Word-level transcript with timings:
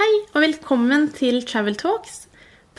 Hei 0.00 0.14
og 0.32 0.40
velkommen 0.40 1.10
til 1.12 1.42
Travel 1.44 1.74
Talks, 1.76 2.22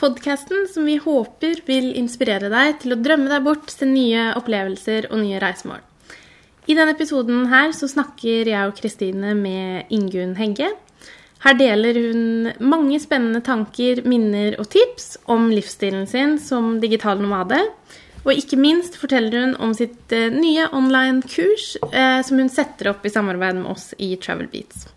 podkasten 0.00 0.64
som 0.66 0.88
vi 0.88 0.96
håper 0.98 1.60
vil 1.68 1.92
inspirere 1.94 2.48
deg 2.50 2.80
til 2.82 2.96
å 2.96 2.98
drømme 2.98 3.30
deg 3.30 3.44
bort 3.44 3.68
til 3.78 3.92
nye 3.92 4.24
opplevelser 4.40 5.06
og 5.06 5.20
nye 5.20 5.38
reisemål. 5.38 5.78
I 6.66 6.74
denne 6.74 6.96
episoden 6.96 7.44
her 7.52 7.70
så 7.78 7.86
snakker 7.92 8.50
jeg 8.50 8.66
og 8.66 8.74
Kristine 8.74 9.36
med 9.38 9.92
Ingunn 9.94 10.34
Hegge. 10.34 10.72
Her 11.44 11.54
deler 11.60 12.00
hun 12.08 12.48
mange 12.58 12.98
spennende 13.04 13.44
tanker, 13.46 14.02
minner 14.02 14.56
og 14.58 14.66
tips 14.74 15.20
om 15.30 15.46
livsstilen 15.54 16.08
sin 16.10 16.40
som 16.42 16.80
digital 16.82 17.22
nomade. 17.22 17.60
Og 18.24 18.32
ikke 18.34 18.58
minst 18.58 18.98
forteller 18.98 19.44
hun 19.44 19.54
om 19.62 19.76
sitt 19.78 20.10
eh, 20.10 20.26
nye 20.34 20.66
online-kurs 20.74 21.76
eh, 21.86 22.18
som 22.26 22.42
hun 22.42 22.50
setter 22.50 22.90
opp 22.90 23.06
i 23.06 23.14
samarbeid 23.14 23.62
med 23.62 23.70
oss 23.76 23.92
i 24.02 24.10
Travel 24.18 24.50
Beats. 24.50 24.88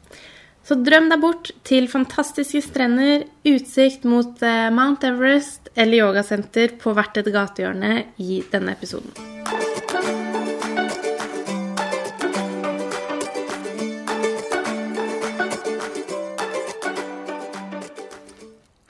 Så 0.65 0.73
drøm 0.81 1.11
deg 1.11 1.21
bort 1.21 1.51
til 1.67 1.85
fantastiske 1.85 2.57
strender, 2.65 3.27
utsikt 3.45 4.05
mot 4.09 4.39
eh, 4.41 4.71
Mount 4.73 5.03
Everest 5.05 5.69
eller 5.77 5.99
yogasenter 5.99 6.73
på 6.81 6.95
hvert 6.97 7.19
et 7.21 7.29
gatehjørne 7.29 7.91
i 8.17 8.39
denne 8.49 8.73
episoden. 8.73 9.13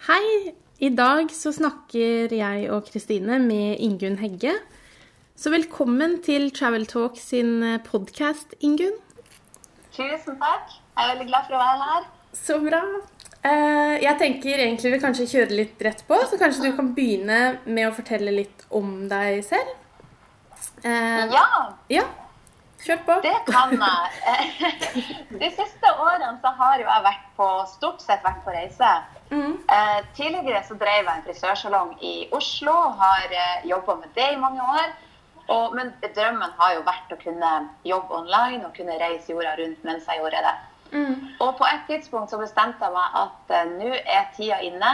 Hei! 0.07 0.55
I 0.79 0.93
dag 0.95 1.27
så 1.35 1.51
snakker 1.55 2.31
jeg 2.35 2.71
og 2.71 2.87
Kristine 2.87 3.41
med 3.43 3.83
Ingunn 3.83 4.21
Hegge. 4.23 4.55
Så 5.35 5.51
velkommen 5.51 6.21
til 6.23 6.47
Travel 6.55 6.87
Talk 6.87 7.19
sin 7.19 7.59
podkast, 7.83 8.55
Ingunn. 8.63 8.95
Tusen 9.91 10.39
takk. 10.39 10.84
Jeg 10.95 11.03
er 11.05 11.11
veldig 11.13 11.27
glad 11.29 11.47
for 11.47 11.57
å 11.57 11.61
være 11.61 11.87
her. 11.91 12.03
Så 12.35 12.59
bra. 12.63 12.81
Eh, 13.45 13.95
Jeg 14.03 14.17
tenker 14.19 14.61
egentlig 14.65 14.91
vi 14.95 14.99
kanskje 15.03 15.27
kjører 15.31 15.55
litt 15.59 15.81
rett 15.85 16.03
på, 16.07 16.17
så 16.29 16.37
kanskje 16.39 16.69
du 16.69 16.75
kan 16.77 16.93
begynne 16.95 17.39
med 17.65 17.89
å 17.89 17.95
fortelle 17.95 18.31
litt 18.33 18.65
om 18.71 19.07
deg 19.11 19.41
selv. 19.45 19.73
Eh, 20.83 21.25
Ja, 21.33 21.45
Ja, 21.89 22.03
kjør 22.85 22.99
på. 23.05 23.21
det 23.21 23.35
kan 23.47 23.71
jeg. 23.71 24.73
De 25.41 25.49
siste 25.51 25.91
årene 25.99 26.37
så 26.41 26.51
har 26.57 26.79
jo 26.79 26.87
jeg 26.87 27.03
vært 27.09 27.27
på, 27.37 27.47
stort 27.75 28.01
sett 28.01 28.23
vært 28.23 28.43
på 28.45 28.53
reise. 28.55 28.91
Mm. 29.31 29.55
Eh, 29.69 30.01
Tidligere 30.15 30.63
så 30.67 30.77
drev 30.77 31.03
jeg 31.05 31.15
en 31.17 31.25
frisørsalong 31.27 31.95
i 32.01 32.29
Oslo, 32.31 32.73
har 32.99 33.27
jobba 33.65 33.95
med 34.01 34.09
det 34.15 34.31
i 34.33 34.37
mange 34.41 34.61
år. 34.61 34.93
Og, 35.47 35.75
men 35.77 35.91
drømmen 36.01 36.53
har 36.57 36.71
jo 36.73 36.81
vært 36.87 37.11
å 37.13 37.17
kunne 37.21 37.49
jobbe 37.85 38.15
online 38.17 38.63
og 38.65 38.73
kunne 38.73 38.95
reise 38.97 39.29
jorda 39.29 39.51
rundt 39.59 39.83
mens 39.85 40.07
jeg 40.09 40.17
gjorde 40.17 40.41
det. 40.41 40.53
Mm. 40.95 41.15
Og 41.43 41.57
på 41.59 41.67
et 41.67 41.83
tidspunkt 41.89 42.31
så 42.31 42.39
bestemte 42.39 42.87
jeg 42.87 42.95
meg 42.95 43.17
at 43.21 43.53
uh, 43.55 43.73
nå 43.75 43.91
er 43.99 44.29
tida 44.37 44.61
inne. 44.63 44.93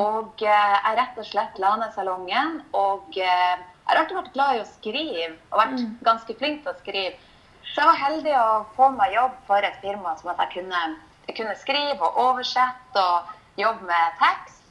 Og 0.00 0.40
uh, 0.40 0.48
jeg 0.48 0.98
rett 0.98 1.18
og 1.20 1.28
slett 1.28 1.58
la 1.62 1.74
ned 1.80 1.94
salongen. 1.96 2.60
Og 2.76 3.08
uh, 3.16 3.54
jeg 3.56 3.88
har 3.88 4.02
alltid 4.02 4.18
vært 4.18 4.34
glad 4.34 4.56
i 4.56 4.62
å 4.62 4.68
skrive, 4.68 5.32
og 5.52 5.60
vært 5.62 5.82
ganske 6.06 6.36
flink 6.40 6.62
til 6.64 6.72
å 6.72 6.78
skrive. 6.80 7.32
Så 7.72 7.82
jeg 7.82 7.90
var 7.90 8.00
heldig 8.00 8.34
å 8.40 8.48
få 8.76 8.88
meg 8.94 9.14
jobb 9.14 9.34
for 9.48 9.66
et 9.66 9.76
firma 9.82 10.14
som 10.18 10.32
at 10.32 10.40
jeg 10.44 10.60
kunne, 10.60 10.82
jeg 11.28 11.36
kunne 11.38 11.56
skrive 11.60 12.08
og 12.08 12.18
oversette 12.22 13.02
og 13.02 13.60
jobbe 13.60 13.88
med 13.88 14.16
tekst. 14.22 14.62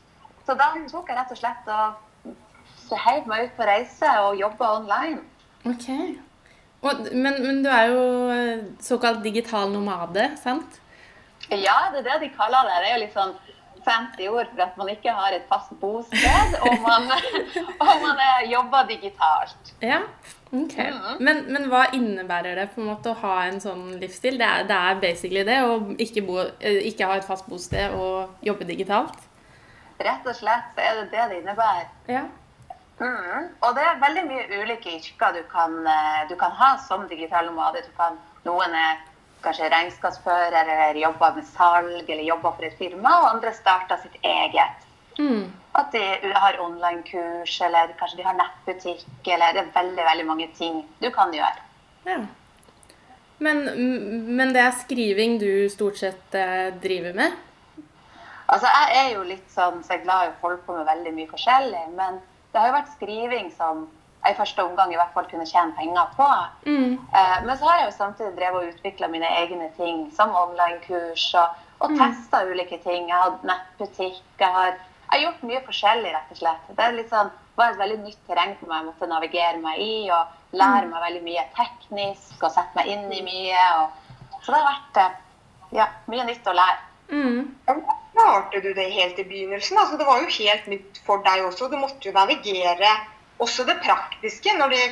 Så 0.45 0.55
da 0.57 0.71
tok 0.91 1.09
jeg 1.09 1.17
rett 1.17 1.33
og 1.33 1.39
slett 1.39 1.71
og 1.73 2.99
heiv 3.05 3.27
meg 3.29 3.47
ut 3.47 3.55
på 3.57 3.67
reise 3.67 4.11
og 4.25 4.37
jobba 4.39 4.71
online. 4.79 5.23
Ok. 5.65 5.89
Og, 6.85 7.07
men, 7.17 7.39
men 7.41 7.63
du 7.65 7.69
er 7.73 7.87
jo 7.89 8.01
eh, 8.29 8.63
såkalt 8.83 9.23
digital 9.25 9.71
nomade, 9.73 10.27
sant? 10.41 10.79
Ja, 11.49 11.79
det 11.93 12.03
er 12.03 12.07
det 12.11 12.19
de 12.27 12.29
kaller 12.37 12.67
det. 12.69 12.75
Det 12.83 12.89
er 12.91 12.95
jo 12.95 13.01
litt 13.03 13.15
sånn 13.17 13.35
fancy 13.85 14.25
ord 14.31 14.47
for 14.53 14.63
at 14.65 14.77
man 14.81 14.89
ikke 14.89 15.11
har 15.13 15.33
et 15.35 15.43
fast 15.49 15.73
bosted, 15.81 16.55
og 16.65 16.79
man, 16.81 17.03
og 17.85 17.91
man 18.01 18.21
er- 18.21 18.47
jobber 18.49 18.87
digitalt. 18.89 19.73
Ja. 19.85 19.99
Ok. 20.55 20.77
Mm. 20.77 21.19
Men, 21.25 21.41
men 21.53 21.67
hva 21.69 21.83
innebærer 21.93 22.55
det 22.61 22.67
på 22.73 22.81
en 22.81 22.87
måte 22.93 23.11
å 23.11 23.17
ha 23.25 23.35
en 23.49 23.59
sånn 23.61 23.83
livsstil? 24.01 24.37
Det 24.41 24.45
er, 24.47 24.65
det 24.69 24.77
er 24.77 25.01
basically 25.03 25.43
det 25.45 25.59
å 25.67 25.75
ikke, 26.01 26.23
bo, 26.25 26.39
eh, 26.61 26.79
ikke 26.89 27.09
ha 27.09 27.17
et 27.19 27.27
fast 27.27 27.49
bosted 27.51 27.93
og 27.97 28.45
jobbe 28.45 28.65
digitalt? 28.69 29.17
Rett 30.01 30.25
og 30.27 30.35
slett 30.37 30.73
så 30.75 30.83
er 30.85 30.97
det 31.01 31.05
det 31.13 31.29
det 31.33 31.41
innebærer. 31.43 31.89
Ja. 32.11 32.25
Mhm. 32.99 33.49
Og 33.61 33.75
det 33.75 33.83
er 33.83 33.99
veldig 33.99 34.23
mye 34.29 34.61
ulike 34.61 34.93
yrker 34.95 35.33
du 35.35 35.43
kan, 35.51 35.75
eh, 35.87 36.27
du 36.29 36.35
kan 36.35 36.51
ha 36.51 36.77
som 36.77 37.07
digital 37.07 37.45
nomade. 37.45 37.83
Du 37.83 37.91
kan, 37.97 38.17
noen 38.45 38.73
er 38.73 39.01
kanskje 39.43 39.69
regnskapsfører 39.69 40.63
eller 40.63 40.99
jobber 40.99 41.35
med 41.35 41.45
salg 41.45 42.09
eller 42.09 42.23
jobber 42.23 42.55
for 42.55 42.65
et 42.65 42.77
firma, 42.77 43.19
og 43.19 43.29
andre 43.35 43.53
starter 43.53 43.99
sitt 44.01 44.15
eget. 44.23 44.87
Mm. 45.19 45.51
At 45.75 45.91
de 45.91 46.31
har 46.33 46.59
online-kurs, 46.59 47.61
eller 47.61 47.93
kanskje 47.99 48.17
de 48.17 48.23
har 48.23 48.39
nettbutikk, 48.39 49.05
eller 49.27 49.53
det 49.53 49.61
er 49.65 49.75
veldig, 49.75 50.03
veldig 50.09 50.25
mange 50.25 50.49
ting 50.57 50.81
du 51.01 51.11
kan 51.11 51.33
gjøre. 51.33 51.61
ja. 52.05 52.23
Men, 53.37 53.65
men 54.37 54.53
det 54.55 54.61
er 54.63 54.71
skriving 54.79 55.33
du 55.41 55.67
stort 55.69 55.97
sett 55.99 56.35
eh, 56.39 56.69
driver 56.79 57.17
med? 57.17 57.33
Altså, 58.47 58.69
jeg 58.69 59.01
er 59.01 59.09
jo 59.11 59.25
litt 59.27 59.49
sånn, 59.51 59.81
så 59.83 59.91
jeg 59.91 59.99
er 59.99 60.05
glad 60.05 60.23
i 60.23 60.29
å 60.29 60.37
holde 60.43 60.61
på 60.63 60.77
med 60.77 60.87
veldig 60.87 61.11
mye 61.17 61.31
forskjellig, 61.33 61.81
men 61.97 62.21
det 62.55 62.61
har 62.63 62.71
jo 62.71 62.77
vært 62.77 62.91
skriving 62.95 63.47
som 63.51 63.85
jeg 64.25 64.33
i 64.33 64.37
første 64.39 64.63
omgang 64.63 64.93
i 64.93 64.97
hvert 64.97 65.11
fall 65.13 65.27
kunne 65.29 65.45
tjene 65.45 65.75
penger 65.77 66.13
på. 66.17 66.27
Mm. 66.65 66.93
Eh, 67.19 67.37
men 67.45 67.57
så 67.59 67.67
har 67.67 67.81
jeg 67.81 67.89
jo 67.89 67.97
samtidig 67.97 68.37
drevet 68.39 68.61
og 68.61 68.69
utvikla 68.71 69.09
mine 69.11 69.27
egne 69.41 69.67
ting, 69.77 70.05
som 70.15 70.31
online-kurs, 70.33 71.27
og, 71.41 71.59
og 71.83 71.97
testa 71.99 72.41
ulike 72.47 72.79
ting. 72.85 73.09
Jeg 73.11 73.13
har 73.13 73.33
hatt 73.33 73.43
nettbutikk. 73.45 74.23
Jeg 74.39 74.53
har, 74.55 74.79
jeg 75.03 75.11
har 75.11 75.23
gjort 75.25 75.43
mye 75.51 75.61
forskjellig, 75.67 76.15
rett 76.15 76.31
og 76.33 76.39
slett. 76.39 76.71
Det 76.79 77.05
sånn, 77.11 77.29
var 77.59 77.75
et 77.75 77.83
veldig 77.83 77.99
nytt 78.01 78.23
terreng 78.27 78.55
for 78.59 78.71
meg 78.71 78.81
jeg 78.81 78.87
måtte 78.89 79.11
navigere 79.11 79.61
meg 79.61 79.83
i, 79.83 79.99
og 80.15 80.57
lære 80.57 80.89
meg 80.89 81.05
veldig 81.09 81.21
mye 81.27 81.45
teknisk, 81.59 82.39
og 82.39 82.49
sette 82.55 82.79
meg 82.79 82.89
inn 82.95 83.05
i 83.13 83.21
mye. 83.27 83.67
Og, 83.83 84.33
så 84.39 84.55
det 84.55 84.57
har 84.57 84.71
vært 84.71 85.03
eh, 85.03 85.21
ja, 85.83 85.91
mye 86.09 86.25
nytt 86.31 86.49
å 86.49 86.57
lære. 86.57 86.81
Mm. 87.13 87.53
Klarte 88.15 88.61
du 88.63 88.73
det 88.73 88.89
helt 88.93 89.19
i 89.19 89.25
begynnelsen? 89.27 89.77
Altså, 89.77 89.97
det 89.99 90.07
var 90.07 90.21
jo 90.23 90.31
helt 90.31 90.67
nytt 90.71 90.99
for 91.05 91.23
deg 91.25 91.43
også. 91.49 91.67
Du 91.71 91.77
måtte 91.77 92.07
jo 92.07 92.13
navigere 92.15 92.91
også 93.43 93.65
det 93.67 93.81
praktiske 93.83 94.53
når 94.55 94.71
det 94.71 94.83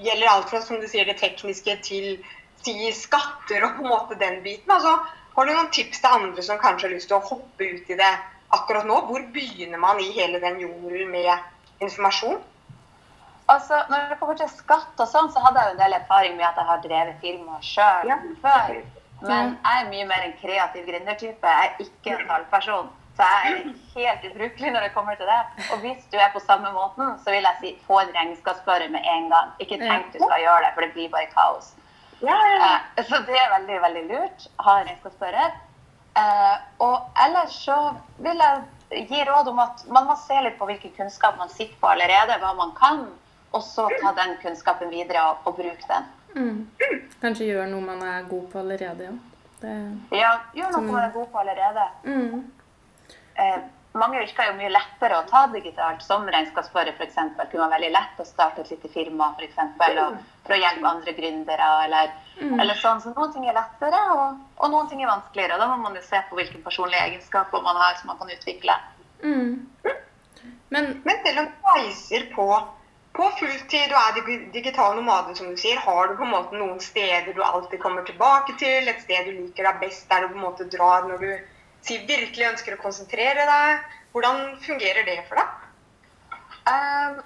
gjelder 0.00 0.30
alt 0.32 0.48
fra 0.48 0.62
som 0.64 0.80
du 0.80 0.86
sier, 0.88 1.04
det 1.04 1.18
tekniske 1.20 1.74
til 1.84 2.06
si, 2.64 2.74
skatter 2.96 3.66
og 3.66 3.76
på 3.76 3.84
en 3.84 3.90
måte 3.92 4.16
den 4.20 4.40
biten. 4.44 4.72
Altså, 4.72 4.94
har 5.36 5.46
du 5.46 5.52
noen 5.52 5.68
tips 5.72 6.00
til 6.00 6.16
andre 6.16 6.44
som 6.44 6.60
kanskje 6.60 6.88
har 6.88 6.94
lyst 6.94 7.10
til 7.12 7.18
å 7.18 7.24
hoppe 7.28 7.68
ut 7.68 7.90
i 7.92 7.98
det 8.00 8.12
akkurat 8.56 8.88
nå? 8.88 8.96
Hvor 9.10 9.26
begynner 9.34 9.80
man 9.80 10.00
i 10.00 10.08
hele 10.16 10.40
den 10.40 10.60
jungelen 10.64 11.12
med 11.12 11.84
informasjon? 11.84 12.40
Altså, 13.50 13.82
når 13.90 14.08
det 14.12 14.18
kommer 14.20 14.38
til 14.38 14.48
skatt 14.54 15.00
og 15.02 15.08
sånn, 15.10 15.28
så 15.34 15.42
hadde 15.42 15.60
jeg 15.60 15.72
jo 15.72 15.76
en 15.76 15.84
del 15.84 15.96
erfaring 15.98 16.36
med 16.38 16.46
at 16.46 16.58
jeg 16.60 16.68
har 16.70 16.82
drevet 16.84 17.22
firma 17.22 17.60
sjøl 17.66 18.12
Ja. 18.12 18.18
før. 18.44 18.76
Men 19.28 19.58
jeg 19.64 19.82
er 19.84 19.90
mye 19.90 20.06
mer 20.08 20.22
en 20.26 20.32
kreativ 20.40 20.86
gründertype. 20.86 21.46
Jeg 21.46 21.68
er 21.70 21.84
ikke 21.84 22.14
en 22.18 22.26
tallperson. 22.28 22.88
Så 23.16 23.26
jeg 23.26 23.52
er 23.52 23.56
helt 23.94 24.22
ubrukelig 24.32 24.70
når 24.72 24.80
det 24.86 24.92
kommer 24.94 25.14
til 25.20 25.26
det. 25.28 25.40
Og 25.72 25.78
hvis 25.84 26.04
du 26.12 26.16
er 26.16 26.30
på 26.32 26.40
samme 26.40 26.70
måten, 26.72 27.18
så 27.24 27.30
vil 27.34 27.42
jeg 27.44 27.56
si 27.60 27.72
få 27.86 27.98
en 28.00 28.14
regnskapsfører 28.16 28.88
med 28.90 29.04
en 29.04 29.28
gang. 29.32 29.50
Ikke 29.60 29.76
tenk 29.82 30.12
du 30.14 30.18
skal 30.24 30.40
gjøre 30.40 30.62
det, 30.64 30.70
for 30.74 30.80
det 30.86 30.92
blir 30.94 31.10
bare 31.12 31.26
kaos. 31.34 31.72
Eh, 32.98 33.04
Så 33.04 33.18
det 33.26 33.36
er 33.36 33.50
veldig, 33.58 33.80
veldig 33.82 34.04
lurt 34.12 34.46
ha 34.64 34.78
en 34.80 34.86
regnskapsfører. 34.88 35.50
Eh, 36.16 36.56
Og 36.78 37.10
ellers 37.26 37.52
så 37.64 37.76
vil 38.18 38.40
jeg 38.40 39.06
gi 39.08 39.24
råd 39.28 39.48
om 39.48 39.58
at 39.58 39.84
man 39.88 40.06
må 40.06 40.16
se 40.16 40.40
litt 40.42 40.56
på 40.58 40.66
hvilken 40.66 40.90
kunnskap 40.96 41.36
man 41.38 41.48
sitter 41.48 41.76
på 41.80 41.86
allerede, 41.92 42.38
hva 42.40 42.54
man 42.56 42.72
kan, 42.78 43.04
og 43.52 43.62
så 43.62 43.88
ta 44.00 44.12
den 44.16 44.36
kunnskapen 44.42 44.90
videre 44.90 45.22
og, 45.28 45.36
og 45.44 45.56
bruke 45.60 45.86
den. 45.88 46.08
Mm. 46.36 46.70
Kanskje 47.20 47.46
gjøre 47.50 47.66
noe 47.72 47.80
man 47.84 48.02
er 48.06 48.22
god 48.30 48.46
på 48.52 48.58
allerede, 48.62 49.10
ja. 49.10 49.12
Det, 49.60 49.74
Ja, 50.16 50.30
gjør 50.56 50.70
noe 50.76 50.86
man 50.86 51.02
er 51.04 51.12
god 51.12 51.28
på 51.32 51.38
allerede. 51.42 51.88
mm. 52.04 52.40
Eh, 53.40 53.60
mange 53.92 54.20
yrker 54.22 54.42
er 54.44 54.50
jo 54.52 54.58
mye 54.60 54.70
lettere 54.70 55.16
å 55.18 55.24
ta 55.26 55.46
digitalt, 55.50 56.02
som 56.06 56.26
regnskapsfører 56.30 56.92
f.eks. 56.94 57.14
kunne 57.14 57.64
være 57.64 57.70
veldig 57.72 57.88
lett 57.90 58.20
å 58.22 58.26
starte 58.28 58.60
et 58.62 58.70
lite 58.70 58.88
firma 58.92 59.32
for, 59.34 59.42
eksempel, 59.42 59.98
og, 59.98 60.18
for 60.46 60.54
å 60.54 60.58
hjelpe 60.60 60.86
andre 60.86 61.14
gründere. 61.16 61.70
Eller, 61.86 62.12
eller 62.38 62.78
sånn. 62.78 63.00
Så 63.02 63.10
noen 63.16 63.32
ting 63.34 63.48
er 63.48 63.56
lettere, 63.56 63.98
og, 64.14 64.36
og 64.62 64.70
noen 64.70 64.88
ting 64.92 65.02
er 65.02 65.10
vanskeligere. 65.10 65.56
og 65.56 65.64
Da 65.64 65.68
må 65.72 65.80
man 65.82 65.98
jo 65.98 66.02
se 66.06 66.20
på 66.28 66.38
hvilke 66.38 66.62
personlige 66.62 67.02
egenskaper 67.08 67.64
man 67.66 67.80
har 67.82 67.96
som 67.98 68.12
man 68.12 68.20
kan 68.22 68.30
utvikle. 68.36 68.76
Mm. 69.24 69.66
Men 70.70 71.02
Men 71.04 71.24
selv 71.26 71.38
om 71.42 71.48
du 71.50 71.72
reiser 71.74 72.28
på, 72.36 72.46
på 73.20 73.28
fulltid 73.38 73.92
og 73.92 74.00
er 74.00 74.18
dig- 74.26 74.48
digital 74.52 74.96
nomade, 74.96 75.36
som 75.36 75.50
du 75.52 75.56
sier, 75.60 75.78
har 75.78 76.08
du 76.08 76.16
på 76.16 76.24
en 76.24 76.32
måte 76.32 76.56
noen 76.56 76.80
steder 76.80 77.32
du 77.36 77.42
alltid 77.44 77.80
kommer 77.82 78.04
tilbake 78.08 78.56
til? 78.58 78.88
Et 78.88 79.02
sted 79.02 79.26
du 79.28 79.32
liker 79.32 79.66
deg 79.68 79.80
best, 79.80 80.06
der 80.10 80.24
du 80.24 80.32
på 80.32 80.38
en 80.38 80.46
måte 80.46 80.68
drar 80.72 81.08
når 81.08 81.24
du 81.24 81.32
sier, 81.84 82.06
virkelig 82.08 82.52
ønsker 82.52 82.76
å 82.76 82.82
konsentrere 82.82 83.44
deg? 83.50 83.90
Hvordan 84.14 84.56
fungerer 84.64 85.04
det 85.04 85.18
for 85.28 85.40
deg? 85.40 85.58
Um, 86.70 87.20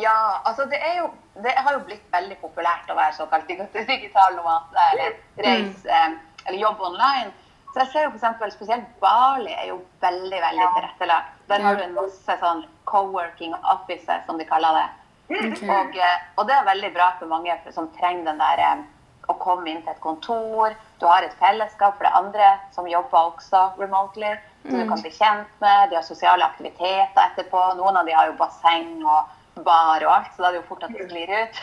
ja, 0.00 0.40
altså 0.44 0.66
det 0.68 0.78
er 0.84 0.98
jo 0.98 1.06
Det 1.42 1.52
har 1.56 1.72
jo 1.72 1.84
blitt 1.86 2.06
veldig 2.12 2.36
populært 2.40 2.90
å 2.90 2.96
være 2.98 3.14
såkalt 3.14 3.46
digital 3.48 4.34
nomade 4.34 4.86
eller 4.92 5.12
reise 5.38 5.86
mm. 5.86 6.16
eller 6.46 6.58
jobbe 6.58 6.88
online. 6.88 7.30
Så 7.72 7.84
jeg 7.84 7.90
ser 7.92 8.06
jo 8.08 8.14
eksempel, 8.16 8.50
Spesielt 8.50 8.88
Bali 9.00 9.52
er 9.52 9.68
jo 9.68 9.76
veldig 10.02 10.40
veldig 10.42 10.66
tilrettelagt. 10.74 11.36
Der 11.48 11.62
har 11.62 11.78
du 11.78 11.84
en 11.84 11.94
masse 11.94 12.36
sånn 12.40 12.64
co-working 12.90 13.54
offices, 13.62 14.24
som 14.26 14.40
de 14.40 14.48
kaller 14.48 14.80
det. 14.80 14.88
Ok. 15.28 15.62
Og, 15.78 15.96
eh, 15.96 16.20
og 16.36 16.46
det 16.48 16.54
er 16.56 16.68
veldig 16.68 16.92
bra 16.94 17.10
for 17.18 17.28
mange 17.28 17.52
som 17.74 17.90
trenger 17.98 18.30
den 18.30 18.40
der 18.40 18.62
eh, 18.64 18.84
å 19.28 19.34
komme 19.36 19.68
inn 19.68 19.82
til 19.84 19.92
et 19.92 20.00
kontor. 20.00 20.76
Du 21.00 21.06
har 21.06 21.24
et 21.24 21.34
fellesskap 21.40 21.98
for 21.98 22.08
det 22.08 22.14
andre 22.16 22.52
som 22.74 22.88
jobber 22.88 23.34
også 23.34 23.64
remotely, 23.76 24.30
som 24.64 24.78
du 24.78 24.86
kan 24.88 25.02
bli 25.04 25.12
kjent 25.12 25.60
med. 25.60 25.90
De 25.90 25.98
har 25.98 26.06
sosiale 26.06 26.46
aktiviteter 26.46 27.20
etterpå. 27.26 27.60
Noen 27.76 28.00
av 28.00 28.08
de 28.08 28.16
har 28.16 28.30
jo 28.30 28.38
basseng 28.40 28.94
og 29.04 29.28
bar 29.66 30.04
og 30.06 30.12
alt, 30.14 30.32
så 30.32 30.44
da 30.44 30.48
er 30.48 30.56
det 30.56 30.62
jo 30.62 30.68
fort 30.70 30.86
at 30.86 30.96
det 30.96 31.08
sklir 31.10 31.34
ut. 31.34 31.60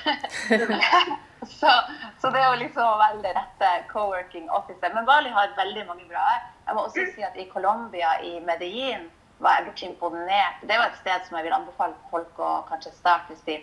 så, 1.59 1.73
så 2.21 2.31
det 2.33 2.41
er 2.41 2.47
jo 2.51 2.61
liksom 2.61 3.21
det 3.25 3.33
rette 3.37 3.73
co-working 3.89 4.49
office. 4.53 4.93
Men 4.93 5.09
Bali 5.09 5.33
har 5.33 5.57
veldig 5.57 5.87
mange 5.89 6.05
bra. 6.11 6.25
Jeg 6.67 6.77
må 6.77 6.85
også 6.85 7.09
si 7.15 7.25
at 7.25 7.37
i 7.37 7.49
Colombia, 7.49 8.17
i 8.21 8.37
Medellin, 8.45 9.09
var 9.43 9.57
jeg 9.57 9.67
blitt 9.67 9.85
imponert. 9.89 10.61
Det 10.63 10.77
var 10.79 10.89
et 10.89 10.99
sted 11.01 11.25
som 11.27 11.37
jeg 11.37 11.47
vil 11.47 11.57
anbefale 11.57 11.95
folk 12.11 12.39
å 12.39 12.51
kanskje 12.69 12.93
starte 12.95 13.33
hvis 13.33 13.45
de, 13.47 13.57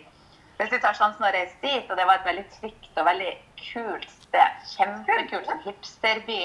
hvis 0.59 0.73
de 0.73 0.81
tar 0.83 0.97
sjansen 0.97 1.25
å 1.25 1.31
reise 1.33 1.55
dit. 1.61 1.85
Og 1.89 1.97
det 1.97 2.07
var 2.09 2.19
et 2.19 2.27
veldig 2.29 2.45
trygt 2.59 2.99
og 2.99 3.07
veldig 3.09 3.31
kult 3.61 4.09
sted. 4.19 4.67
Kjempekult. 4.75 5.49
En 5.49 5.63
hipsterby. 5.67 6.41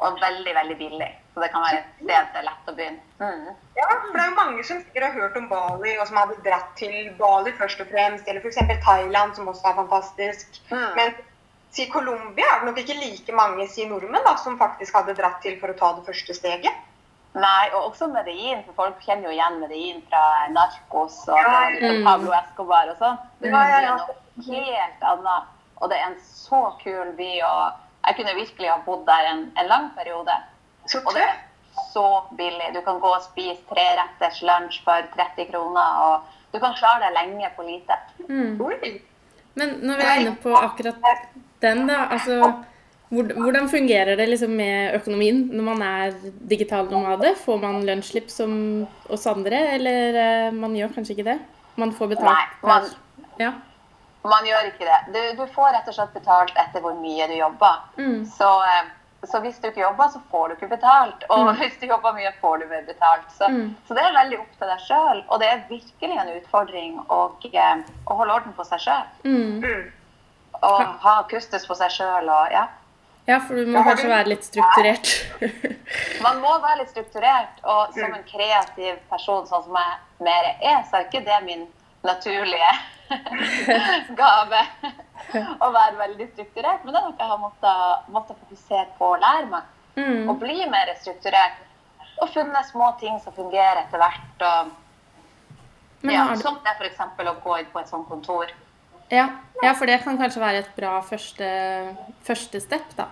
Og 0.00 0.16
veldig, 0.16 0.52
veldig 0.56 0.76
billig. 0.80 1.08
Så 1.34 1.42
det 1.42 1.50
kan 1.52 1.60
være 1.60 1.80
et 1.82 1.88
sted 1.98 2.30
det 2.32 2.38
er 2.40 2.44
lett 2.46 2.68
å 2.70 2.72
begynne. 2.76 3.02
Mm. 3.20 3.50
Ja, 3.76 3.88
for 3.90 4.14
det 4.16 4.22
er 4.22 4.30
jo 4.30 4.36
mange 4.38 4.62
som 4.64 4.78
sikkert 4.80 5.06
har 5.06 5.18
hørt 5.18 5.36
om 5.36 5.48
Bali, 5.50 5.92
og 6.00 6.08
som 6.08 6.16
hadde 6.16 6.38
dratt 6.46 6.70
til 6.80 6.94
Bali 7.18 7.52
først 7.58 7.82
og 7.84 7.90
fremst, 7.92 8.24
eller 8.24 8.40
f.eks. 8.40 8.62
Thailand, 8.86 9.36
som 9.36 9.50
også 9.52 9.68
er 9.68 9.76
fantastisk. 9.76 10.56
Mm. 10.70 10.86
Men 10.96 11.12
si 11.76 11.86
Colombia 11.92 12.48
er 12.48 12.62
det 12.62 12.70
nok 12.70 12.80
ikke 12.82 12.96
like 12.98 13.36
mange 13.36 13.68
si 13.70 13.84
nordmenn 13.86 14.24
da, 14.24 14.34
som 14.40 14.56
faktisk 14.58 14.96
hadde 14.98 15.18
dratt 15.20 15.42
til 15.44 15.60
for 15.60 15.72
å 15.72 15.78
ta 15.78 15.92
det 15.98 16.06
første 16.08 16.38
steget. 16.40 16.80
Nei, 17.38 17.68
og 17.70 17.92
også 17.92 18.08
Medellin, 18.10 18.64
for 18.66 18.74
folk 18.84 19.04
kjenner 19.06 19.28
jo 19.28 19.34
igjen 19.36 19.60
Medellin 19.60 20.00
fra 20.10 20.22
Narcos 20.50 21.20
og 21.28 21.36
fra 21.38 21.60
liksom 21.70 22.00
mm. 22.00 22.08
Pablo 22.08 22.32
Escobar 22.34 22.90
og 22.90 22.98
sånn. 22.98 23.20
Det 23.38 23.52
var 23.54 23.68
jo 23.70 23.76
er 23.76 23.86
noe 23.86 24.16
helt 24.48 25.04
annet, 25.12 25.52
og 25.78 25.92
det 25.92 26.00
er 26.00 26.08
en 26.08 26.16
så 26.26 26.62
kul 26.80 27.12
by, 27.20 27.30
og 27.46 28.08
jeg 28.08 28.18
kunne 28.18 28.34
virkelig 28.40 28.72
ha 28.72 28.80
bodd 28.86 29.04
der 29.06 29.30
en, 29.30 29.44
en 29.62 29.70
lang 29.70 29.86
periode. 29.94 30.34
Og 31.04 31.12
det 31.14 31.22
er 31.22 31.38
så 31.92 32.06
billig. 32.34 32.72
Du 32.74 32.80
kan 32.88 32.98
gå 32.98 33.12
og 33.14 33.22
spise 33.22 33.62
treretters 33.70 34.42
lunsj 34.42 34.80
for 34.86 35.06
30 35.14 35.52
kroner, 35.52 36.02
og 36.08 36.34
du 36.50 36.58
kan 36.58 36.74
klare 36.80 37.06
deg 37.06 37.14
lenge 37.14 37.52
på 37.54 37.68
lite. 37.68 38.00
Mm. 38.26 38.58
Men 39.60 39.78
når 39.86 40.02
vi 40.02 40.08
er 40.08 40.24
inne 40.24 40.34
på 40.42 40.54
akkurat 40.56 40.98
den, 41.62 41.86
da. 41.86 42.08
Altså, 42.10 42.52
hvordan 43.10 43.68
fungerer 43.68 44.16
det 44.16 44.26
liksom 44.30 44.52
med 44.56 44.94
økonomien 44.94 45.40
når 45.50 45.64
man 45.66 45.82
er 45.82 46.12
digital 46.50 46.86
nomade? 46.90 47.32
Får 47.44 47.58
man 47.62 47.80
lønnsslipp 47.86 48.30
som 48.30 48.86
oss 49.10 49.26
andre, 49.26 49.56
eller 49.78 50.14
eh, 50.20 50.50
man 50.54 50.76
gjør 50.78 50.92
kanskje 50.94 51.16
ikke 51.16 51.26
det? 51.32 51.38
Man 51.76 51.92
får 51.92 52.12
betalt 52.14 52.30
Nei, 52.30 52.46
man- 52.62 52.90
Ja. 53.40 53.52
Man 54.22 54.44
gjør 54.44 54.66
ikke 54.68 54.84
det. 54.84 54.98
Du, 55.14 55.20
du 55.42 55.46
får 55.48 55.72
rett 55.72 55.86
og 55.88 55.94
slett 55.96 56.12
betalt 56.12 56.52
etter 56.60 56.80
hvor 56.84 56.92
mye 57.00 57.26
du 57.26 57.34
jobber. 57.38 57.78
Mm. 57.96 58.26
Så, 58.28 58.48
eh, 58.68 58.90
så 59.24 59.40
hvis 59.40 59.56
du 59.62 59.68
ikke 59.70 59.80
jobber, 59.80 60.10
så 60.12 60.20
får 60.30 60.48
du 60.48 60.54
ikke 60.56 60.68
betalt. 60.76 61.24
Og 61.30 61.46
Mm. 61.46 61.56
hvis 61.56 61.78
du 61.80 61.86
jobber 61.88 62.12
mye, 62.12 62.32
får 62.40 62.58
du 62.60 62.66
mer 62.68 62.82
betalt. 62.84 63.24
Så, 63.38 63.48
Mm. 63.48 63.74
så 63.88 63.94
det 63.96 64.02
er 64.04 64.12
veldig 64.18 64.38
opp 64.40 64.52
til 64.58 64.68
deg 64.68 64.78
sjøl. 64.86 65.24
Og 65.30 65.40
det 65.40 65.48
er 65.48 65.64
virkelig 65.70 66.18
en 66.20 66.34
utfordring 66.36 67.00
å, 67.08 67.32
eh, 67.54 67.82
å 68.06 68.14
holde 68.20 68.32
orden 68.34 68.52
på 68.52 68.64
seg 68.66 68.78
sjøl. 68.78 69.06
Mm. 69.24 69.60
Mm. 69.64 69.90
Og 70.62 70.82
ha 71.00 71.22
kustus 71.22 71.66
på 71.66 71.74
seg 71.74 71.90
sjøl 71.90 72.28
og 72.28 72.52
ja. 72.52 72.66
Ja, 73.28 73.40
for 73.40 73.56
du 73.58 73.68
må 73.70 73.82
kanskje 73.84 74.08
være 74.10 74.30
litt 74.32 74.46
strukturert. 74.46 75.10
Man 76.24 76.40
må 76.42 76.54
være 76.62 76.80
litt 76.82 76.92
strukturert, 76.92 77.60
og 77.62 77.92
som 77.94 78.14
en 78.16 78.24
kreativ 78.28 78.96
person 79.10 79.46
sånn 79.48 79.66
som 79.66 79.76
jeg 79.76 80.24
mer 80.24 80.48
er, 80.56 80.80
så 80.88 80.98
er 80.98 81.06
ikke 81.06 81.22
det 81.26 81.38
min 81.44 81.66
naturlige 82.06 82.70
gave 84.20 84.62
å 85.64 85.70
være 85.74 85.98
veldig 85.98 86.28
strukturert. 86.32 86.84
Men 86.84 86.94
det 86.94 87.02
er 87.02 87.08
noe 87.08 87.18
jeg 87.18 87.32
har 87.32 87.42
måttet, 87.42 88.08
måttet 88.14 88.40
fokusere 88.44 88.88
på 88.98 89.12
å 89.12 89.20
lære 89.20 89.50
meg. 89.52 89.76
Å 90.00 90.32
Og 90.32 90.38
bli 90.40 90.64
mer 90.70 90.92
strukturert. 91.00 91.58
Og 92.20 92.30
funnet 92.32 92.68
små 92.68 92.92
ting 93.00 93.18
som 93.24 93.34
fungerer 93.36 93.82
etter 93.82 94.00
hvert. 94.00 94.44
Og, 94.48 94.72
ja, 96.08 96.24
Som 96.40 96.58
det 96.64 96.76
f.eks. 96.78 97.00
å 97.00 97.36
gå 97.44 97.58
inn 97.60 97.70
på 97.72 97.80
et 97.82 97.90
sånt 97.90 98.08
kontor. 98.08 98.52
Ja, 99.10 99.26
ja, 99.62 99.72
for 99.76 99.90
det 99.90 100.00
kan 100.04 100.18
kanskje 100.20 100.40
være 100.42 100.62
et 100.64 100.70
bra 100.76 101.00
første, 101.04 101.48
første 102.26 102.60
step, 102.62 102.94
da. 102.96 103.10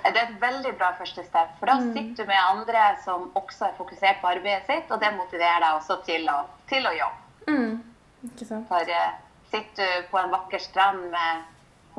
Det 0.00 0.16
er 0.16 0.30
et 0.30 0.40
veldig 0.40 0.72
bra 0.78 0.90
første 0.98 1.22
step. 1.24 1.52
for 1.58 1.68
da 1.68 1.76
sitter 1.80 2.24
du 2.24 2.28
med 2.28 2.40
andre 2.40 2.84
som 3.04 3.30
også 3.36 3.68
er 3.68 3.76
fokusert 3.76 4.20
på 4.22 4.32
arbeidet 4.32 4.66
sitt, 4.66 4.90
og 4.90 5.00
det 5.00 5.12
motiverer 5.16 5.60
deg 5.60 5.76
også 5.76 6.00
til 6.06 6.28
å, 6.32 6.40
til 6.70 6.88
å 6.88 6.92
jobbe. 6.96 7.52
Mm. 7.52 7.74
Ikke 8.30 8.48
sant? 8.48 8.68
For 8.68 8.92
uh, 8.96 9.08
sitter 9.52 9.86
du 9.86 10.10
på 10.10 10.20
en 10.20 10.32
vakker 10.32 10.62
strand 10.62 11.06
med, 11.12 11.46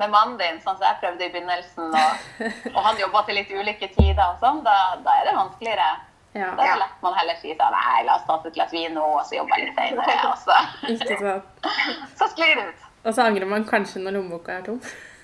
med 0.01 0.13
mannen 0.13 0.38
din, 0.41 0.62
sånn 0.65 0.79
som 0.79 0.88
jeg 0.88 1.01
prøvde 1.03 1.27
i 1.27 1.33
begynnelsen, 1.33 1.94
og, 1.94 2.45
og 2.75 2.79
han 2.89 3.01
jobba 3.01 3.25
til 3.27 3.39
litt 3.39 3.53
ulike 3.53 3.91
tider 3.95 4.24
og 4.27 4.41
sånn, 4.44 4.63
da, 4.65 4.77
da 5.06 5.19
er 5.19 5.29
det 5.29 5.38
vanskeligere. 5.38 5.91
Ja, 6.31 6.53
Da 6.56 6.63
er 6.63 6.69
det 6.77 6.79
lett 6.79 7.01
man 7.03 7.15
heller 7.17 7.35
sier 7.41 7.57
sånn 7.59 7.74
Nei, 7.75 8.03
la 8.07 8.13
oss 8.15 8.21
ta 8.24 8.38
oss 8.38 8.45
et 8.47 8.53
glass 8.56 8.71
vin 8.71 8.94
nå, 8.95 9.03
og 9.03 9.25
så 9.27 9.35
jobber 9.35 9.59
jeg 9.59 9.67
litt 9.67 9.81
senere. 9.81 10.13
Og 10.31 10.38
så, 10.39 11.35
så 12.21 12.29
sklir 12.31 12.56
det 12.56 12.69
ut. 12.69 12.85
Og 13.03 13.13
så 13.13 13.25
angrer 13.25 13.50
man 13.50 13.65
kanskje 13.65 14.01
når 14.03 14.18
lommeboka 14.18 14.59
er 14.59 14.68
tom. 14.68 14.81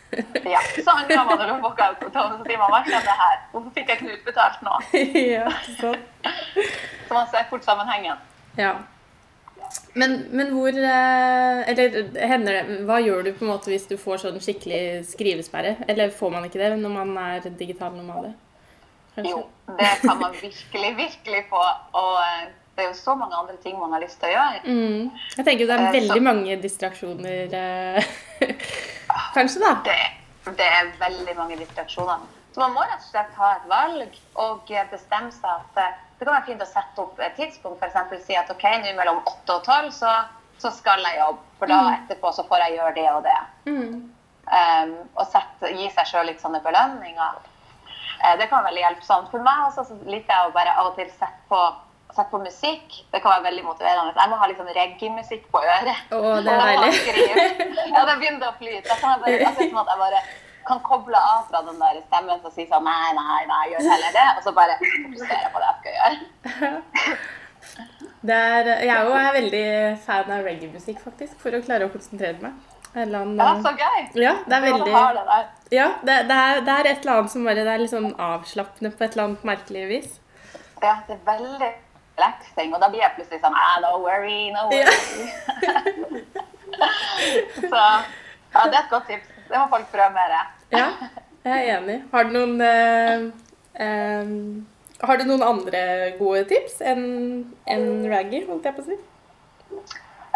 Ja, 0.53 0.61
så 0.83 0.93
angrer 0.93 1.23
man 1.27 1.37
når 1.37 1.49
lommeboka 1.51 1.89
er 1.91 1.97
tom, 2.01 2.37
så 2.37 2.43
sier 2.47 2.59
man 2.61 2.73
hva 2.73 2.83
skjedde 2.87 3.15
her? 3.21 3.39
Hvorfor 3.53 3.73
fikk 3.75 3.89
jeg 3.91 4.01
ikke 4.01 4.19
utbetalt 4.19 4.61
nå? 4.65 4.77
ja, 5.35 5.47
så. 5.79 5.95
Så 7.07 7.17
man 7.17 7.27
ser 7.33 7.49
fort 7.49 7.67
sammenhengen. 7.67 8.21
Ja. 8.57 8.75
Men, 9.93 10.13
men 10.31 10.53
hvor 10.55 10.69
eh, 10.69 11.69
Eller 11.69 11.95
hender 12.29 12.55
det 12.55 12.77
Hva 12.87 13.01
gjør 13.03 13.25
du 13.25 13.31
på 13.35 13.43
en 13.43 13.49
måte 13.51 13.71
hvis 13.71 13.87
du 13.89 13.97
får 13.99 14.21
sånn 14.21 14.37
skikkelig 14.41 15.03
skrivesperre? 15.09 15.75
Eller 15.91 16.13
får 16.13 16.31
man 16.31 16.45
ikke 16.47 16.61
det 16.61 16.69
når 16.79 16.93
man 16.93 17.11
er 17.19 17.49
digital 17.59 17.97
nomade? 17.97 18.31
Kanskje? 19.17 19.33
Jo, 19.33 19.43
det 19.79 19.91
kan 20.03 20.21
man 20.21 20.35
virkelig, 20.37 20.91
virkelig 21.01 21.43
få. 21.49 21.63
Og 21.99 22.13
eh, 22.21 22.47
det 22.77 22.83
er 22.85 22.89
jo 22.91 22.97
så 22.99 23.15
mange 23.17 23.33
andre 23.35 23.55
ting 23.63 23.77
man 23.81 23.91
har 23.95 24.01
lyst 24.03 24.19
til 24.21 24.29
å 24.29 24.33
gjøre. 24.35 24.59
Mm. 24.69 25.11
Jeg 25.37 25.45
tenker 25.47 25.63
jo 25.65 25.67
det 25.71 25.77
er 25.79 25.85
Eh, 25.87 25.93
veldig 25.97 26.19
så- 26.21 26.25
mange 26.27 26.57
distraksjoner 26.61 27.53
eh, 27.57 28.09
Kanskje, 29.33 29.61
da. 29.63 29.71
Det, 29.87 29.95
det 30.57 30.67
er 30.79 30.91
veldig 30.99 31.35
mange 31.37 31.57
distraksjoner. 31.57 32.25
Så 32.53 32.61
man 32.63 32.73
må 32.73 32.81
rett 32.85 33.01
og 33.01 33.09
slett 33.11 33.33
ha 33.37 33.49
et 33.55 33.65
valg 33.69 34.19
og 34.41 34.71
eh, 34.73 34.85
bestemme 34.91 35.31
seg 35.33 35.49
at 35.49 35.81
det 36.17 36.25
kan 36.25 36.33
være 36.33 36.47
fint 36.47 36.61
å 36.63 36.69
sette 36.69 37.01
opp 37.03 37.19
et 37.21 37.35
tidspunkt. 37.37 37.83
F.eks. 37.83 38.23
si 38.25 38.37
at 38.37 38.49
OK, 38.53 38.63
nå 38.81 38.93
mellom 38.97 39.19
8 39.29 39.57
og 39.59 39.65
12 39.67 39.91
så, 39.93 40.13
så 40.61 40.71
skal 40.73 41.03
jeg 41.05 41.19
jobbe. 41.19 41.43
For 41.59 41.69
da 41.69 41.81
etterpå 41.97 42.31
så 42.33 42.45
får 42.49 42.63
jeg 42.65 42.77
gjøre 42.77 42.93
det 42.95 43.07
og 43.11 43.23
det. 43.25 43.35
Mm. 43.69 43.97
Um, 44.47 44.93
og 45.19 45.25
sette, 45.29 45.69
gi 45.75 45.89
seg 45.93 46.07
sjøl 46.09 46.25
litt 46.29 46.41
sånne 46.41 46.61
belønninger. 46.65 47.37
Det 48.39 48.47
kan 48.49 48.63
være 48.63 48.69
veldig 48.71 48.81
hjelpsomt. 48.85 49.29
For 49.33 49.45
meg 49.45 49.67
også 49.67 49.83
så 49.91 49.97
liker 50.09 50.33
jeg 50.33 50.49
å 50.49 50.53
bare 50.55 50.73
av 50.81 50.89
og 50.91 50.95
til 50.97 51.09
sette 51.13 51.43
på, 51.51 51.59
sette 52.17 52.33
på 52.33 52.39
musikk. 52.43 52.97
Det 53.13 53.21
kan 53.23 53.35
være 53.37 53.45
veldig 53.47 53.63
motiverende. 53.67 54.13
Jeg 54.17 54.31
må 54.33 54.39
ha 54.41 54.49
litt 54.51 54.59
sånn 54.59 54.73
reggae-musikk 54.79 55.47
på 55.53 55.61
øret. 55.61 56.03
Å, 56.11 56.21
det 56.43 56.53
er 56.53 56.65
deilig. 56.65 56.91
Ja, 57.93 58.03
det 58.09 58.17
begynner 58.19 58.49
å 58.51 58.57
flyte. 58.59 58.83
Jeg 58.91 58.99
kan 59.05 59.21
bare, 59.23 59.39
altså, 59.51 59.69
sånn 59.69 59.81
at 59.85 59.93
jeg 59.93 60.01
bare 60.03 60.21
kan 60.67 60.81
koble 60.83 61.15
av 61.15 61.45
fra 61.47 61.61
den 61.63 61.77
der 61.79 61.99
stemmen 62.09 62.41
og 62.43 62.51
si 62.51 62.65
sånn 62.67 62.83
nei, 62.83 63.11
nei, 63.15 63.41
nei, 63.47 63.61
gjør 63.71 63.85
heller 63.93 64.15
det. 64.17 64.25
Og 64.35 64.41
så 64.49 64.51
bare 64.57 64.75
fokusere 64.83 65.51
på 65.53 65.61
det 65.63 65.69
jeg 65.69 65.77
skal 65.81 65.93
gjøre. 66.01 67.17
Det 68.27 68.35
er, 68.35 68.67
jeg 68.83 68.89
er 68.91 69.05
jo 69.07 69.19
veldig 69.37 69.65
fan 70.03 70.31
av 70.33 70.43
reggae-musikk, 70.49 70.99
faktisk, 71.05 71.37
for 71.39 71.55
å 71.55 71.61
klare 71.63 71.87
å 71.87 71.93
konsentrere 71.93 72.41
meg. 72.43 72.57
Eller 72.97 73.19
annen- 73.21 73.37
Ja, 73.37 73.53
så 73.63 73.71
gøy. 73.77 73.99
Ja, 74.23 74.33
det 74.47 74.55
er 74.57 74.61
veldig 74.65 74.85
det. 74.87 75.39
Ja, 75.77 75.87
det, 76.03 76.15
det, 76.27 76.37
er, 76.37 76.61
det 76.65 76.73
er 76.79 76.89
et 76.91 77.01
eller 77.05 77.19
annet 77.21 77.31
som 77.31 77.43
bare 77.45 77.63
det 77.67 77.73
er 77.75 77.83
litt 77.83 77.91
sånn 77.93 78.09
avslappende 78.17 78.91
på 78.97 79.03
et 79.05 79.13
eller 79.13 79.23
annet 79.29 79.43
merkelig 79.45 79.83
vis. 79.91 80.15
Ja, 80.81 80.95
det 81.07 81.15
er 81.17 81.21
veldig 81.27 81.69
relaxing. 82.17 82.73
Og 82.73 82.81
da 82.81 82.89
blir 82.91 83.03
jeg 83.03 83.15
plutselig 83.15 83.41
sånn 83.41 83.57
ah, 83.57 83.77
no 83.83 83.97
worry, 84.03 84.49
no 84.53 84.67
worry. 84.71 86.13
så 87.71 87.83
ja, 88.53 88.63
det 88.65 88.75
er 88.75 88.81
et 88.83 88.89
godt 88.91 89.07
tips. 89.11 89.27
Det 89.47 89.59
må 89.59 89.67
folk 89.71 89.91
prøve 89.91 90.09
mer. 90.15 90.33
Ja, 90.73 90.87
jeg 91.47 91.67
er 91.67 91.77
enig. 91.77 92.01
Har 92.11 92.27
du 92.27 92.33
noen 92.35 92.57
eh, 92.63 93.27
eh, 93.79 94.31
Har 95.07 95.19
du 95.19 95.27
noen 95.29 95.45
andre 95.45 95.83
gode 96.17 96.43
tips 96.49 96.81
enn 96.81 97.05
en 97.69 97.85
raggy, 98.11 98.43
holdt 98.47 98.67
jeg 98.67 98.75
på 98.75 98.83
å 98.83 98.89
si? 98.89 98.97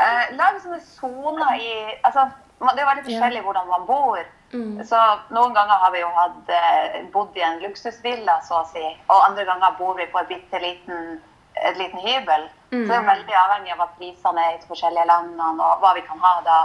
Eh, 0.02 0.30
lag 0.38 0.62
sånne 0.62 0.80
soner 0.86 1.58
i 1.60 1.74
altså, 2.08 2.30
Det 2.62 2.80
er 2.80 2.88
veldig 2.88 3.04
forskjellig 3.10 3.42
hvordan 3.46 3.68
man 3.70 3.90
bor. 3.90 4.22
Mm. 4.52 4.82
Så 4.84 5.00
Noen 5.32 5.54
ganger 5.56 5.80
har 5.82 5.92
vi 5.94 6.02
jo 6.02 6.10
hatt, 6.16 6.50
eh, 6.52 7.02
bodd 7.14 7.38
i 7.40 7.44
en 7.48 7.60
luksusvilla, 7.64 8.40
så 8.48 8.62
å 8.62 8.68
si. 8.70 8.84
Og 9.08 9.28
andre 9.28 9.46
ganger 9.48 9.78
bor 9.80 9.96
vi 9.98 10.08
på 10.12 10.20
en 10.20 10.30
bitte 10.30 10.60
liten, 10.62 11.22
et 11.56 11.78
liten 11.78 12.00
hybel. 12.00 12.48
Mm. 12.72 12.86
Så 12.86 12.88
det 12.88 12.98
er 12.98 13.10
veldig 13.16 13.36
avhengig 13.36 13.72
av 13.74 13.78
hva 13.82 13.88
prisene 13.98 14.40
er 14.48 14.54
i 14.56 14.62
de 14.62 14.68
forskjellige 14.70 15.06
landene, 15.08 15.50
og 15.60 15.82
hva 15.84 15.94
vi 15.96 16.02
kan 16.08 16.20
ha 16.20 16.42
da 16.46 16.60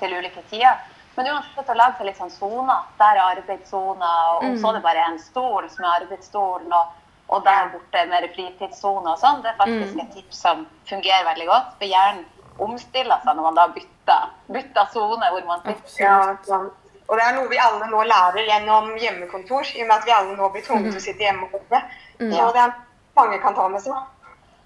til 0.00 0.16
ulike 0.18 0.42
tider. 0.50 0.78
Men 1.16 1.26
uansett 1.30 1.68
å 1.70 1.74
lage 1.78 1.96
seg 1.98 2.06
litt 2.06 2.18
sånn 2.18 2.30
soner. 2.34 2.80
Der 2.98 3.16
er 3.16 3.36
arbeidssoner, 3.36 4.34
og 4.34 4.42
Mm. 4.44 4.56
så 4.60 4.68
er 4.68 4.72
det 4.74 4.82
bare 4.82 5.04
en 5.06 5.18
stol 5.18 5.68
som 5.70 5.84
er 5.84 6.00
arbeidsstolen, 6.02 6.72
og, 6.72 6.86
og 7.28 7.44
der 7.44 7.68
borte 7.72 7.94
er 7.98 8.06
mer 8.10 8.26
fritidssone 8.34 9.06
og 9.12 9.18
sånn. 9.18 9.42
Det 9.42 9.50
er 9.52 9.56
faktisk 9.62 9.94
Mm. 9.94 10.00
et 10.00 10.12
tips 10.14 10.36
som 10.42 10.66
fungerer 10.86 11.24
veldig 11.24 11.46
godt. 11.46 11.68
For 11.78 11.84
hjernen 11.86 12.24
omstiller 12.58 13.20
seg 13.24 13.36
når 13.36 13.42
man 13.42 13.54
da 13.54 13.68
bytter, 13.68 14.28
bytter 14.50 14.86
sone 14.92 15.30
hvor 15.30 15.44
man 15.46 15.60
sitter. 15.62 16.02
Ja. 16.02 16.58
Og 17.06 17.18
det 17.18 17.24
er 17.24 17.32
noe 17.34 17.48
vi 17.48 17.58
alle 17.58 17.86
nå 17.86 18.02
lærer 18.02 18.46
gjennom 18.48 18.96
hjemmekontor, 18.98 19.62
i 19.76 19.82
og 19.82 19.88
med 19.88 19.96
at 19.98 20.04
vi 20.06 20.10
alle 20.12 20.36
nå 20.36 20.48
blir 20.52 20.62
tvunget 20.62 20.92
til 20.92 21.00
å 21.00 21.04
sitte 21.04 21.22
hjemme. 21.24 21.48
jobbe. 21.52 21.82
Så 22.18 22.52
det 22.52 22.60
er 22.62 22.72
mange 23.16 23.38
kan 23.42 23.54
ta 23.54 23.68
med 23.68 23.80
seg. 23.80 23.92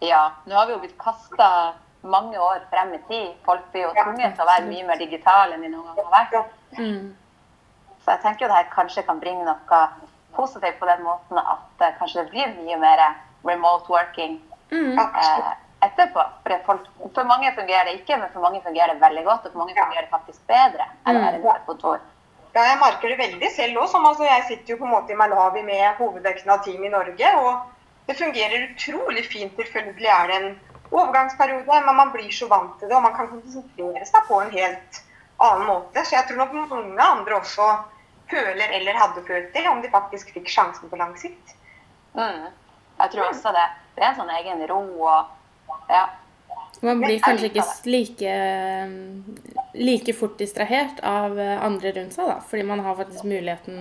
Ja, 0.01 0.33
nå 0.47 0.55
har 0.55 0.67
vi 0.67 0.73
jo 0.73 0.79
blitt 0.83 0.99
kasta 0.99 1.75
mange 2.03 2.39
år 2.39 2.61
frem 2.71 2.93
i 2.95 2.99
tid. 3.09 3.33
Folk 3.45 3.65
blir 3.73 3.83
jo 3.89 3.95
tvunget 3.97 4.35
til 4.37 4.45
å 4.45 4.49
være 4.49 4.67
mye 4.69 4.87
mer 4.87 5.01
digitale 5.01 5.55
enn 5.57 5.63
de 5.67 5.69
noen 5.73 5.95
gang 5.97 6.07
har 6.07 6.15
vært. 6.15 6.53
Mm. 6.79 7.15
Så 8.05 8.11
jeg 8.15 8.21
tenker 8.23 8.47
jo 8.47 8.49
det 8.53 8.59
her 8.61 8.69
kanskje 8.75 9.03
kan 9.09 9.19
bringe 9.21 9.45
noe 9.45 9.81
positivt 10.37 10.79
på 10.79 10.87
den 10.87 11.03
måten 11.03 11.39
at 11.41 11.83
eh, 11.83 11.97
kanskje 11.99 12.23
det 12.23 12.31
blir 12.31 12.53
mye 12.65 12.77
mer 12.79 13.03
remote 13.45 13.89
working 13.93 14.39
Mm. 14.71 14.99
Eh, 14.99 15.53
etterpå. 15.81 16.21
For, 16.45 16.53
folk, 16.67 16.89
for 17.15 17.25
mange 17.25 17.49
fungerer 17.57 17.87
det 17.89 17.95
ikke, 18.03 18.19
men 18.21 18.29
for 18.35 18.41
mange 18.45 18.61
fungerer 18.61 18.93
det 18.93 19.01
veldig 19.01 19.23
godt. 19.25 19.47
Og 19.47 19.53
for 19.55 19.63
mange 19.63 19.73
fungerer 19.79 20.05
det 20.05 20.11
faktisk 20.13 20.43
bedre 20.47 20.85
enn 21.07 21.17
å 21.17 21.21
Mm. 21.21 21.25
være 21.25 21.41
på 21.41 21.55
et 21.55 21.67
kontor. 21.67 22.01
Ja, 22.55 22.63
jeg 22.67 22.79
merker 22.83 23.09
det 23.09 23.17
veldig 23.19 23.51
selv 23.55 23.79
òg. 23.81 23.95
Altså, 24.05 24.25
jeg 24.29 24.45
sitter 24.49 24.75
jo 24.75 24.77
på 24.77 24.85
en 24.85 24.91
måte 24.93 25.11
i 25.13 25.17
Malawi 25.17 25.63
med 25.65 25.97
hovedvekten 25.97 26.51
av 26.53 26.63
team 26.65 26.85
i 26.85 26.89
Norge. 26.93 27.31
Og 27.41 27.63
det 28.09 28.17
fungerer 28.17 28.71
utrolig 28.71 29.27
fint. 29.29 29.53
Selvfølgelig 29.57 30.09
er 30.09 30.31
det 30.31 30.37
en 30.37 30.55
overgangsperiode, 30.91 31.81
men 31.87 31.97
man 31.97 32.13
blir 32.15 32.31
så 32.33 32.49
vant 32.49 32.79
til 32.81 32.89
det. 32.89 32.97
Og 32.97 33.05
man 33.05 33.17
kan 33.17 33.29
konsentrere 33.29 34.09
seg 34.09 34.29
på 34.31 34.39
en 34.41 34.55
helt 34.55 35.01
annen 35.45 35.67
måte. 35.69 36.05
Så 36.05 36.17
jeg 36.17 36.25
tror 36.29 36.41
nok 36.41 36.55
mange 36.57 37.05
andre 37.05 37.37
også 37.37 37.67
føler 38.31 38.73
eller 38.79 38.97
hadde 38.97 39.25
følt 39.29 39.53
det, 39.53 39.67
om 39.69 39.83
de 39.85 39.93
faktisk 39.93 40.33
fikk 40.33 40.49
sjansen 40.53 40.89
på 40.89 41.01
lang 41.01 41.13
sikt. 41.21 41.53
Mm. 42.17 42.49
Jeg 42.99 43.13
tror 43.13 43.29
også 43.29 43.53
det. 43.59 43.67
Det 43.97 44.05
er 44.05 44.09
en 44.15 44.19
sånn 44.23 44.35
egen 44.39 44.65
ro 44.73 44.81
og 45.11 45.77
ja. 45.93 46.07
Man 46.81 47.01
blir 47.03 47.19
kanskje 47.19 47.49
ikke 47.51 47.65
like, 47.91 48.35
like 49.75 50.15
fort 50.15 50.37
distrahert 50.39 51.01
av 51.03 51.39
andre 51.39 51.93
rundt 51.97 52.15
seg, 52.15 52.29
da. 52.31 52.39
Fordi 52.51 52.67
man 52.69 52.83
har 52.87 52.99
faktisk 53.01 53.27
muligheten 53.27 53.81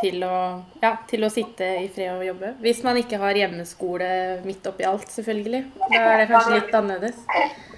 til 0.00 0.24
å, 0.24 0.36
ja, 0.80 0.94
til 1.10 1.26
å 1.26 1.32
sitte 1.32 1.68
i 1.82 1.88
fred 1.92 2.14
og 2.14 2.24
jobbe. 2.30 2.54
Hvis 2.64 2.80
man 2.86 3.00
ikke 3.00 3.20
har 3.20 3.36
hjemmeskole 3.36 4.10
midt 4.46 4.70
oppi 4.72 4.88
alt, 4.88 5.10
selvfølgelig. 5.12 5.64
Da 5.90 6.00
er 6.00 6.22
det 6.22 6.30
kanskje 6.32 6.56
litt 6.56 6.78
annerledes. 6.80 7.20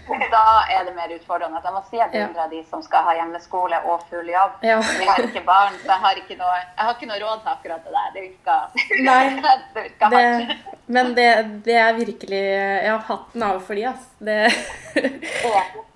Da 0.07 0.45
er 0.71 0.85
det 0.85 0.95
mer 0.97 1.13
utfordrende. 1.15 1.61
Jeg 1.65 1.75
må 1.75 1.83
si 1.89 1.99
jeg 2.01 2.11
beundrer 2.13 2.49
de 2.51 2.63
som 2.71 2.83
skal 2.83 3.05
ha 3.07 3.15
hjemmeskole 3.21 3.79
og 3.87 4.03
full 4.11 4.29
jobb. 4.33 4.57
Ja. 4.67 4.79
Vi 4.83 5.07
har 5.09 5.23
ikke 5.27 5.45
barn, 5.47 5.77
så 5.83 5.93
jeg 5.93 6.03
har 6.05 6.21
ikke 6.23 6.37
noe, 6.41 6.59
har 6.81 6.95
ikke 6.97 7.09
noe 7.11 7.21
råd 7.23 7.43
til 7.45 7.53
akkurat 7.55 7.87
det 7.87 7.95
der. 7.97 8.09
Det 8.15 8.25
virker, 8.27 8.59
Nei, 9.07 9.23
det 9.75 9.85
virker 9.87 10.17
hardt. 10.17 10.55
Det, 10.57 10.77
men 10.97 11.15
det, 11.19 11.29
det 11.69 11.79
er 11.85 11.93
virkelig 11.99 12.43
Ja, 12.89 12.97
hatten 13.09 13.47
av 13.47 13.61
for 13.67 13.79
de, 13.79 13.87
altså. 13.93 14.11
Det, 14.19 14.39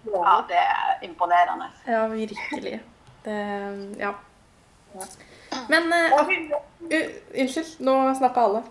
Ja, 0.07 0.37
det 0.49 0.61
er 0.63 1.03
imponerende. 1.09 1.71
ja, 1.87 2.07
virkelig. 2.13 2.81
Det 3.27 3.41
Ja. 3.99 4.15
Men 5.69 5.93
uh, 5.93 6.21
uh, 6.21 7.11
Unnskyld, 7.41 7.81
nå 7.85 8.15
snakka 8.15 8.41
alle. 8.41 8.63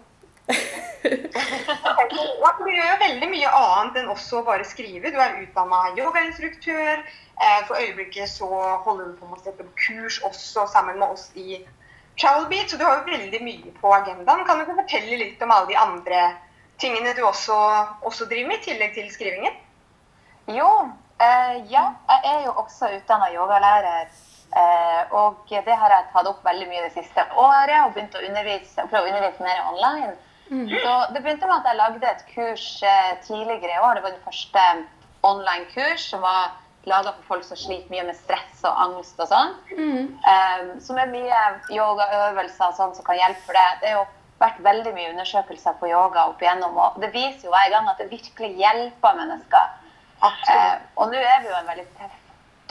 Du 2.65 2.71
gjør 2.71 2.99
veldig 2.99 3.29
mye 3.29 3.49
annet 3.53 3.97
enn 4.01 4.11
også 4.11 4.39
å 4.39 4.45
bare 4.47 4.65
skrive. 4.67 5.11
Du 5.13 5.19
er 5.21 5.39
utdanna 5.43 5.79
yogainstruktør. 5.97 7.03
Eh, 7.35 7.61
For 7.67 7.77
øyeblikket 7.77 8.29
så 8.31 8.47
holder 8.85 9.11
du 9.11 9.17
på 9.19 9.29
med 9.29 9.39
å 9.39 9.43
sette 9.43 9.65
opp 9.65 9.73
kurs 9.79 10.21
også 10.23 10.67
sammen 10.71 10.99
med 11.01 11.07
oss 11.09 11.29
i 11.35 11.59
Travelbeat, 12.21 12.69
så 12.71 12.77
du 12.79 12.85
har 12.87 13.01
jo 13.01 13.09
veldig 13.11 13.41
mye 13.43 13.71
på 13.81 13.93
agendaen. 13.93 14.45
Kan 14.47 14.57
du 14.57 14.63
ikke 14.63 14.77
fortelle 14.79 15.17
litt 15.19 15.41
om 15.43 15.51
alle 15.51 15.67
de 15.67 15.75
andre 15.79 16.21
tingene 16.79 17.15
du 17.17 17.25
også, 17.27 17.57
også 18.07 18.27
driver 18.29 18.53
med, 18.53 18.61
i 18.61 18.69
tillegg 18.69 18.93
til 18.95 19.09
skrivingen? 19.11 19.57
Jo, 20.55 20.69
eh, 21.19 21.57
ja. 21.73 21.89
Jeg 22.13 22.31
er 22.31 22.45
jo 22.45 22.55
også 22.63 22.93
utdanna 22.95 23.27
yogalærer. 23.35 24.07
Eh, 24.55 25.01
og 25.11 25.43
det 25.49 25.75
har 25.75 25.91
jeg 25.91 26.07
tatt 26.13 26.27
opp 26.29 26.45
veldig 26.45 26.69
mye 26.69 26.85
det 26.85 26.93
siste 26.95 27.25
året 27.35 27.75
og 27.81 27.93
begynt 27.95 28.15
å 28.15 28.23
undervise, 28.23 28.87
prøve 28.87 29.09
å 29.09 29.11
undervise 29.11 29.43
mer 29.43 29.65
online. 29.73 30.15
Så 30.49 30.93
Det 31.13 31.21
begynte 31.23 31.47
med 31.47 31.55
at 31.57 31.69
jeg 31.71 31.79
lagde 31.79 32.11
et 32.11 32.27
kurs 32.33 32.67
eh, 32.83 33.13
tidligere 33.25 33.75
i 33.75 33.81
år. 33.81 33.97
Det 33.97 34.03
var 34.03 34.13
det 34.13 34.25
første 34.25 34.65
online-kurs 35.25 36.09
som 36.11 36.21
var 36.21 36.53
laga 36.85 37.15
for 37.15 37.23
folk 37.31 37.45
som 37.47 37.57
sliter 37.57 37.89
mye 37.89 38.03
med 38.05 38.17
stress 38.17 38.61
og 38.67 38.81
angst 38.83 39.17
og 39.19 39.31
sånn. 39.31 39.55
Eh, 39.73 40.67
som 40.85 40.99
er 41.01 41.09
mye 41.09 41.39
yogaøvelser 41.73 42.67
og 42.67 42.77
sånn 42.77 42.93
som 42.97 43.07
kan 43.07 43.17
hjelpe 43.17 43.41
for 43.47 43.57
det. 43.57 43.65
Det 43.81 43.89
har 43.89 44.03
jo 44.03 44.05
vært 44.41 44.61
veldig 44.67 44.93
mye 44.93 45.13
undersøkelser 45.15 45.79
på 45.79 45.89
yoga 45.89 46.27
opp 46.29 46.43
igjennom, 46.43 46.77
og 46.77 46.99
det 47.01 47.09
viser 47.13 47.47
jo 47.47 47.53
hver 47.55 47.71
gang 47.71 47.89
at 47.89 48.01
det 48.03 48.11
virkelig 48.11 48.51
hjelper 48.59 49.17
mennesker. 49.17 49.73
Uh, 50.25 50.77
og 50.99 51.11
nå 51.11 51.19
er 51.19 51.41
vi 51.43 51.49
jo 51.51 51.57
en 51.57 51.67
veldig 51.69 51.85
tøff, 51.97 52.15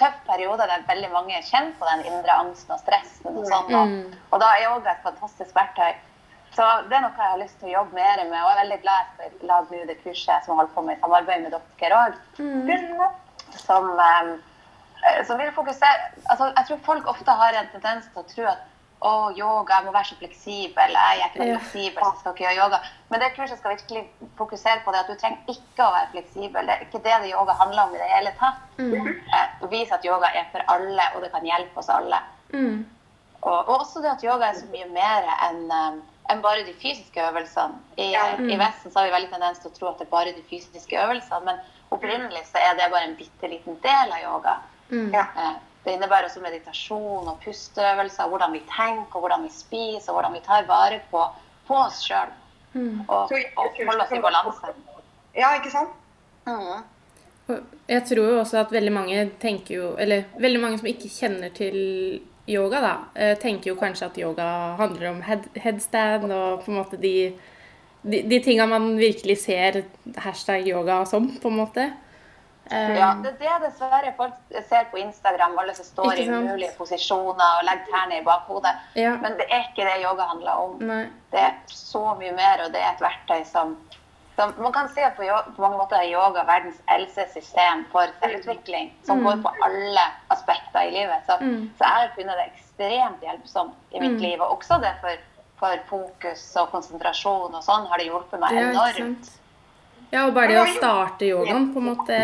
tøff 0.00 0.16
periode 0.26 0.66
der 0.66 0.86
veldig 0.88 1.10
mange 1.12 1.40
kjenner 1.46 1.74
på 1.78 1.86
den 1.90 2.06
indre 2.10 2.38
angsten 2.44 2.74
og 2.74 2.82
stressen. 2.82 3.30
Og 3.32 3.46
sånn, 3.48 3.70
og, 3.74 4.18
og 4.30 4.42
da 4.42 4.50
er 4.54 4.66
yoga 4.68 4.94
et 4.94 5.06
fantastisk 5.06 5.54
verktøy. 5.56 5.94
Så 6.54 6.62
det 6.88 6.96
er 6.96 7.02
noe 7.02 7.10
jeg 7.18 7.30
har 7.32 7.38
lyst 7.40 7.56
til 7.58 7.68
å 7.68 7.72
jobbe 7.80 7.96
mer 7.98 8.20
med, 8.30 8.38
og 8.38 8.48
jeg 8.48 8.54
er 8.56 8.60
veldig 8.62 8.80
glad 8.84 9.08
skal 9.14 9.48
lage 9.50 9.70
nå 9.78 9.86
det 9.88 9.96
kurset 10.04 10.44
som 10.44 10.52
jeg 10.52 10.58
holder 10.60 10.74
på 10.74 10.82
med 10.86 10.96
i 10.96 11.00
samarbeid 11.00 11.42
med 11.42 11.56
dere 11.80 12.02
òg. 12.04 12.18
Som, 13.64 13.88
eh, 14.00 15.24
som 15.26 15.38
vil 15.38 15.50
fokusere 15.54 16.12
altså, 16.30 16.52
Jeg 16.56 16.64
tror 16.68 16.78
folk 16.86 17.06
ofte 17.12 17.30
har 17.30 17.52
en 17.58 17.68
tendens 17.72 18.06
til 18.12 18.22
å 18.22 18.28
tro 18.30 18.46
at 18.50 18.62
å, 19.04 19.10
yoga, 19.36 19.74
jeg 19.76 19.84
må 19.84 19.92
være 19.92 20.08
så 20.08 20.16
fleksibel. 20.16 20.94
Jeg 20.96 21.20
er 21.20 21.28
ikke 21.28 21.44
Ja. 21.46 21.58
fleksibel, 21.58 22.02
så 22.02 22.10
jeg 22.12 22.20
skal 22.20 22.32
ikke 22.32 22.44
gjøre 22.44 22.62
yoga. 22.64 22.78
Men 23.10 23.20
det 23.20 23.34
kurset 23.36 23.58
skal 23.58 23.74
virkelig 23.76 24.08
fokusere 24.38 24.80
på 24.84 24.92
det 24.92 25.00
at 25.00 25.10
du 25.10 25.14
trenger 25.20 25.38
ikke 25.48 25.82
å 25.84 25.92
være 25.92 26.08
fleksibel. 26.14 26.66
Det 26.66 26.72
er 26.74 26.80
ikke 26.86 27.02
det 27.04 27.16
det 27.22 27.30
yoga 27.34 27.52
handler 27.52 27.82
om 27.82 27.94
i 27.94 27.98
det 27.98 28.08
hele 28.14 28.32
tatt. 28.40 28.62
Eh, 28.78 29.68
Vise 29.68 29.94
at 29.94 30.04
yoga 30.04 30.26
er 30.34 30.46
for 30.52 30.62
alle, 30.68 31.02
og 31.14 31.22
det 31.22 31.32
kan 31.32 31.44
hjelpe 31.44 31.78
oss 31.78 31.88
alle. 31.88 32.18
Mm. 32.54 32.86
Og, 33.42 33.68
og 33.68 33.80
også 33.80 34.00
det 34.00 34.10
at 34.10 34.24
yoga 34.24 34.48
er 34.48 34.54
så 34.54 34.66
mye 34.72 34.88
mer 34.88 35.22
enn 35.50 35.70
um, 35.70 36.02
enn 36.32 36.40
bare 36.44 36.64
de 36.64 36.72
fysiske 36.80 37.20
øvelsene. 37.20 37.76
I, 37.96 38.12
I 38.54 38.56
Vesten 38.60 38.90
så 38.92 38.98
har 39.00 39.06
vi 39.10 39.12
veldig 39.16 39.30
tendens 39.34 39.58
til 39.60 39.70
å 39.70 39.74
tro 39.76 39.90
at 39.90 39.98
det 40.00 40.06
er 40.06 40.12
bare 40.14 40.32
de 40.36 40.42
fysiske 40.48 40.96
øvelsene, 41.02 41.44
men 41.44 41.60
opprinnelig 41.94 42.46
så 42.48 42.62
er 42.62 42.78
det 42.78 42.90
bare 42.92 43.10
en 43.10 43.16
bitte 43.18 43.50
liten 43.50 43.76
del 43.84 44.14
av 44.16 44.22
yoga. 44.22 44.58
Ja. 44.90 45.28
Eh, 45.36 45.54
Det 45.84 45.92
innebærer 45.98 46.24
også 46.30 46.40
meditasjon 46.40 47.26
og 47.28 47.42
pusteøvelser, 47.44 48.28
hvordan 48.32 48.54
vi 48.56 48.62
tenker, 48.70 49.20
hvordan 49.20 49.42
vi 49.44 49.50
spiser, 49.52 50.08
og 50.08 50.14
hvordan 50.16 50.32
vi 50.32 50.40
tar 50.46 50.64
vare 50.64 51.02
på, 51.10 51.20
på 51.68 51.76
oss 51.76 51.98
sjøl. 52.06 52.32
Og, 52.74 53.28
og 53.28 53.76
holder 53.76 54.04
oss 54.06 54.14
i 54.16 54.20
balanse. 54.24 54.72
Ja, 55.36 55.50
ikke 55.58 55.70
sant? 55.74 55.92
Mm. 56.48 57.60
Jeg 57.88 58.04
tror 58.08 58.30
jo 58.32 58.38
også 58.40 58.62
at 58.62 58.72
veldig 58.72 58.92
mange 58.92 59.30
tenker 59.40 59.74
jo 59.74 59.86
Eller 60.00 60.24
veldig 60.40 60.60
mange 60.62 60.78
som 60.80 60.86
ikke 60.88 61.10
kjenner 61.12 61.52
til 61.52 61.76
yoga, 62.46 62.80
da, 62.80 62.94
tenker 63.40 63.72
jo 63.72 63.76
kanskje 63.80 64.06
at 64.10 64.18
yoga 64.20 64.46
handler 64.78 65.10
om 65.10 65.20
head, 65.24 65.46
headstand 65.56 66.32
og 66.32 66.64
på 66.64 66.72
en 66.72 66.78
måte 66.78 66.98
de, 67.00 67.32
de, 68.02 68.22
de 68.28 68.40
tinga 68.44 68.66
man 68.68 68.96
virkelig 69.00 69.38
ser 69.46 69.82
hashtag 70.20 70.68
yoga 70.68 71.04
som, 71.08 71.30
på 71.40 71.52
en 71.52 71.60
måte. 71.62 71.86
Eh, 72.70 72.96
Ja, 72.96 73.10
det 73.22 73.34
er 73.34 73.58
det 73.60 73.68
dessverre 73.68 74.12
folk 74.16 74.36
ser 74.68 74.86
på 74.90 74.98
Instagram, 74.98 75.58
alle 75.58 75.74
som 75.76 75.84
står 75.84 76.20
i 76.20 76.28
umulige 76.28 76.72
posisjoner 76.78 77.58
og 77.58 77.66
legger 77.68 77.90
tærne 77.92 78.20
i 78.20 78.24
bakhodet. 78.24 78.72
Ja. 78.96 79.16
Men 79.20 79.36
det 79.40 79.48
er 79.50 79.66
ikke 79.68 79.84
det 79.84 79.98
yoga 80.04 80.28
handler 80.32 80.62
om. 80.64 80.78
Nei. 80.80 81.04
Det 81.32 81.42
er 81.42 81.58
så 81.68 82.14
mye 82.20 82.32
mer, 82.32 82.64
og 82.64 82.72
det 82.72 82.80
er 82.80 82.94
et 82.94 83.04
verktøy 83.04 83.44
som, 83.48 83.76
som 84.36 84.52
Man 84.58 84.72
kan 84.72 84.88
si 84.90 85.00
at 85.06 85.14
på, 85.16 85.26
på 85.56 85.62
mange 85.62 85.78
måter 85.78 85.96
er 86.00 86.08
yoga 86.10 86.42
verdens 86.48 86.80
eldste 86.90 87.26
system 87.32 87.84
for 87.92 88.10
selvutvikling, 88.22 88.90
som 89.06 89.22
går 89.22 89.38
på 89.44 89.52
alle 89.62 90.06
aspekter 90.34 90.88
i 90.88 90.90
livet. 90.90 91.22
Så, 91.28 91.36
så 91.78 91.84
jeg 91.86 91.94
har 92.00 92.10
funnet 92.16 92.40
det 92.40 92.48
ekstremt 92.50 93.22
hjelpsomt 93.22 93.94
i 93.94 94.00
mitt 94.02 94.18
liv, 94.20 94.40
og 94.42 94.56
også 94.58 94.80
det 94.82 94.90
for, 95.04 95.22
for 95.62 95.78
fokus 95.88 96.42
og 96.60 96.70
konsentrasjon 96.74 97.54
og 97.54 97.62
sånn 97.62 97.86
har 97.92 98.02
det 98.02 98.08
hjulpet 98.10 98.40
meg 98.42 98.52
Ja, 98.58 98.68
ikke 98.68 98.74
enormt. 98.74 99.24
sant. 99.30 99.40
Ja, 100.12 100.26
og 100.28 100.34
bare 100.36 100.52
det 100.52 100.58
å 100.60 100.66
starte 100.76 101.26
yogaen, 101.26 101.70
på 101.74 101.80
en 101.80 101.86
måte 101.88 102.16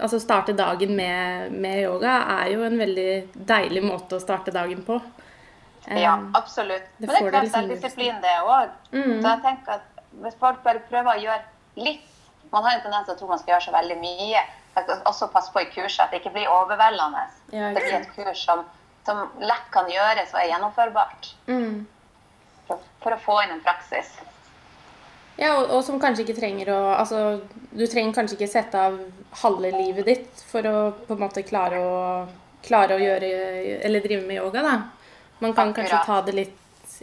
Altså 0.00 0.18
starte 0.18 0.54
dagen 0.56 0.96
med, 0.98 1.52
med 1.52 1.82
yoga, 1.84 2.14
er 2.40 2.48
jo 2.54 2.62
en 2.66 2.78
veldig 2.80 3.10
deilig 3.46 3.82
måte 3.84 4.16
å 4.16 4.22
starte 4.22 4.50
dagen 4.54 4.82
på. 4.86 4.96
Eh, 5.86 6.00
Ja, 6.02 6.16
absolutt. 6.34 6.88
det 6.98 7.06
Men 7.06 7.14
det 7.14 7.26
er 7.26 7.30
det 7.30 7.42
er 7.42 7.52
selvdisiplin, 7.54 8.18
det 8.22 8.34
òg. 8.42 8.72
Mm. 8.92 9.20
Så 9.22 9.28
jeg 9.28 9.42
tenker 9.44 9.78
at 9.78 9.99
hvis 10.24 10.38
folk 10.40 10.62
bare 10.64 10.82
prøver 10.90 11.12
å 11.12 11.22
gjøre 11.24 11.84
litt 11.84 12.06
Man 12.50 12.64
har 12.64 12.74
en 12.74 12.82
tendens 12.82 13.06
til 13.06 13.14
å 13.14 13.18
tro 13.18 13.28
man 13.30 13.38
skal 13.38 13.52
gjøre 13.52 13.62
så 13.68 13.72
veldig 13.76 13.96
mye. 14.00 14.40
Også 15.06 15.28
passe 15.30 15.52
på 15.54 15.60
i 15.62 15.68
kurset 15.70 16.00
at 16.02 16.10
det 16.10 16.18
ikke 16.18 16.32
blir 16.34 16.50
overveldende. 16.50 17.20
Ja, 17.54 17.68
det 17.76 17.84
blir 17.84 17.94
et 17.94 18.08
kurs 18.16 18.42
som, 18.42 18.64
som 19.06 19.20
lett 19.38 19.68
kan 19.70 19.86
gjøres 19.86 20.32
og 20.34 20.40
er 20.40 20.48
gjennomførbart. 20.50 21.28
Mm. 21.46 21.84
For, 22.66 22.82
for 23.04 23.14
å 23.14 23.20
få 23.22 23.36
inn 23.44 23.54
en 23.54 23.62
praksis. 23.62 24.10
Ja, 25.38 25.52
og, 25.60 25.70
og 25.70 25.84
som 25.86 26.02
kanskje 26.02 26.26
ikke 26.26 26.40
trenger 26.40 26.72
å 26.74 26.80
Altså, 26.96 27.22
du 27.70 27.86
trenger 27.86 28.18
kanskje 28.18 28.40
ikke 28.40 28.50
sette 28.50 28.82
av 28.90 28.98
halve 29.44 29.70
livet 29.76 30.10
ditt 30.10 30.44
for 30.50 30.66
å 30.66 30.76
på 31.06 31.14
en 31.14 31.22
måte 31.22 31.46
klare 31.46 31.78
å 31.78 32.00
klare 32.66 32.96
å 32.96 33.00
gjøre 33.00 33.28
eller 33.86 34.04
drive 34.04 34.26
med 34.26 34.40
yoga, 34.40 34.64
da. 34.64 34.74
Man 35.40 35.54
kan 35.56 35.72
kanskje 35.76 36.02
ta 36.04 36.18
det 36.26 36.34
litt 36.36 36.56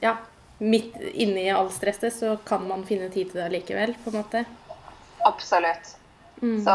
ja, 0.03 0.13
midt 0.59 0.95
inni 1.13 1.49
all 1.53 1.69
stresset, 1.71 2.13
så 2.13 2.37
kan 2.45 2.67
man 2.67 2.83
finne 2.85 3.09
tid 3.13 3.31
til 3.31 3.41
det 3.43 3.51
likevel, 3.51 3.95
på 4.03 4.09
en 4.13 4.17
måte. 4.23 4.45
Absolutt. 5.25 5.95
Mm. 6.41 6.63
Så, 6.65 6.73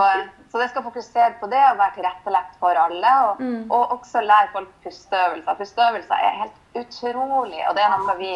så 0.52 0.58
det 0.58 0.68
skal 0.70 0.82
fokusere 0.82 1.34
på 1.40 1.46
det 1.50 1.60
og 1.70 1.78
være 1.78 1.94
tilrettelagt 1.98 2.56
for 2.60 2.78
alle. 2.78 3.12
Og, 3.28 3.40
Mm. 3.40 3.70
og 3.70 3.92
også 3.98 4.20
lære 4.22 4.50
folk 4.52 4.68
pusteøvelser. 4.84 5.54
Pusteøvelser 5.58 6.14
er 6.14 6.38
helt 6.42 6.58
utrolig, 6.86 7.62
og 7.68 7.74
det 7.76 7.82
er 7.84 7.96
noe 7.98 8.16
vi 8.18 8.32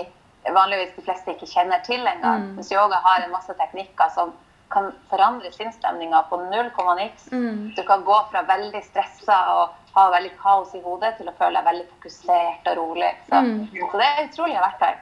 vanligvis 0.54 0.94
de 0.96 1.02
fleste 1.02 1.32
ikke 1.34 1.46
kjenner 1.50 1.80
til 1.86 2.06
engang. 2.06 2.42
Mm. 2.42 2.54
Mens 2.58 2.70
yoga 2.72 3.00
har 3.02 3.24
en 3.24 3.32
masse 3.34 3.54
teknikker 3.58 4.10
som 4.14 4.32
kan 4.70 4.92
forandre 5.10 5.50
sinnsstemninga 5.54 6.24
på 6.30 6.38
null 6.50 6.70
komma 6.74 6.94
niks. 6.98 7.28
Mm. 7.32 7.72
Du 7.76 7.82
kan 7.86 8.02
gå 8.06 8.16
fra 8.30 8.42
veldig 8.42 8.82
stressa 8.84 9.36
og 9.54 9.74
ha 9.94 10.10
veldig 10.10 10.32
kaos 10.42 10.74
i 10.74 10.80
hodet 10.82 11.16
til 11.18 11.28
å 11.30 11.34
føle 11.38 11.58
deg 11.60 11.64
veldig 11.68 11.86
fokusert 11.94 12.70
og 12.72 12.76
rolig. 12.76 13.12
Så, 13.28 13.42
Mm. 13.42 13.68
så 13.90 13.98
det 13.98 14.06
er 14.06 14.24
utrolig 14.28 14.56
verktøy. 14.60 14.94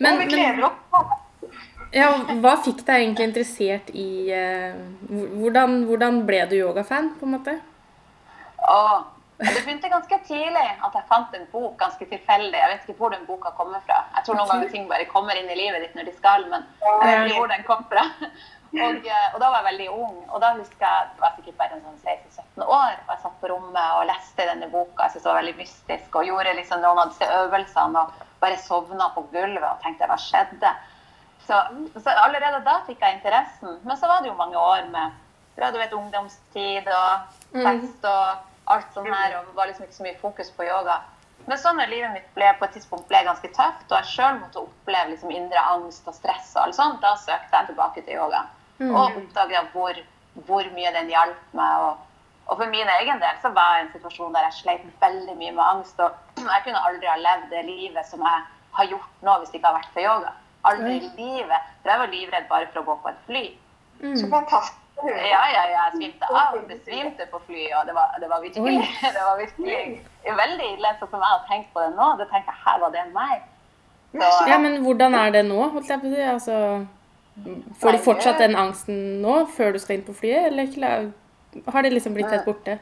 Men, 0.00 0.18
vi 0.18 0.24
gleder 0.30 0.64
oss. 0.68 1.12
ja, 1.92 2.08
hva 2.42 2.56
fikk 2.62 2.84
deg 2.86 3.04
egentlig 3.04 3.28
interessert 3.30 3.92
i 3.94 4.30
eh, 4.34 4.74
hvordan, 5.10 5.82
hvordan 5.88 6.24
ble 6.28 6.42
du 6.50 6.58
yogafan, 6.60 7.14
på 7.18 7.26
en 7.26 7.34
måte? 7.38 7.54
Å, 8.68 8.82
det 9.38 9.62
begynte 9.62 9.90
ganske 9.90 10.18
tidlig 10.26 10.66
at 10.66 10.94
jeg 10.98 11.08
fant 11.10 11.34
en 11.38 11.48
bok 11.52 11.78
ganske 11.80 12.06
tilfeldig. 12.10 12.58
Jeg 12.58 12.70
vet 12.72 12.86
ikke 12.86 12.98
hvor 13.00 13.14
den 13.14 13.26
boka 13.26 13.52
kommer 13.58 13.82
fra. 13.86 14.02
Jeg 14.16 14.26
tror 14.26 14.38
noen 14.38 14.52
ganger 14.52 14.70
ting 14.74 14.86
bare 14.90 15.08
kommer 15.10 15.38
inn 15.38 15.50
i 15.50 15.58
livet 15.58 15.84
ditt 15.86 15.98
når 15.98 16.08
de 16.10 16.14
skal, 16.16 16.46
men 16.50 16.66
jeg 16.82 17.02
vet 17.02 17.30
ikke 17.30 17.42
hvor 17.42 17.52
den 17.54 17.66
kom 17.68 17.84
fra. 17.90 18.06
Og, 18.68 19.06
eh, 19.08 19.28
og 19.32 19.38
da 19.40 19.46
var 19.48 19.62
jeg 19.62 19.68
veldig 19.70 19.86
ung, 19.94 20.16
og 20.28 20.42
da 20.42 20.50
husker 20.58 20.82
jeg 20.84 21.12
det 21.14 21.22
var 21.22 21.36
sikkert 21.38 21.54
bare 21.56 21.78
en 21.78 21.84
sånn 21.86 22.00
16-17 22.02 22.66
år. 22.66 22.98
og 22.98 23.12
Jeg 23.14 23.22
satt 23.22 23.38
på 23.40 23.48
rommet 23.48 23.94
og 23.96 24.08
leste 24.10 24.48
denne 24.50 24.68
boka. 24.68 25.06
Jeg 25.06 25.14
syntes 25.14 25.24
det 25.24 25.30
var 25.30 25.38
veldig 25.40 25.54
mystisk, 25.62 26.08
og 26.12 26.28
gjorde 26.28 26.56
liksom 26.58 26.82
noen 26.84 27.00
av 27.00 27.14
disse 27.14 27.30
øvelsene 27.38 28.02
og 28.02 28.26
bare 28.40 28.58
sovna 28.62 29.10
på 29.14 29.24
gulvet 29.32 29.66
og 29.66 29.82
tenkte 29.82 30.08
hva 30.10 30.18
skjedde. 30.20 30.72
Så, 31.46 31.58
så 31.96 32.14
allerede 32.24 32.60
da 32.66 32.80
fikk 32.86 33.02
jeg 33.02 33.18
interessen. 33.18 33.78
Men 33.82 33.96
så 33.96 34.10
var 34.10 34.22
det 34.22 34.30
jo 34.30 34.38
mange 34.38 34.58
år 34.60 34.90
med 34.92 35.16
fra 35.58 35.72
du 35.74 35.78
vet, 35.80 35.94
ungdomstid 35.96 36.86
og 36.94 37.38
fest 37.50 38.04
og 38.06 38.72
alt 38.72 38.90
sånt 38.94 39.10
her, 39.10 39.38
og 39.40 39.54
var 39.56 39.70
liksom 39.70 39.88
ikke 39.88 39.96
så 39.96 40.04
mye 40.06 40.20
fokus 40.20 40.52
på 40.54 40.66
yoga. 40.68 41.00
Men 41.48 41.58
så 41.58 41.72
når 41.72 41.90
livet 41.90 42.12
mitt 42.12 42.28
ble, 42.36 42.50
på 42.58 42.66
et 42.66 42.76
tidspunkt 42.76 43.08
ble 43.08 43.22
ganske 43.24 43.48
tøft, 43.56 43.86
og 43.88 43.96
jeg 43.96 44.10
sjøl 44.12 44.38
måtte 44.42 44.60
oppleve 44.60 45.14
liksom 45.14 45.32
indre 45.32 45.62
angst 45.72 46.08
og 46.10 46.14
stress, 46.14 46.52
og 46.56 46.66
alt 46.66 46.76
sånt, 46.76 47.00
da 47.02 47.14
søkte 47.16 47.56
jeg 47.56 47.70
tilbake 47.70 48.04
til 48.04 48.20
yoga. 48.20 48.44
Og 48.84 49.16
oppdaga 49.18 49.64
hvor, 49.72 49.96
hvor 50.46 50.68
mye 50.76 50.92
den 50.94 51.08
hjalp 51.10 51.56
meg. 51.58 51.86
Og, 51.88 52.04
og 52.48 52.56
for 52.56 52.66
min 52.72 52.88
egen 53.00 53.18
del 53.22 53.36
så 53.42 53.50
var 53.56 53.74
jeg 53.76 53.82
i 53.82 53.86
en 53.86 53.92
situasjon 53.92 54.32
der 54.34 54.46
jeg 54.48 54.56
sleit 54.62 54.84
veldig 55.02 55.34
mye 55.36 55.52
med 55.58 55.64
angst. 55.64 56.00
Og 56.00 56.10
jeg 56.48 56.62
kunne 56.64 56.80
aldri 56.88 57.06
ha 57.10 57.16
levd 57.20 57.50
det 57.52 57.64
livet 57.68 58.06
som 58.08 58.20
jeg 58.24 58.44
har 58.78 58.86
gjort 58.92 59.24
nå 59.26 59.38
hvis 59.42 59.50
det 59.52 59.58
ikke 59.60 59.68
har 59.72 59.78
vært 59.80 59.92
for 59.96 60.04
yoga. 60.08 60.32
Aldri 60.70 60.94
i 60.96 61.10
livet. 61.18 61.66
For 61.82 61.92
jeg 61.92 62.00
var 62.02 62.12
livredd 62.14 62.46
bare 62.50 62.68
for 62.72 62.80
å 62.82 62.86
gå 62.88 62.96
på 63.04 63.12
et 63.12 63.20
fly. 63.28 63.44
Så 64.16 64.30
fantastisk. 64.32 64.84
Ja, 64.98 65.20
ja, 65.30 65.42
ja, 65.52 65.62
jeg 65.70 65.92
svimte 65.94 66.26
av. 66.34 66.56
Besvimte 66.66 67.26
på 67.30 67.38
flyet, 67.46 67.74
og 67.78 67.84
det 67.86 67.94
var, 67.94 68.16
det 68.18 68.28
var 68.32 68.40
virkelig 68.42 68.80
det 69.16 69.22
var 69.28 69.36
virkelig 69.38 69.78
veldig 70.40 70.70
ille. 70.74 70.90
Så 70.98 71.06
for 71.06 71.22
meg 71.22 71.36
å 71.36 71.44
tenke 71.52 71.68
på 71.76 71.84
det 71.84 71.92
nå, 72.00 72.08
det 72.18 72.26
tenker 72.32 72.50
jeg 72.50 72.62
her 72.64 72.80
var 72.82 72.90
det 72.96 73.04
meg. 73.14 73.44
Så, 74.16 74.32
Ja, 74.48 74.56
men 74.58 74.80
hvordan 74.82 75.14
er 75.14 75.30
det 75.36 75.44
nå, 75.46 75.60
holdt 75.76 75.90
jeg 75.92 76.00
på 76.02 76.08
å 76.10 76.16
si? 76.16 76.24
Altså, 76.32 76.58
får 77.82 77.92
du 77.92 77.98
fortsatt 78.08 78.40
den 78.42 78.56
angsten 78.58 78.98
nå, 79.22 79.42
før 79.54 79.76
du 79.76 79.78
skal 79.84 79.98
inn 80.00 80.06
på 80.08 80.16
flyet, 80.16 80.48
eller 80.50 80.66
klar- 80.74 81.10
har 81.66 81.82
det 81.82 81.90
liksom 81.90 82.14
blitt 82.14 82.30
helt 82.30 82.44
borte? 82.46 82.78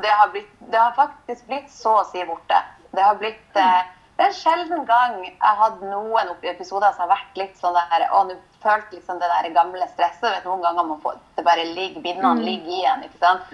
det, 0.00 0.08
har 0.08 0.28
blitt, 0.28 0.50
det 0.70 0.78
har 0.78 0.92
faktisk 0.92 1.46
blitt 1.46 1.70
så 1.70 1.98
å 2.00 2.06
si 2.08 2.24
borte. 2.24 2.60
Det 2.92 3.02
har 3.02 3.18
blitt 3.20 3.58
eh, 3.58 3.82
Det 4.16 4.26
er 4.26 4.30
en 4.30 4.36
sjelden 4.36 4.84
gang 4.86 5.14
jeg 5.24 5.36
har 5.40 5.56
hatt 5.56 5.80
noen 5.82 6.32
episoder 6.44 6.92
som 6.92 7.06
har 7.06 7.14
vært 7.14 7.38
litt 7.40 7.56
sånn 7.58 7.74
der 7.74 8.04
Å, 8.12 8.22
nå 8.28 8.36
følte 8.62 8.98
liksom 8.98 9.18
det 9.18 9.30
der 9.30 9.48
gamle 9.56 9.88
stresset. 9.90 10.28
Vet, 10.28 10.44
noen 10.46 10.62
ganger 10.62 10.86
man 10.86 11.00
får, 11.02 11.18
det 11.36 11.44
bare 11.46 11.64
ligger, 11.66 12.04
bindene 12.04 12.44
ligger 12.44 12.76
igjen. 12.76 13.04
ikke 13.08 13.22
sant? 13.24 13.52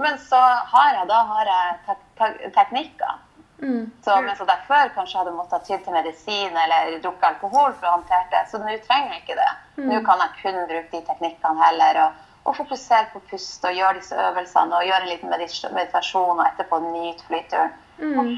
Men 0.00 0.18
så 0.24 0.40
har 0.72 0.96
jeg 0.96 1.10
da 1.12 1.22
har 1.32 1.52
jeg 1.52 1.80
tek 1.86 2.04
tek 2.18 2.40
teknikker. 2.56 3.24
Mm. 3.58 3.90
Så 4.06 4.14
mens 4.22 4.38
jeg 4.38 4.64
før 4.66 4.90
kanskje 4.94 5.18
hadde 5.18 5.34
måttet 5.34 5.64
ty 5.66 5.76
til 5.76 5.94
medisin 5.94 6.56
eller 6.64 6.98
drukke 7.02 7.32
alkohol 7.32 7.72
for 7.74 7.90
å 7.90 7.96
håndtere 7.96 8.28
det, 8.32 8.42
så 8.50 8.60
nå 8.62 8.74
trenger 8.86 9.16
jeg 9.16 9.24
ikke 9.24 9.38
det. 9.38 9.52
Nå 9.82 10.02
kan 10.06 10.22
jeg 10.24 10.36
kun 10.42 10.58
bruke 10.70 10.90
de 10.94 11.04
teknikkene 11.10 11.62
heller. 11.66 12.02
og 12.06 12.27
og 12.48 12.56
fokusere 12.56 13.10
på 13.12 13.20
pust 13.30 13.64
og 13.68 13.76
gjøre 13.76 13.98
disse 14.00 14.16
øvelsene 14.16 14.76
og 14.78 14.86
gjøre 14.88 15.04
en 15.04 15.12
liten 15.12 15.32
meditasjon 15.74 16.38
og 16.38 16.44
etterpå 16.46 16.80
nyte 16.86 17.26
flyturen. 17.28 17.74
Mm. 17.98 18.32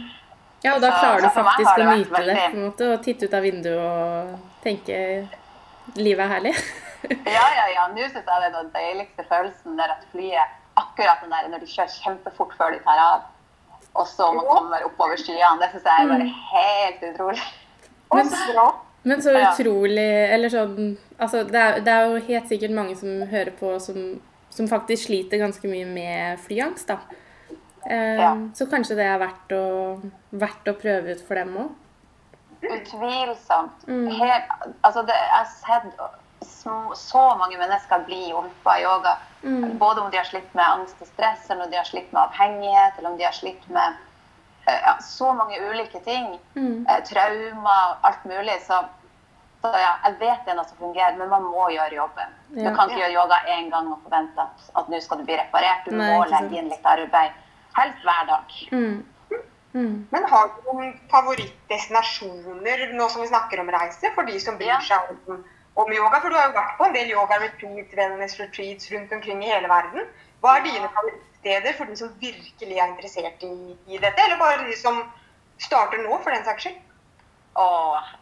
Ja, 0.64 0.74
og 0.74 0.82
da 0.84 0.90
klarer 0.92 1.22
du 1.22 1.28
så 1.28 1.40
du 1.40 1.48
faktisk 1.48 1.80
å 1.80 1.88
nyte 1.88 2.22
det, 2.26 2.36
på 2.36 2.58
en 2.58 2.64
måte, 2.66 2.88
og 2.92 3.04
titte 3.04 3.28
ut 3.28 3.36
av 3.36 3.44
vinduet 3.46 3.80
og 3.80 4.62
tenke 4.64 4.96
livet 5.96 6.24
er 6.26 6.32
herlig. 6.36 6.54
Ja, 7.24 7.46
ja, 7.56 7.62
ja. 7.72 7.86
Nå 7.88 8.02
syns 8.02 8.18
jeg 8.18 8.26
det 8.28 8.48
er 8.50 8.52
den 8.52 8.66
deiligste 8.74 9.24
følelsen 9.24 9.78
der 9.78 9.94
at 9.94 10.02
flyet 10.12 10.58
Akkurat 10.76 11.22
den 11.24 11.32
der 11.32 11.46
når 11.48 11.62
de 11.62 11.68
kjører 11.70 11.94
kjempefort 11.94 12.52
før 12.58 12.74
de 12.74 12.82
tar 12.84 13.00
av, 13.00 13.24
og 13.98 14.06
så 14.08 14.28
man 14.36 14.46
kommer 14.46 14.84
oppover 14.86 15.18
skyene. 15.18 15.56
Det 15.60 15.70
syns 15.72 15.88
jeg 15.88 16.04
er 16.04 16.10
bare 16.12 16.28
helt 16.52 17.02
utrolig. 17.08 17.46
Og 18.12 18.30
så. 18.30 18.66
Men 19.02 19.22
så 19.24 19.32
utrolig 19.32 20.08
Eller 20.34 20.52
sånn 20.52 20.96
Altså, 21.18 21.44
det 21.48 21.56
er, 21.60 21.78
det 21.80 21.92
er 21.92 22.06
jo 22.10 22.20
helt 22.26 22.48
sikkert 22.50 22.74
mange 22.76 22.96
som 22.96 23.22
hører 23.30 23.50
på, 23.56 23.74
som, 23.80 24.20
som 24.52 24.68
faktisk 24.68 25.06
sliter 25.08 25.40
ganske 25.40 25.68
mye 25.68 25.86
med 25.88 26.40
flyangst, 26.46 26.88
da. 26.88 26.98
Eh, 27.88 28.20
Ja. 28.20 28.30
Så 28.54 28.66
kanskje 28.68 28.96
det 28.98 29.06
er 29.08 29.18
verdt 29.22 29.52
å, 29.56 29.64
verdt 30.32 30.68
å 30.68 30.74
prøve 30.80 31.12
ut 31.16 31.22
for 31.28 31.34
dem 31.40 31.54
òg. 31.62 31.70
Utvilsomt. 32.60 33.86
Helt, 33.88 34.50
altså 34.84 35.02
det, 35.08 35.14
jeg 35.16 35.36
har 35.36 35.46
sett 35.54 36.00
så, 36.44 36.74
så 36.96 37.22
mange 37.40 37.56
mennesker 37.60 38.04
bli 38.08 38.20
hjulpet 38.30 38.68
av 38.74 38.80
yoga. 38.82 39.14
Både 39.80 40.00
om 40.04 40.10
de 40.12 40.16
har 40.20 40.28
slitt 40.28 40.52
med 40.54 40.64
angst 40.64 41.00
og 41.00 41.08
stress, 41.08 41.46
eller 41.50 41.64
om 41.64 41.70
de 41.72 41.76
har 41.80 41.88
slitt 41.88 42.12
med 42.12 42.20
avhengighet, 42.22 42.98
eller 42.98 43.10
om 43.14 43.16
de 43.20 43.24
har 43.24 43.32
slitt 43.36 43.64
med 43.72 43.96
ja, 44.86 44.94
så 45.04 45.32
mange 45.36 45.58
ulike 45.70 46.00
ting. 46.06 46.38
Mm. 46.54 46.86
traumer, 47.08 47.98
alt 48.08 48.24
mulig. 48.24 48.56
Så, 48.66 48.80
så 49.62 49.72
ja, 49.74 49.92
jeg 50.04 50.18
vet 50.20 50.44
det 50.46 50.54
er 50.54 50.58
noe 50.58 50.68
som 50.68 50.80
fungerer, 50.80 51.16
men 51.20 51.28
man 51.28 51.46
må 51.50 51.68
gjøre 51.74 51.94
jobben. 51.98 52.34
Du 52.56 52.64
kan 52.64 52.88
ikke 52.88 53.02
gjøre 53.02 53.14
yoga 53.18 53.38
én 53.56 53.70
gang 53.70 53.92
og 53.92 54.00
forvente 54.06 54.42
at, 54.42 54.66
at 54.76 54.88
nå 54.90 55.00
skal 55.04 55.20
du 55.20 55.28
bli 55.28 55.38
reparert. 55.38 55.86
Du 55.86 55.94
Nei, 55.96 56.10
må 56.10 56.24
legge 56.32 56.58
inn 56.58 56.70
litt 56.72 56.86
arbeid. 56.86 57.36
Helst 57.76 58.04
hver 58.06 58.26
dag. 58.32 58.56
Mm. 58.72 58.98
Mm. 59.72 60.06
Men 60.10 60.24
har 60.26 60.48
du 60.50 60.66
noen 60.72 60.94
favorittdestinasjoner 61.12 62.92
nå 62.98 63.08
som 63.08 63.22
vi 63.22 63.28
snakker 63.30 63.60
om 63.62 63.70
reise, 63.70 64.10
for 64.16 64.26
de 64.26 64.40
som 64.42 64.56
bryr 64.58 64.72
Ja. 64.72 64.80
seg 64.80 65.12
om, 65.30 65.44
om 65.76 65.92
yoga? 65.92 66.20
For 66.20 66.28
du 66.30 66.36
har 66.36 66.48
jo 66.48 66.56
vært 66.56 66.76
på 66.78 66.88
en 66.88 66.96
del 66.96 67.12
yoga-retreats, 67.12 67.94
wellness-retreats 67.94 68.90
rundt 68.92 69.12
omkring 69.12 69.44
i 69.44 69.52
hele 69.52 69.68
verden. 69.70 70.08
Hva 70.42 70.56
er 70.56 70.66
dine 70.66 70.88
favorittsteder 71.42 71.76
for 71.76 71.84
de 71.84 71.96
som 71.96 72.08
virkelig 72.20 72.76
er 72.78 72.86
interessert 72.88 73.42
i, 73.42 73.76
i 73.94 73.98
dette? 73.98 74.22
Eller 74.24 74.38
bare 74.38 74.66
de 74.68 74.76
som 74.76 75.02
starter 75.58 75.98
nå, 76.04 76.18
for 76.22 76.30
den 76.30 76.44
saks 76.44 76.62
skyld? 76.62 76.76
Å, 77.56 77.66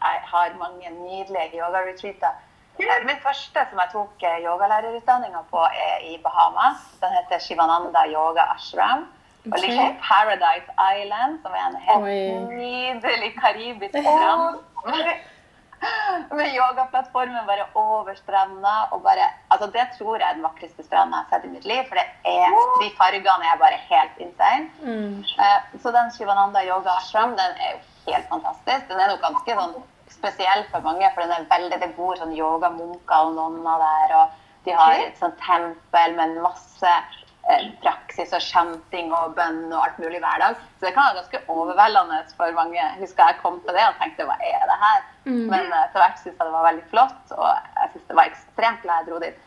jeg 0.01 0.21
har 0.31 0.55
mange 0.59 0.89
nydelige 0.89 1.59
yoga-retreater. 1.59 2.31
Eh, 2.79 3.03
Min 3.05 3.19
første 3.21 3.65
som 3.69 3.79
jeg 3.79 3.89
tok 3.91 4.23
eh, 4.23 4.39
yogalærerutdanninga 4.45 5.43
på, 5.51 5.59
er 5.67 6.05
i 6.09 6.17
Bahamas. 6.23 6.79
Den 7.01 7.11
heter 7.13 7.39
Shivananda 7.39 8.05
Yoga 8.07 8.47
Ashram. 8.55 9.07
Og 9.45 9.53
Ok. 9.55 9.61
ligger 9.61 9.93
på 9.93 10.03
Paradise 10.03 10.71
Island, 10.99 11.39
som 11.43 11.51
er 11.55 11.67
en 11.69 11.77
helt 11.79 12.03
Oi. 12.03 12.47
nydelig 12.49 13.33
karibisk 13.39 13.95
strand. 13.95 14.59
Med 16.35 16.53
yogaplattformen 16.55 17.45
bare 17.47 17.65
over 17.75 18.15
stranda. 18.15 18.73
Og 18.91 19.03
bare, 19.03 19.29
altså 19.51 19.69
det 19.73 19.85
tror 19.97 20.17
jeg 20.19 20.27
er 20.29 20.37
den 20.39 20.43
vakreste 20.43 20.83
stranda 20.83 21.21
jeg 21.21 21.25
har 21.25 21.29
sett 21.37 21.45
i 21.47 21.53
mitt 21.53 21.67
liv. 21.69 21.83
For 21.89 21.95
det 21.99 22.07
er, 22.33 22.57
de 22.81 22.89
fargene 22.97 23.51
er 23.53 23.61
bare 23.61 23.79
helt 23.91 24.19
insane. 24.25 24.67
Mm. 24.83 25.23
Eh, 25.45 25.79
Så 25.83 25.91
den 25.95 26.11
Shivananda 26.17 26.63
Yoga 26.67 26.97
Ashram 26.99 27.37
den 27.39 27.55
er 27.63 27.77
jo 27.77 28.11
helt 28.11 28.27
fantastisk. 28.33 28.87
Den 28.91 28.99
er 28.99 29.13
nok 29.13 29.23
ganske 29.23 29.55
sånn 29.61 29.79
spesiell 30.09 30.65
for 30.71 30.81
mange, 30.83 31.07
for 31.13 31.21
den 31.23 31.31
er 31.35 31.47
veldig, 31.51 31.79
det 31.79 31.91
bor 31.95 32.17
sånn 32.17 32.35
yogamunker 32.35 33.27
og 33.29 33.35
nonner 33.37 33.83
der. 33.85 34.15
og 34.19 34.65
De 34.65 34.73
har 34.75 34.97
et 35.05 35.17
sånt 35.21 35.37
tempel 35.45 36.15
med 36.17 36.39
masse 36.43 36.95
praksis 37.83 38.33
og 38.37 38.41
chanting 38.45 39.13
og 39.15 39.35
bønn 39.37 39.71
og 39.73 39.83
alt 39.85 39.99
mulig 39.99 40.19
hver 40.21 40.37
dag. 40.43 40.55
Så 40.79 40.85
det 40.85 40.93
kan 40.95 41.07
være 41.07 41.19
ganske 41.21 41.39
overveldende 41.49 42.19
for 42.37 42.51
mange. 42.57 42.83
Husker 42.99 43.23
jeg 43.31 43.39
kom 43.43 43.59
til 43.65 43.73
det 43.77 43.85
og 43.89 43.95
tenkte 44.01 44.27
hva 44.29 44.35
er 44.51 44.65
det 44.69 44.77
her? 44.85 44.99
Men 45.29 45.53
eh, 45.71 45.85
etter 45.85 46.03
hvert 46.03 46.19
syntes 46.21 46.37
jeg 46.39 46.45
det 46.49 46.53
var 46.57 46.67
veldig 46.69 46.85
flott, 46.91 47.33
og 47.37 47.49
jeg 47.79 47.89
synes 47.93 48.07
det 48.11 48.15
var 48.19 48.29
ekstremt 48.31 48.81
glad 48.85 49.01
jeg 49.01 49.07
dro 49.09 49.19
dit. 49.25 49.39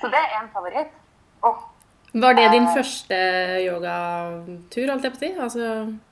Så 0.00 0.08
det 0.14 0.22
er 0.24 0.38
en 0.40 0.50
favoritt. 0.54 0.94
Oh. 1.42 1.60
Var 2.14 2.32
det 2.34 2.46
din 2.52 2.66
Eh. 2.66 2.74
første 2.76 3.16
yogatur, 3.68 4.88
holdt 4.90 5.04
jeg 5.04 5.12
på 5.12 5.18
å 5.18 5.20
si? 5.20 5.28
Altså, 5.46 5.66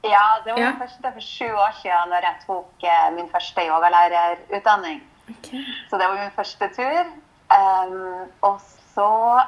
Ja, 0.04 0.26
det 0.44 0.52
var 0.52 0.60
Ja. 0.60 0.70
min 0.70 0.80
første 0.84 1.12
for 1.16 1.20
sju 1.20 1.48
år 1.64 1.72
siden 1.82 2.08
når 2.12 2.22
jeg 2.28 2.36
tok 2.46 2.84
eh, 2.84 3.10
min 3.16 3.28
første 3.32 3.60
yogalærerutdanning. 3.70 5.00
Okay. 5.30 5.64
Så 5.90 5.98
det 5.98 6.06
var 6.08 6.14
min 6.20 6.30
første 6.36 6.68
tur. 6.76 7.04
Um, 7.48 8.28
og 8.42 8.60
så 8.94 9.40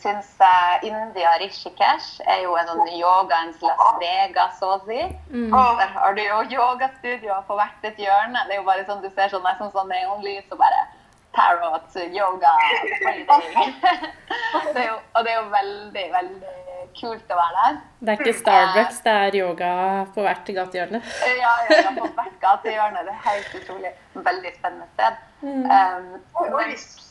syns 0.00 0.30
jeg 0.38 0.90
India 0.90 1.34
Rishikesh 1.40 2.22
er 2.30 2.42
jo 2.44 2.54
en 2.58 2.68
sånn 2.70 2.90
yogaens 2.94 3.60
Las 3.64 3.84
Vegas, 4.00 4.58
så 4.60 4.74
å 4.76 4.80
si. 4.86 5.00
Mm. 5.32 5.50
Der 5.52 5.94
har 5.96 6.16
du 6.16 6.22
jo 6.22 6.40
yogastudioer 6.54 7.46
på 7.48 7.58
hvert 7.58 7.86
et 7.90 8.00
hjørne. 8.00 8.44
Det 8.48 8.56
er 8.56 8.62
jo 8.62 8.68
bare 8.68 8.86
sånn 8.88 9.02
du 9.02 9.10
ser 9.10 9.32
sånn 9.32 9.44
nesten 9.46 9.72
sånn 9.74 9.90
neonlys 9.90 10.46
og 10.50 10.60
bare 10.62 10.84
tarot, 11.32 11.94
yoga, 12.12 12.52
det 14.74 14.82
er 14.82 14.88
jo, 14.90 14.98
og 15.16 15.24
det 15.24 15.32
er 15.32 15.38
jo 15.38 15.46
veldig, 15.54 16.06
veldig 16.12 16.71
kult 16.98 17.32
å 17.32 17.36
være 17.38 17.64
der. 17.64 17.76
Det 18.00 18.12
er 18.12 18.20
ikke 18.22 18.34
Starbucks, 18.38 19.00
det 19.04 19.12
er 19.24 19.36
yoga 19.38 19.72
på 20.14 20.24
hvert 20.24 20.52
gatehjørne. 20.58 21.00
Ja, 21.42 21.52
ja, 21.68 21.78
ja, 21.86 21.92
på 21.96 22.08
hvert 22.16 22.38
gatehjørne. 22.42 23.02
Det 23.06 23.12
er 23.14 23.20
helt 23.26 23.54
utrolig. 23.60 23.92
Veldig 24.14 24.52
spennende 24.58 24.88
sted. 24.94 25.20
Mm. 25.42 25.64
Um, 25.66 26.08
Og 26.38 26.60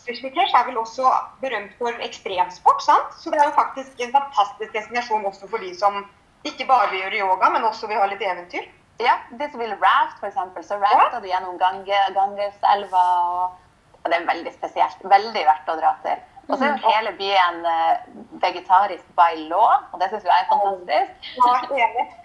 Rishikesh 0.08 0.56
er 0.56 0.68
vel 0.70 0.78
også 0.80 1.10
berømt 1.42 1.74
for 1.80 2.04
ekstremsport, 2.08 2.84
sant? 2.86 3.16
Så 3.20 3.34
det 3.34 3.42
er 3.42 3.50
jo 3.50 3.56
faktisk 3.58 4.00
en 4.06 4.14
fantastisk 4.16 4.74
destinasjon 4.76 5.26
også 5.28 5.50
for 5.52 5.64
de 5.64 5.74
som 5.78 6.00
ikke 6.48 6.66
bare 6.70 6.90
vil 6.92 7.04
gjøre 7.04 7.20
yoga, 7.22 7.50
men 7.54 7.66
også 7.68 7.90
vil 7.92 8.00
ha 8.02 8.08
litt 8.10 8.24
eventyr. 8.26 8.70
ja, 9.02 9.18
de 9.34 9.48
som 9.52 9.60
vil 9.62 9.74
raft, 9.82 10.20
f.eks., 10.22 10.68
så 10.68 10.78
rafter 10.78 11.22
du 11.22 11.28
gjennom 11.30 11.58
Ganges, 11.62 12.12
Gangeselva. 12.16 13.06
Og, 13.26 13.96
og 14.04 14.10
det 14.10 14.18
er 14.20 14.28
veldig 14.30 14.54
spesielt. 14.54 15.02
Veldig 15.04 15.44
verdt 15.48 15.72
å 15.74 15.78
dra 15.80 15.96
til. 16.06 16.22
Og 16.52 16.58
så 16.58 16.68
er 16.68 16.74
jo 16.76 16.92
hele 16.92 17.12
byen 17.20 17.66
eh, 17.72 18.08
vegetarisk 18.44 19.08
by 19.18 19.32
law, 19.52 19.78
og 19.92 20.02
det 20.02 20.10
syns 20.12 20.28
jeg 20.28 20.36
er 20.36 20.50
fantastisk. 20.52 21.32
Ja, 21.46 21.86
enig. 21.86 22.08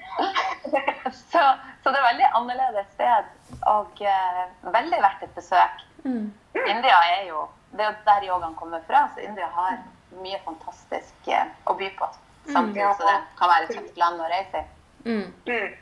Så, 1.31 1.41
så 1.83 1.91
det 1.93 1.99
er 1.99 2.07
veldig 2.07 2.29
annerledes 2.35 2.87
sted, 2.95 3.27
og 3.69 4.01
uh, 4.01 4.71
veldig 4.75 5.01
verdt 5.03 5.27
et 5.27 5.35
besøk. 5.37 5.83
Mm. 6.05 6.31
India 6.57 6.97
er 7.13 7.27
jo 7.29 7.43
Det 7.73 7.85
er 7.85 7.91
jo 7.91 8.07
der 8.07 8.25
yogaen 8.31 8.55
kommer 8.57 8.81
fra, 8.89 9.03
så 9.15 9.21
India 9.21 9.47
har 9.53 9.77
mye 10.23 10.39
fantastisk 10.47 11.29
uh, 11.29 11.45
å 11.69 11.75
by 11.77 11.91
på. 11.99 12.09
Samtidig 12.49 12.95
så 12.97 13.11
det 13.11 13.19
kan 13.39 13.53
være 13.53 13.69
et 13.69 13.75
tøft 13.77 14.01
land 14.01 14.23
å 14.23 14.31
reise 14.33 14.63
i. 14.63 14.67
Mm. 15.07 15.27
Mm. 15.47 15.75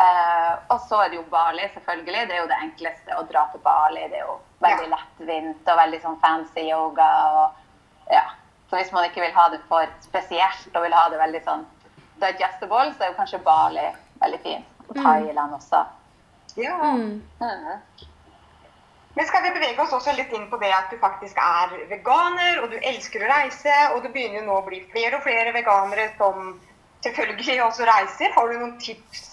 Eh, 0.00 0.52
og 0.72 0.80
så 0.88 1.02
er 1.04 1.10
det 1.10 1.18
jo 1.18 1.24
Bali, 1.30 1.66
selvfølgelig. 1.74 2.28
Det 2.28 2.36
er 2.36 2.40
jo 2.40 2.50
det 2.50 2.60
enkleste 2.64 3.16
å 3.18 3.24
dra 3.28 3.46
til 3.52 3.62
Bali. 3.64 4.06
Det 4.08 4.20
er 4.20 4.28
jo 4.28 4.36
veldig 4.64 4.92
lettvint 4.94 5.72
og 5.72 5.80
veldig 5.82 6.00
sånn 6.04 6.20
fancy 6.22 6.68
yoga. 6.70 7.10
Og, 7.40 7.59
ja. 8.10 8.26
Så 8.70 8.78
hvis 8.78 8.92
man 8.94 9.06
ikke 9.08 9.24
vil 9.24 9.34
ha 9.34 9.48
det 9.50 9.60
for 9.68 9.86
spesielt 10.04 10.76
og 10.76 10.84
vil 10.84 10.94
ha 10.94 11.08
det 11.10 11.18
veldig 11.18 11.40
sånn 11.46 11.64
digestible, 12.22 12.92
så 12.94 13.02
er 13.02 13.10
jo 13.10 13.18
kanskje 13.18 13.42
Bali 13.46 13.88
veldig 14.20 14.40
fin. 14.44 14.62
Og 14.88 14.94
Thailand 14.98 15.56
også. 15.56 15.84
Ja. 16.58 16.76
Mm. 16.82 17.22
Men 19.14 19.26
skal 19.26 19.42
vi 19.42 19.52
bevege 19.56 19.82
oss 19.82 19.94
også 19.96 20.14
litt 20.14 20.30
inn 20.36 20.46
på 20.50 20.58
det 20.62 20.70
at 20.74 20.92
du 20.92 20.98
faktisk 21.02 21.38
er 21.42 21.72
veganer, 21.90 22.62
og 22.62 22.70
du 22.70 22.78
elsker 22.78 23.24
å 23.24 23.30
reise, 23.32 23.74
og 23.94 24.04
det 24.04 24.12
begynner 24.14 24.40
jo 24.40 24.46
nå 24.46 24.60
å 24.60 24.66
bli 24.68 24.84
flere 24.92 25.18
og 25.18 25.26
flere 25.26 25.54
veganere 25.56 26.06
som 26.18 26.54
selvfølgelig 27.02 27.58
også 27.66 27.88
reiser. 27.90 28.32
Har 28.36 28.48
du 28.48 28.58
noen 28.60 28.76
tips 28.82 29.26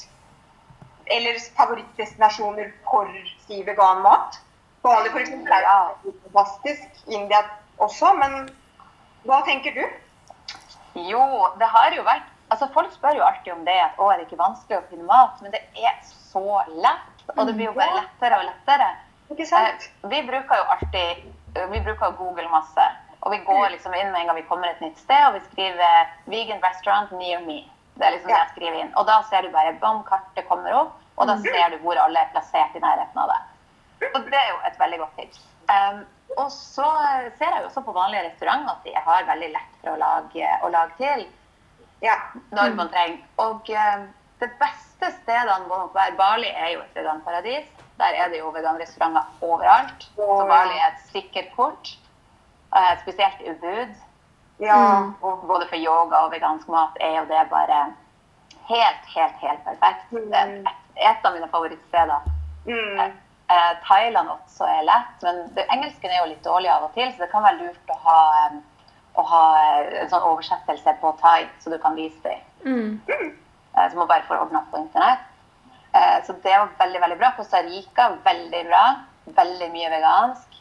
eller 1.13 1.37
favorittdestinasjoner 1.59 2.73
for 2.89 3.11
si 3.45 3.61
vegan 3.67 4.01
mat? 4.05 4.41
Bali 4.81 5.11
for 5.13 5.21
eksempel 5.21 5.53
er 5.53 5.93
jo 6.05 6.13
fantastisk, 6.25 7.03
India 7.07 7.43
også, 7.83 8.13
men 8.17 8.47
hva 9.27 9.41
tenker 9.45 9.75
du? 9.75 9.83
Jo, 11.07 11.21
det 11.59 11.69
har 11.75 11.93
jo 11.95 12.07
vært 12.07 12.33
Altså, 12.47 12.69
Folk 12.71 12.93
spør 12.95 13.17
jo 13.17 13.23
alltid 13.27 13.51
om 13.53 13.65
det 13.67 13.75
at 13.75 13.97
å, 13.99 14.05
er 14.07 14.21
det 14.21 14.29
ikke 14.29 14.39
vanskelig 14.39 14.77
å 14.77 14.85
finne 14.87 15.03
mat, 15.03 15.41
men 15.43 15.51
det 15.51 15.59
er 15.75 15.97
så 16.07 16.61
lett. 16.71 17.25
Og 17.33 17.41
det 17.49 17.57
blir 17.57 17.67
jo 17.67 17.73
bare 17.75 17.97
lettere 17.97 18.37
og 18.39 18.45
lettere. 18.47 18.87
Ikke 19.35 19.47
sant? 19.49 19.89
Eh, 19.89 20.07
Vi 20.13 20.21
bruker 20.29 20.61
jo 20.61 20.69
alltid 20.77 21.25
vi 21.71 21.81
bruker 21.81 22.11
google 22.17 22.47
masse. 22.49 22.85
Og 23.25 23.31
vi 23.31 23.37
går 23.37 23.69
liksom 23.73 23.95
inn 23.97 24.11
med 24.11 24.21
en 24.21 24.29
gang 24.29 24.37
vi 24.37 24.45
kommer 24.47 24.69
et 24.69 24.81
nytt 24.81 24.99
sted, 25.01 25.25
og 25.27 25.33
vi 25.33 25.41
skriver 25.49 26.07
'vegan 26.27 26.61
restaurant 26.63 27.11
near 27.11 27.39
me'. 27.39 27.65
Det 27.97 28.05
er 28.05 28.11
liksom 28.11 28.29
det 28.29 28.37
jeg 28.37 28.49
skriver 28.51 28.79
inn. 28.79 28.91
Og 28.95 29.05
da 29.07 29.21
ser 29.29 29.41
du 29.41 29.49
bare 29.51 29.73
bam, 29.81 30.03
kartet 30.03 30.47
kommer 30.47 30.73
opp, 30.73 30.93
og 31.17 31.27
da 31.27 31.37
ser 31.37 31.69
du 31.73 31.77
hvor 31.77 31.97
alle 31.97 32.19
er 32.19 32.29
plassert 32.31 32.75
i 32.75 32.79
nærheten 32.79 33.17
av 33.17 33.27
det. 33.33 33.41
Og 34.15 34.21
det 34.25 34.37
er 34.37 34.49
jo 34.49 34.57
et 34.67 34.79
veldig 34.79 34.99
godt 34.99 35.15
tips. 35.17 35.39
Um, 35.67 36.05
og 36.37 36.51
så 36.51 36.85
ser 37.37 37.49
jeg 37.49 37.61
jo 37.63 37.67
også 37.69 37.81
på 37.81 37.93
vanlige 37.95 38.23
restauranter 38.27 38.71
at 38.75 38.83
de 38.85 38.93
har 39.07 39.25
veldig 39.27 39.49
lett 39.55 39.75
for 39.81 39.93
å 39.93 39.99
lage, 39.99 40.49
å 40.63 40.69
lage 40.69 40.93
til 40.99 41.25
Ja. 42.03 42.15
når 42.51 42.75
man 42.77 42.89
trenger. 42.93 43.23
Og 43.41 43.69
eh, 43.73 44.03
det 44.39 44.49
beste 44.59 45.09
stedene 45.21 45.65
må 45.67 45.79
nok 45.81 45.95
være 45.95 46.13
Bali 46.19 46.49
er 46.51 46.73
jo 46.75 46.83
et 46.83 46.95
veganparadis. 46.99 47.65
Der 47.97 48.13
er 48.21 48.29
det 48.29 48.39
jo 48.43 48.51
veganrestauranter 48.53 49.25
overalt. 49.41 50.05
Så 50.15 50.27
Bali 50.51 50.77
er 50.77 50.91
et 50.91 51.01
sikkert 51.11 51.49
kort. 51.55 51.95
Eh, 52.75 52.93
spesielt 53.01 53.41
Ubud. 53.47 53.95
ja. 54.59 54.77
Og 55.21 55.47
både 55.47 55.67
for 55.71 55.75
yoga 55.79 56.25
og 56.27 56.31
vegansk 56.35 56.67
mat 56.69 56.97
er 57.01 57.17
jo 57.21 57.25
det 57.31 57.47
bare 57.49 57.79
helt, 58.69 59.05
helt, 59.15 59.37
helt 59.41 59.63
perfekt. 59.65 60.05
Det 60.11 60.35
er 60.37 60.53
et, 60.59 60.67
et 60.97 61.25
av 61.25 61.33
mine 61.33 61.49
favorittsteder. 61.49 62.29
Mm. 62.67 63.17
Eh, 63.47 63.73
Thailand 63.87 64.29
også 64.33 64.67
er 64.67 64.83
lett, 64.83 65.21
men 65.23 65.45
det, 65.55 65.63
engelsken 65.71 66.11
er 66.11 66.19
jo 66.19 66.31
litt 66.33 66.43
dårlig 66.43 66.71
av 66.73 66.89
og 66.89 66.95
til, 66.97 67.07
så 67.13 67.23
det 67.23 67.29
kan 67.31 67.45
være 67.45 67.61
lurt 67.61 67.93
å 67.93 67.97
ha, 68.03 68.19
eh, 68.41 68.57
å 69.15 69.23
ha 69.29 69.43
eh, 69.61 69.93
en 70.01 70.09
sånn 70.11 70.25
oversettelse 70.33 70.97
på 71.01 71.13
thai, 71.21 71.47
så 71.63 71.71
du 71.71 71.77
kan 71.79 71.95
vise 71.95 72.19
dem. 72.25 72.43
Mm. 72.67 73.35
Eh, 73.77 73.89
som 73.89 74.01
må 74.01 74.07
bare 74.09 74.25
få 74.27 74.35
ordna 74.41 74.65
på 74.71 74.81
internett. 74.81 75.23
Eh, 75.93 76.17
så 76.25 76.35
det 76.43 76.57
var 76.57 76.73
veldig 76.79 77.01
veldig 77.01 77.17
bra. 77.21 77.31
Costa 77.37 77.61
Rica 77.63 78.09
veldig 78.25 78.65
bra. 78.67 78.83
Veldig 79.37 79.69
mye 79.71 79.89
vegansk. 79.95 80.59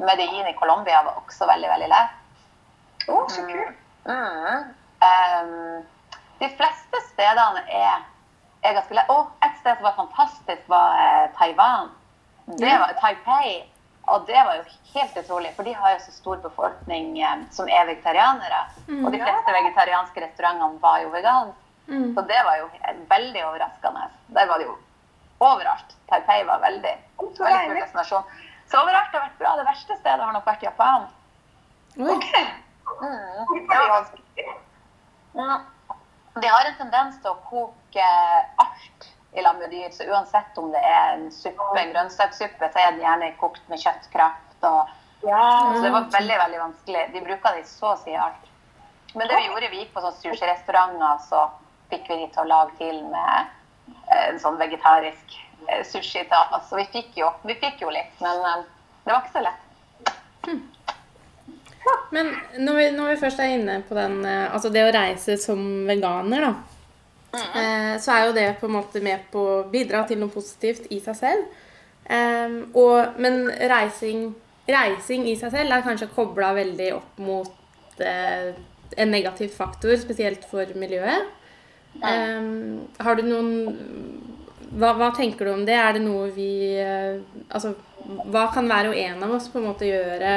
Medellin 0.00 0.48
i 0.48 0.56
Colombia 0.58 1.02
var 1.04 1.20
også 1.20 1.46
veldig 1.46 1.68
veldig 1.68 1.88
lett. 1.92 2.18
Å, 3.08 3.22
så 3.28 3.44
kult. 3.46 3.80
Mm. 4.08 4.70
Um, 5.00 5.84
de 6.40 6.48
fleste 6.56 7.00
stedene 7.10 7.62
er, 7.68 8.04
er 8.64 8.76
ganske 8.78 8.96
lett. 8.96 9.12
Og 9.12 9.30
et 9.44 9.58
sted 9.60 9.76
som 9.76 9.88
var 9.88 9.98
fantastisk, 9.98 10.62
var 10.72 10.96
eh, 11.04 11.26
Taiwan. 11.38 11.92
Det 12.58 12.72
var 12.82 12.96
Taipei. 13.00 13.60
Og 14.10 14.26
det 14.26 14.40
var 14.42 14.56
jo 14.58 14.62
helt 14.94 15.16
utrolig, 15.20 15.50
for 15.54 15.62
de 15.62 15.72
har 15.76 15.92
jo 15.92 15.98
så 16.02 16.12
stor 16.12 16.38
befolkning 16.42 17.12
eh, 17.20 17.42
som 17.54 17.68
er 17.70 17.84
vegetarianere. 17.86 18.62
Og 19.04 19.10
de 19.12 19.20
fleste 19.22 19.54
vegetarianske 19.54 20.24
restaurantene 20.24 20.80
var 20.82 21.02
jo 21.04 21.12
veganske. 21.14 21.66
Mm. 21.90 22.14
Så 22.14 22.22
det 22.22 22.40
var 22.46 22.56
jo 22.58 22.68
veldig 23.10 23.44
overraskende. 23.46 24.08
Der 24.34 24.46
var 24.46 24.58
det 24.58 24.66
jo 24.68 24.76
overalt. 25.42 25.94
Taipei 26.10 26.42
var 26.46 26.62
veldig, 26.62 26.94
kul 27.18 27.32
destinasjon. 27.74 28.26
Så 28.70 28.78
overalt 28.78 29.14
har 29.14 29.24
vært 29.26 29.38
bra. 29.38 29.54
Det 29.58 29.66
verste 29.66 29.96
stedet 29.98 30.26
har 30.26 30.34
nok 30.34 30.46
vært 30.46 30.62
Japan. 30.62 31.08
Okay. 31.98 32.14
Ok. 32.14 33.00
Mm. 33.02 33.70
Ja. 35.34 35.60
De 36.40 36.46
har 36.46 36.68
en 36.68 36.78
tendens 36.78 37.18
til 37.22 37.32
å 37.32 37.40
koke 37.48 38.06
alt 38.62 39.09
i 39.32 39.42
lag 39.42 39.58
med 39.58 39.70
dyr. 39.70 39.90
Så 39.94 40.04
uansett 40.10 40.58
om 40.58 40.70
det 40.72 40.80
er 40.82 41.12
en 41.16 41.28
suppe, 41.32 41.66
en 41.78 41.92
grønnsakssuppe, 41.92 42.70
så 42.72 42.78
er 42.82 42.92
den 42.96 43.04
gjerne 43.04 43.32
kokt 43.40 43.62
med 43.70 43.78
kjøttkraft. 43.82 44.56
Og, 44.62 44.88
Ja. 45.22 45.72
så 45.76 45.82
det 45.82 45.90
var 45.92 46.06
veldig 46.12 46.36
veldig 46.38 46.58
vanskelig. 46.60 47.02
De 47.12 47.20
bruker 47.20 47.56
det 47.56 47.66
så 47.68 47.92
å 47.94 47.98
si 48.00 48.14
alt. 48.16 48.46
Men 49.14 49.28
det 49.28 49.36
vi 49.36 49.46
gjorde, 49.48 49.70
vi 49.70 49.80
gikk 49.82 49.94
på 49.94 50.00
sånn 50.04 50.16
sushirestauranter, 50.22 51.18
så 51.28 51.44
fikk 51.90 52.08
vi 52.08 52.16
de 52.22 52.26
til 52.32 52.42
å 52.44 52.48
lage 52.48 52.76
til 52.78 53.00
med 53.10 53.46
eh, 54.08 54.28
en 54.30 54.38
sånn 54.40 54.58
vegetarisk 54.60 55.34
eh, 55.68 55.82
sushi 55.84 56.22
til 56.30 56.54
oss. 56.56 56.68
Så 56.70 56.78
vi 56.78 56.86
fikk 56.92 57.18
jo, 57.18 57.30
vi 57.42 57.54
fikk 57.58 57.82
jo 57.82 57.90
litt, 57.90 58.14
men 58.22 58.38
eh, 58.52 58.62
det 59.04 59.12
var 59.12 59.24
ikke 59.24 59.38
så 59.38 59.42
lett. 59.48 59.66
Men 62.12 62.30
når 62.58 62.74
vi, 62.76 62.84
når 62.94 63.08
vi 63.12 63.20
først 63.20 63.40
er 63.42 63.54
inne 63.56 63.80
på 63.88 63.94
den, 63.94 64.20
altså 64.26 64.70
det 64.70 64.82
å 64.84 64.92
reise 64.94 65.36
som 65.40 65.60
veganer, 65.88 66.44
da, 66.44 66.79
så 68.02 68.14
er 68.14 68.26
jo 68.26 68.36
det 68.36 68.46
på 68.60 68.66
en 68.66 68.76
måte 68.78 69.02
med 69.04 69.28
på 69.32 69.42
å 69.52 69.58
bidra 69.70 70.02
til 70.08 70.18
noe 70.18 70.32
positivt 70.34 70.88
i 70.90 70.98
seg 71.04 71.18
selv. 71.18 71.58
Em, 72.10 72.56
og, 72.74 73.20
men 73.22 73.44
reising, 73.70 74.30
reising 74.66 75.28
i 75.30 75.36
seg 75.38 75.52
selv 75.54 75.76
er 75.76 75.84
kanskje 75.86 76.10
kobla 76.14 76.50
veldig 76.56 76.88
opp 76.96 77.20
mot 77.22 78.02
eh, 78.02 78.50
en 78.98 79.12
negativ 79.14 79.54
faktor, 79.54 79.94
spesielt 80.00 80.46
for 80.50 80.74
miljøet. 80.80 81.28
Em, 82.06 82.80
har 82.98 83.18
du 83.18 83.24
noen 83.26 83.52
hva, 84.70 84.92
hva 84.94 85.10
tenker 85.14 85.46
du 85.46 85.52
om 85.52 85.64
det? 85.66 85.74
Er 85.74 85.96
det 85.96 86.02
noe 86.04 86.28
vi 86.34 86.50
eh, 86.78 87.18
Altså, 87.50 87.74
hva 88.30 88.46
kan 88.54 88.70
hver 88.70 88.90
og 88.90 88.98
en 88.98 89.24
av 89.26 89.34
oss 89.36 89.48
på 89.50 89.58
en 89.60 89.68
måte 89.70 89.88
gjøre, 89.88 90.36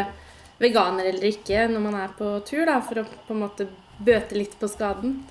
veganer 0.62 1.10
eller 1.10 1.30
ikke, 1.30 1.68
når 1.70 1.84
man 1.84 1.98
er 2.02 2.14
på 2.18 2.36
tur, 2.46 2.66
da, 2.70 2.80
for 2.86 3.02
å 3.02 3.06
på 3.06 3.34
en 3.34 3.44
måte 3.46 3.68
bøte 4.04 4.38
litt 4.38 4.54
på 4.60 4.70
skaden? 4.70 5.22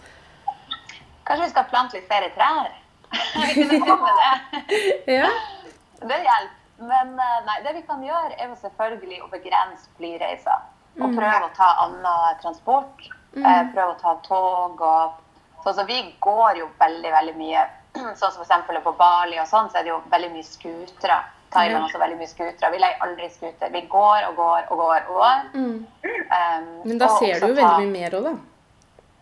Kanskje 1.24 1.46
vi 1.46 1.52
skal 1.54 1.68
plante 1.70 1.98
litt 1.98 2.08
flere 2.10 2.30
trær? 2.36 2.72
Vi 3.36 3.54
kunne 3.54 3.78
begynt 3.84 4.02
med 4.02 4.20
det. 4.22 4.34
Ja. 5.12 5.28
Det 6.00 6.18
hjelper. 6.24 6.58
Men 6.82 7.18
eh, 7.20 7.40
nei, 7.46 7.58
det 7.62 7.74
vi 7.76 7.82
kan 7.86 8.00
gjøre, 8.02 8.32
er 8.34 8.48
jo 8.48 8.56
selvfølgelig 8.58 9.20
å 9.22 9.28
begrense 9.30 9.90
flyreiser. 9.98 10.64
Og 10.98 11.14
prøve 11.14 11.46
å 11.46 11.52
ta 11.56 11.68
annen 11.84 12.40
transport. 12.42 13.04
Eh, 13.36 13.60
prøve 13.72 13.92
å 13.92 14.00
ta 14.00 14.16
tog 14.26 14.80
og 14.80 15.20
Sånn 15.62 15.76
som 15.76 15.86
vi 15.86 16.00
går 16.18 16.58
jo 16.58 16.64
veldig, 16.80 17.10
veldig 17.14 17.34
mye. 17.38 17.60
Sånn 18.18 18.32
som 18.34 18.42
f.eks. 18.42 18.80
på 18.82 18.92
Bali 18.98 19.38
og 19.38 19.46
sånn, 19.46 19.68
så 19.70 19.78
er 19.78 19.86
det 19.86 19.92
jo 19.92 20.00
veldig 20.10 20.30
mye 20.34 20.46
scootere. 20.46 21.20
Thailand 21.52 21.84
også 21.86 22.00
veldig 22.00 22.16
mye 22.18 22.30
scootere. 22.30 22.70
Vi 22.72 22.80
leier 22.82 23.04
aldri 23.04 23.28
scooter. 23.30 23.70
Vi 23.70 23.84
går 23.92 24.26
og 24.30 24.40
går 24.40 24.72
og 24.72 24.80
går 24.82 24.96
og 25.04 25.20
går. 25.20 25.44
Mm. 25.52 25.76
Um, 26.08 26.66
Men 26.88 26.98
da 26.98 27.12
ser 27.14 27.38
du 27.38 27.52
jo 27.52 27.58
veldig 27.60 27.84
mye 27.84 27.92
mer 27.92 28.16
òg, 28.18 28.26
da. 28.26 28.34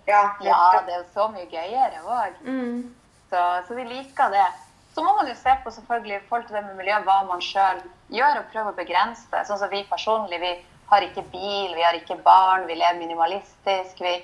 Ja, 0.09 0.23
Ja, 0.41 0.81
det 0.87 0.95
er 0.95 1.03
jo 1.03 1.07
så 1.15 1.29
mye 1.33 1.47
gøyere 1.51 2.03
òg. 2.07 2.41
Mm. 2.47 2.95
Så, 3.31 3.45
så 3.69 3.77
vi 3.77 3.85
liker 3.85 4.33
det. 4.33 4.49
Så 4.95 5.05
må 5.07 5.13
man 5.15 5.29
jo 5.31 5.37
se 5.39 5.53
på 5.65 5.71
selvfølgelig 5.71 6.17
i 6.17 6.25
forhold 6.29 6.47
til 6.49 6.57
det 6.57 6.65
med 6.65 6.81
miljø, 6.81 6.97
hva 7.07 7.21
man 7.29 7.43
sjøl 7.45 7.79
gjør, 8.11 8.41
og 8.41 8.49
prøve 8.53 8.73
å 8.73 8.79
begrense 8.79 9.29
det. 9.31 9.45
Sånn 9.47 9.61
som 9.61 9.71
vi 9.71 9.85
personlig, 9.91 10.41
vi 10.43 10.51
har 10.91 11.07
ikke 11.07 11.23
bil, 11.31 11.75
vi 11.77 11.85
har 11.87 11.95
ikke 11.95 12.19
barn, 12.27 12.67
vi 12.67 12.75
lever 12.81 12.99
minimalistisk. 12.99 14.03
Vi, 14.03 14.17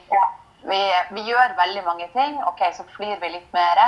vi, 0.66 0.80
vi 1.14 1.26
gjør 1.28 1.54
veldig 1.60 1.84
mange 1.86 2.08
ting. 2.16 2.40
OK, 2.50 2.64
så 2.74 2.86
flyr 2.96 3.20
vi 3.22 3.30
litt 3.36 3.52
mer, 3.54 3.82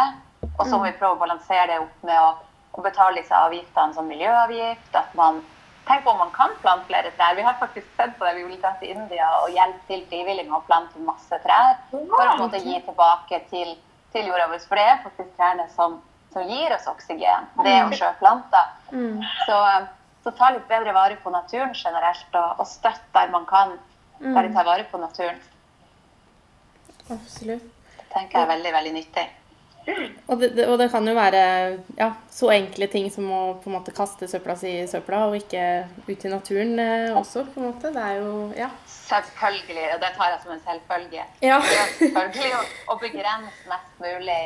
og 0.54 0.64
så 0.66 0.78
må 0.78 0.84
vi 0.86 0.94
prøve 1.00 1.16
å 1.16 1.22
balansere 1.24 1.66
det 1.72 1.80
opp 1.82 2.06
med 2.06 2.18
å, 2.22 2.30
å 2.78 2.84
betale 2.86 3.18
disse 3.18 3.34
avgiftene 3.34 3.96
som 3.98 4.06
miljøavgift. 4.06 4.94
At 4.94 5.10
man 5.18 5.42
Tenk 5.88 6.04
på 6.04 6.10
om 6.10 6.18
man 6.20 6.32
kan 6.34 6.52
plante 6.60 6.84
flere 6.86 7.10
trær. 7.16 7.36
Vi 7.36 7.44
har 7.46 7.54
faktisk 7.60 7.86
sett 7.96 8.18
på 8.18 8.26
det. 8.26 8.34
Vi 8.36 8.44
vil 8.44 8.60
dra 8.60 8.74
til 8.80 8.90
India 8.92 9.28
og 9.40 9.54
hjelpe 9.54 9.86
til 9.88 10.02
frivillig 10.10 10.44
med 10.44 10.58
å 10.58 10.64
plante 10.66 11.00
masse 11.00 11.38
trær. 11.44 11.78
For 11.90 12.24
å 12.24 12.34
måtte 12.42 12.60
gi 12.60 12.76
tilbake 12.84 13.40
til, 13.52 13.70
til 14.12 14.28
jorda 14.28 14.50
vår. 14.50 14.60
For 14.68 14.80
det 14.80 14.84
er 14.84 15.00
faktisk 15.06 15.30
trærne 15.38 15.64
som, 15.76 15.96
som 16.34 16.44
gir 16.52 16.74
oss 16.76 16.88
oksygen. 16.92 17.48
Det 17.64 17.76
og 17.86 17.96
sjøplanter. 17.96 18.74
Mm. 18.92 19.24
Så, 19.46 19.58
så 20.26 20.34
ta 20.36 20.52
litt 20.52 20.68
bedre 20.68 20.92
vare 20.96 21.16
på 21.22 21.32
naturen 21.32 21.72
generelt, 21.72 22.28
og, 22.36 22.60
og 22.60 22.68
støtt 22.68 23.08
der 23.16 23.32
man 23.32 23.48
kan. 23.48 23.78
Der 24.20 24.44
de 24.44 24.52
tar 24.52 24.66
vare 24.66 24.84
på 24.90 25.00
naturen. 25.00 25.40
Absolutt. 27.08 27.64
Det 27.96 28.08
tenker 28.12 28.42
jeg 28.42 28.44
er 28.44 28.52
veldig, 28.52 28.72
veldig 28.76 28.96
nyttig. 28.98 29.28
Og 30.28 30.40
det, 30.40 30.66
og 30.66 30.76
det 30.80 30.88
kan 30.92 31.06
jo 31.08 31.14
være 31.16 31.42
ja, 31.96 32.10
så 32.32 32.50
enkle 32.52 32.88
ting 32.92 33.08
som 33.12 33.28
å 33.32 33.40
på 33.62 33.70
en 33.70 33.76
måte 33.78 33.94
kaste 33.96 34.28
søpla 34.30 34.56
si 34.58 34.74
i 34.82 34.86
søpla, 34.90 35.24
og 35.28 35.38
ikke 35.38 35.62
ut 36.08 36.26
i 36.26 36.32
naturen 36.32 36.74
eh, 36.82 37.16
også, 37.16 37.46
på 37.54 37.62
en 37.62 37.70
måte. 37.70 37.92
Det 37.94 38.04
er 38.04 38.20
jo 38.20 38.34
Ja. 38.58 38.70
Selvfølgelig, 39.08 39.86
og 39.94 40.00
det 40.02 40.12
tar 40.18 40.32
jeg 40.34 40.40
som 40.42 40.52
en 40.52 40.64
selvfølge. 40.66 41.22
Ja. 41.40 41.58
Det 41.64 41.76
er 41.80 41.92
selvfølgelig 41.96 42.54
å, 42.58 42.62
å 42.92 42.98
begrense 43.00 43.70
mest 43.70 44.02
mulig 44.04 44.40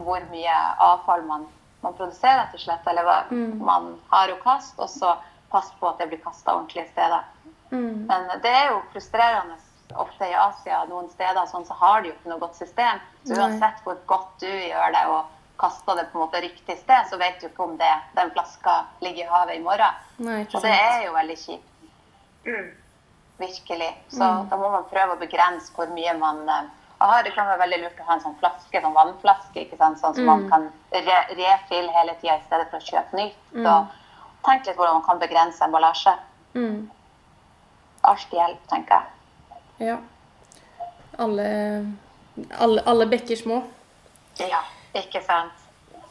hvor 0.00 0.22
mye 0.32 0.56
avfall 0.82 1.22
man, 1.28 1.46
man 1.84 1.94
produserer, 1.98 2.42
rett 2.42 2.56
og 2.58 2.64
slett, 2.64 2.88
eller 2.90 3.06
hva 3.06 3.18
man 3.62 3.92
har 4.10 4.32
å 4.34 4.40
kaste, 4.42 4.74
og 4.82 4.90
så 4.90 5.14
passe 5.50 5.74
på 5.78 5.88
at 5.90 6.02
det 6.02 6.08
blir 6.10 6.22
kasta 6.24 6.56
ordentlige 6.56 6.88
steder. 6.90 7.26
Mm. 7.70 8.06
Men 8.10 8.30
det 8.42 8.50
er 8.50 8.72
jo 8.72 8.80
frustrerende 8.92 9.58
ofte 9.98 10.28
i 10.28 10.34
Asia, 10.34 10.84
noen 10.88 11.08
steder 11.10 11.46
sånn, 11.50 11.66
så 11.66 11.74
har 11.80 12.02
de 12.02 12.10
jo 12.10 12.14
ikke 12.14 12.32
noe 12.32 12.42
godt 12.42 12.58
system. 12.58 13.00
Så 13.26 13.36
uansett 13.36 13.80
hvor 13.84 13.98
godt 14.10 14.42
du 14.42 14.50
gjør 14.50 14.94
det 14.94 15.04
og 15.10 15.36
kaster 15.60 15.98
det 15.98 16.06
på 16.10 16.18
en 16.18 16.24
måte 16.24 16.40
riktig 16.40 16.76
sted, 16.80 17.08
så 17.10 17.18
vet 17.20 17.40
du 17.40 17.48
ikke 17.50 17.64
om 17.66 17.76
det, 17.80 17.92
den 18.16 18.30
flaska 18.32 18.76
ligger 19.04 19.26
i 19.26 19.30
havet 19.30 19.58
i 19.58 19.64
morgen. 19.64 19.98
Nei, 20.24 20.42
Og 20.54 20.62
det 20.64 20.72
er 20.72 21.02
jo 21.04 21.16
veldig 21.16 21.36
kjipt. 21.36 21.88
Mm. 22.46 22.70
Virkelig. 23.40 23.90
Så 24.12 24.28
da 24.50 24.56
må 24.60 24.70
man 24.72 24.86
prøve 24.92 25.16
å 25.16 25.20
begrense 25.20 25.72
hvor 25.76 25.90
mye 25.96 26.14
man 26.20 26.44
eh. 26.48 26.68
Det 27.24 27.30
kan 27.32 27.46
være 27.48 27.62
veldig 27.62 27.78
lurt 27.80 28.00
å 28.02 28.06
ha 28.10 28.14
en 28.18 28.20
sånn 28.20 28.34
flaske, 28.42 28.80
sånn 28.84 28.92
vannflaske, 28.92 29.62
ikke 29.62 29.78
sant? 29.80 29.96
sånn 30.02 30.18
som 30.18 30.26
man 30.28 30.42
kan 30.50 30.66
re 30.92 31.20
refille 31.30 31.94
hele 31.94 32.12
tida 32.20 32.34
i 32.36 32.42
stedet 32.44 32.66
for 32.68 32.76
å 32.76 32.84
kjøpe 32.84 33.16
nytt. 33.16 33.38
Og 33.62 33.94
tenk 34.44 34.68
litt 34.68 34.76
hvordan 34.76 34.98
man 34.98 35.06
kan 35.06 35.22
begrense 35.22 35.64
emballasje. 35.64 36.12
Mm. 36.52 36.90
Alt 38.10 38.36
hjelper, 38.36 38.68
tenker 38.68 38.98
jeg. 38.98 39.19
Ja. 39.80 39.98
Alle, 41.20 41.46
alle, 42.58 42.82
alle 42.86 43.06
bekker 43.10 43.36
små. 43.36 43.62
Ja, 44.40 44.62
ikke 44.96 45.22
sant. 45.24 45.56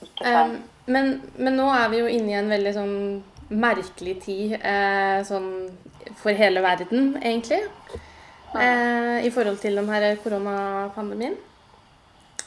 Ikke 0.01 0.23
Um, 0.23 0.33
sant. 0.33 0.61
men, 0.87 1.09
men 1.37 1.55
nå 1.59 1.65
er 1.75 1.89
vi 1.91 1.99
jo 2.01 2.07
inne 2.11 2.31
i 2.31 2.37
en 2.39 2.49
veldig 2.51 2.73
sånn 2.75 2.95
merkelig 3.49 4.13
tid 4.23 4.53
eh, 4.59 5.19
sånn 5.25 5.49
for 6.21 6.35
hele 6.37 6.61
verden, 6.63 7.15
egentlig. 7.21 7.61
Eh, 8.55 9.25
I 9.25 9.31
forhold 9.33 9.59
til 9.61 9.75
den 9.79 9.89
her 9.89 10.05
koronapandemien. 10.23 11.35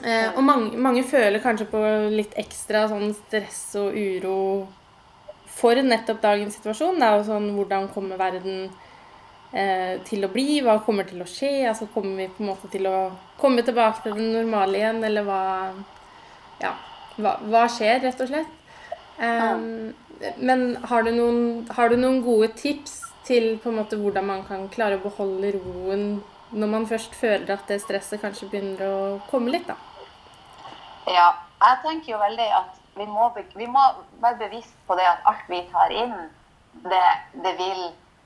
Eh, 0.02 0.30
og 0.34 0.42
mange, 0.46 0.76
mange 0.78 1.02
føler 1.06 1.42
kanskje 1.42 1.66
på 1.70 1.80
litt 2.14 2.32
ekstra 2.40 2.86
sånn 2.90 3.12
stress 3.14 3.60
og 3.78 3.94
uro 3.98 4.38
for 5.52 5.78
nettopp 5.84 6.22
dagens 6.24 6.56
situasjon. 6.58 6.98
Det 6.98 7.06
er 7.08 7.18
jo 7.20 7.28
sånn 7.28 7.50
hvordan 7.56 7.90
kommer 7.94 8.18
verden 8.18 8.64
eh, 8.64 8.72
til 10.08 10.24
å 10.24 10.30
bli? 10.32 10.62
Hva 10.64 10.78
kommer 10.86 11.04
til 11.04 11.20
å 11.20 11.28
skje? 11.28 11.66
Altså 11.68 11.84
Kommer 11.92 12.22
vi 12.22 12.30
på 12.32 12.40
en 12.40 12.48
måte 12.48 12.70
til 12.72 12.86
å 12.88 13.10
komme 13.36 13.60
tilbake 13.66 14.00
til 14.06 14.16
det 14.16 14.30
normale 14.32 14.78
igjen, 14.80 15.02
eller 15.04 15.26
hva 15.26 15.42
Ja, 16.62 16.70
hva, 17.18 17.34
hva 17.50 17.66
skjer, 17.68 18.00
rett 18.00 18.20
og 18.24 18.30
slett? 18.30 18.58
Um, 19.18 19.92
men 20.38 20.76
har 20.88 21.04
du, 21.04 21.10
noen, 21.12 21.40
har 21.76 21.92
du 21.92 21.98
noen 21.98 22.22
gode 22.24 22.52
tips 22.56 23.00
til 23.26 23.56
på 23.62 23.70
en 23.70 23.80
måte 23.80 23.98
hvordan 24.00 24.26
man 24.26 24.44
kan 24.46 24.68
klare 24.72 24.98
å 24.98 25.02
beholde 25.02 25.52
roen 25.56 26.06
når 26.52 26.68
man 26.68 26.86
først 26.88 27.14
føler 27.16 27.48
at 27.54 27.68
det 27.70 27.80
stresset 27.82 28.20
kanskje 28.20 28.48
begynner 28.50 28.82
å 28.84 29.02
komme 29.30 29.52
litt, 29.54 29.68
da? 29.68 29.76
Ja, 31.08 31.28
jeg 31.62 31.78
tenker 31.84 32.14
jo 32.14 32.20
veldig 32.20 32.48
at 32.58 32.78
vi 32.98 33.06
må, 33.08 33.30
vi 33.56 33.68
må 33.70 33.84
være 34.20 34.40
bevisst 34.44 34.76
på 34.86 34.96
det 34.98 35.06
at 35.08 35.24
alt 35.28 35.48
vi 35.48 35.62
tar 35.72 35.94
inn, 35.96 36.12
det, 36.84 37.04
det 37.44 37.54
vil 37.60 37.80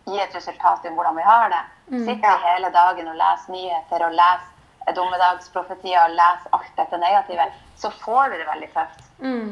gi 0.07 0.21
et 0.23 0.35
resultat 0.35 0.85
i 0.87 0.93
hvordan 0.95 1.17
vi 1.17 1.25
har 1.27 1.49
det. 1.51 1.63
Sitte 2.07 2.35
vi 2.35 2.51
hele 2.51 2.71
dagen 2.75 3.09
og 3.11 3.19
lese 3.19 3.53
nyheter 3.53 4.07
og 4.07 4.15
lese 4.15 4.95
dommedagsprofetier 4.95 6.05
og 6.05 6.15
lese 6.15 6.51
alt 6.55 6.73
dette 6.79 6.99
negative, 7.03 7.47
så 7.77 7.91
får 7.91 8.31
vi 8.31 8.39
det 8.39 8.47
veldig 8.47 8.69
tøft. 8.75 9.03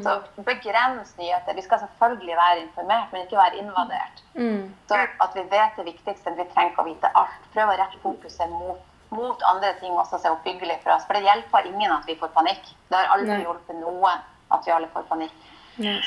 Så 0.05 0.43
begrens 0.47 1.11
nyheter. 1.17 1.55
Vi 1.57 1.63
skal 1.65 1.81
selvfølgelig 1.83 2.37
være 2.37 2.59
informert, 2.61 3.11
men 3.11 3.25
ikke 3.25 3.37
være 3.37 3.59
invadert. 3.59 4.21
Mm. 4.33 4.75
Så 4.87 4.99
at 5.25 5.35
vi 5.35 5.43
vet 5.51 5.75
det 5.77 5.85
viktigste, 5.89 6.35
vi 6.37 6.47
trenger 6.53 6.71
ikke 6.71 6.85
å 6.85 6.89
vite 6.89 7.11
alt. 7.21 7.49
Prøv 7.55 7.73
å 7.73 7.79
rette 7.81 7.99
fokuset 8.03 8.53
mot, 8.53 8.79
mot 9.15 9.43
andre 9.51 9.73
ting 9.81 9.97
også 9.97 10.19
som 10.19 10.31
er 10.31 10.37
oppbyggelig 10.37 10.79
for 10.83 10.95
oss. 10.95 11.07
For 11.09 11.17
det 11.17 11.27
hjelper 11.27 11.67
ingen 11.67 11.91
at 11.91 12.07
vi 12.07 12.17
får 12.21 12.31
panikk. 12.37 12.71
Det 12.89 13.01
har 13.01 13.11
aldri 13.17 13.41
hjulpet 13.43 13.81
noen 13.81 14.23
at 14.55 14.67
vi 14.67 14.75
alle 14.77 14.91
får 14.93 15.07
panikk. 15.11 15.35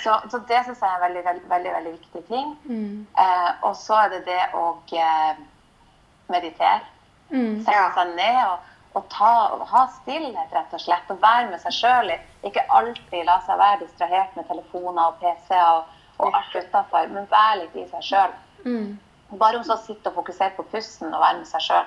Så, 0.03 0.15
så 0.31 0.39
det 0.49 0.63
syns 0.65 0.81
jeg 0.81 0.89
er 0.89 0.95
en 0.97 1.03
veldig, 1.03 1.25
veldig, 1.25 1.49
veldig, 1.51 1.73
veldig 1.77 1.93
viktig 1.93 2.23
ting. 2.29 2.55
Mm. 2.65 3.07
Eh, 3.25 3.51
og 3.69 3.77
så 3.77 3.99
er 4.05 4.15
det 4.15 4.23
det 4.29 4.41
å 4.57 4.65
eh, 4.97 5.43
meditere. 6.33 6.81
Mm. 7.31 7.59
Sette 7.65 7.77
Ja. 7.77 7.91
seg 7.95 8.15
ned 8.17 8.39
og, 8.47 8.59
og 8.97 9.09
ta, 9.13 9.33
ha 9.73 9.83
stillhet, 9.99 10.55
rett 10.57 10.73
og 10.73 10.81
slett. 10.81 11.11
Og 11.13 11.21
være 11.23 11.51
med 11.51 11.61
seg 11.61 11.77
sjøl. 11.77 12.15
Ikke 12.49 12.65
alltid 12.73 13.27
la 13.29 13.41
seg 13.47 13.61
være 13.61 13.83
distrahert 13.85 14.37
med 14.37 14.49
telefoner 14.49 15.13
og 15.13 15.21
PC-er 15.21 15.69
og, 15.83 15.93
og 16.19 16.35
alt 16.35 16.57
utafor, 16.57 17.13
men 17.13 17.29
være 17.31 17.61
litt 17.63 17.77
i 17.77 17.87
seg 17.93 18.09
sjøl. 18.09 18.33
Mm. 18.65 18.97
Bare 19.39 19.61
om 19.61 19.65
så 19.69 19.77
å 19.77 19.83
sitte 19.85 20.09
og 20.09 20.17
fokusere 20.23 20.57
på 20.57 20.65
pusten 20.73 21.13
og 21.13 21.21
være 21.21 21.43
med 21.43 21.51
seg 21.51 21.67
sjøl. 21.69 21.85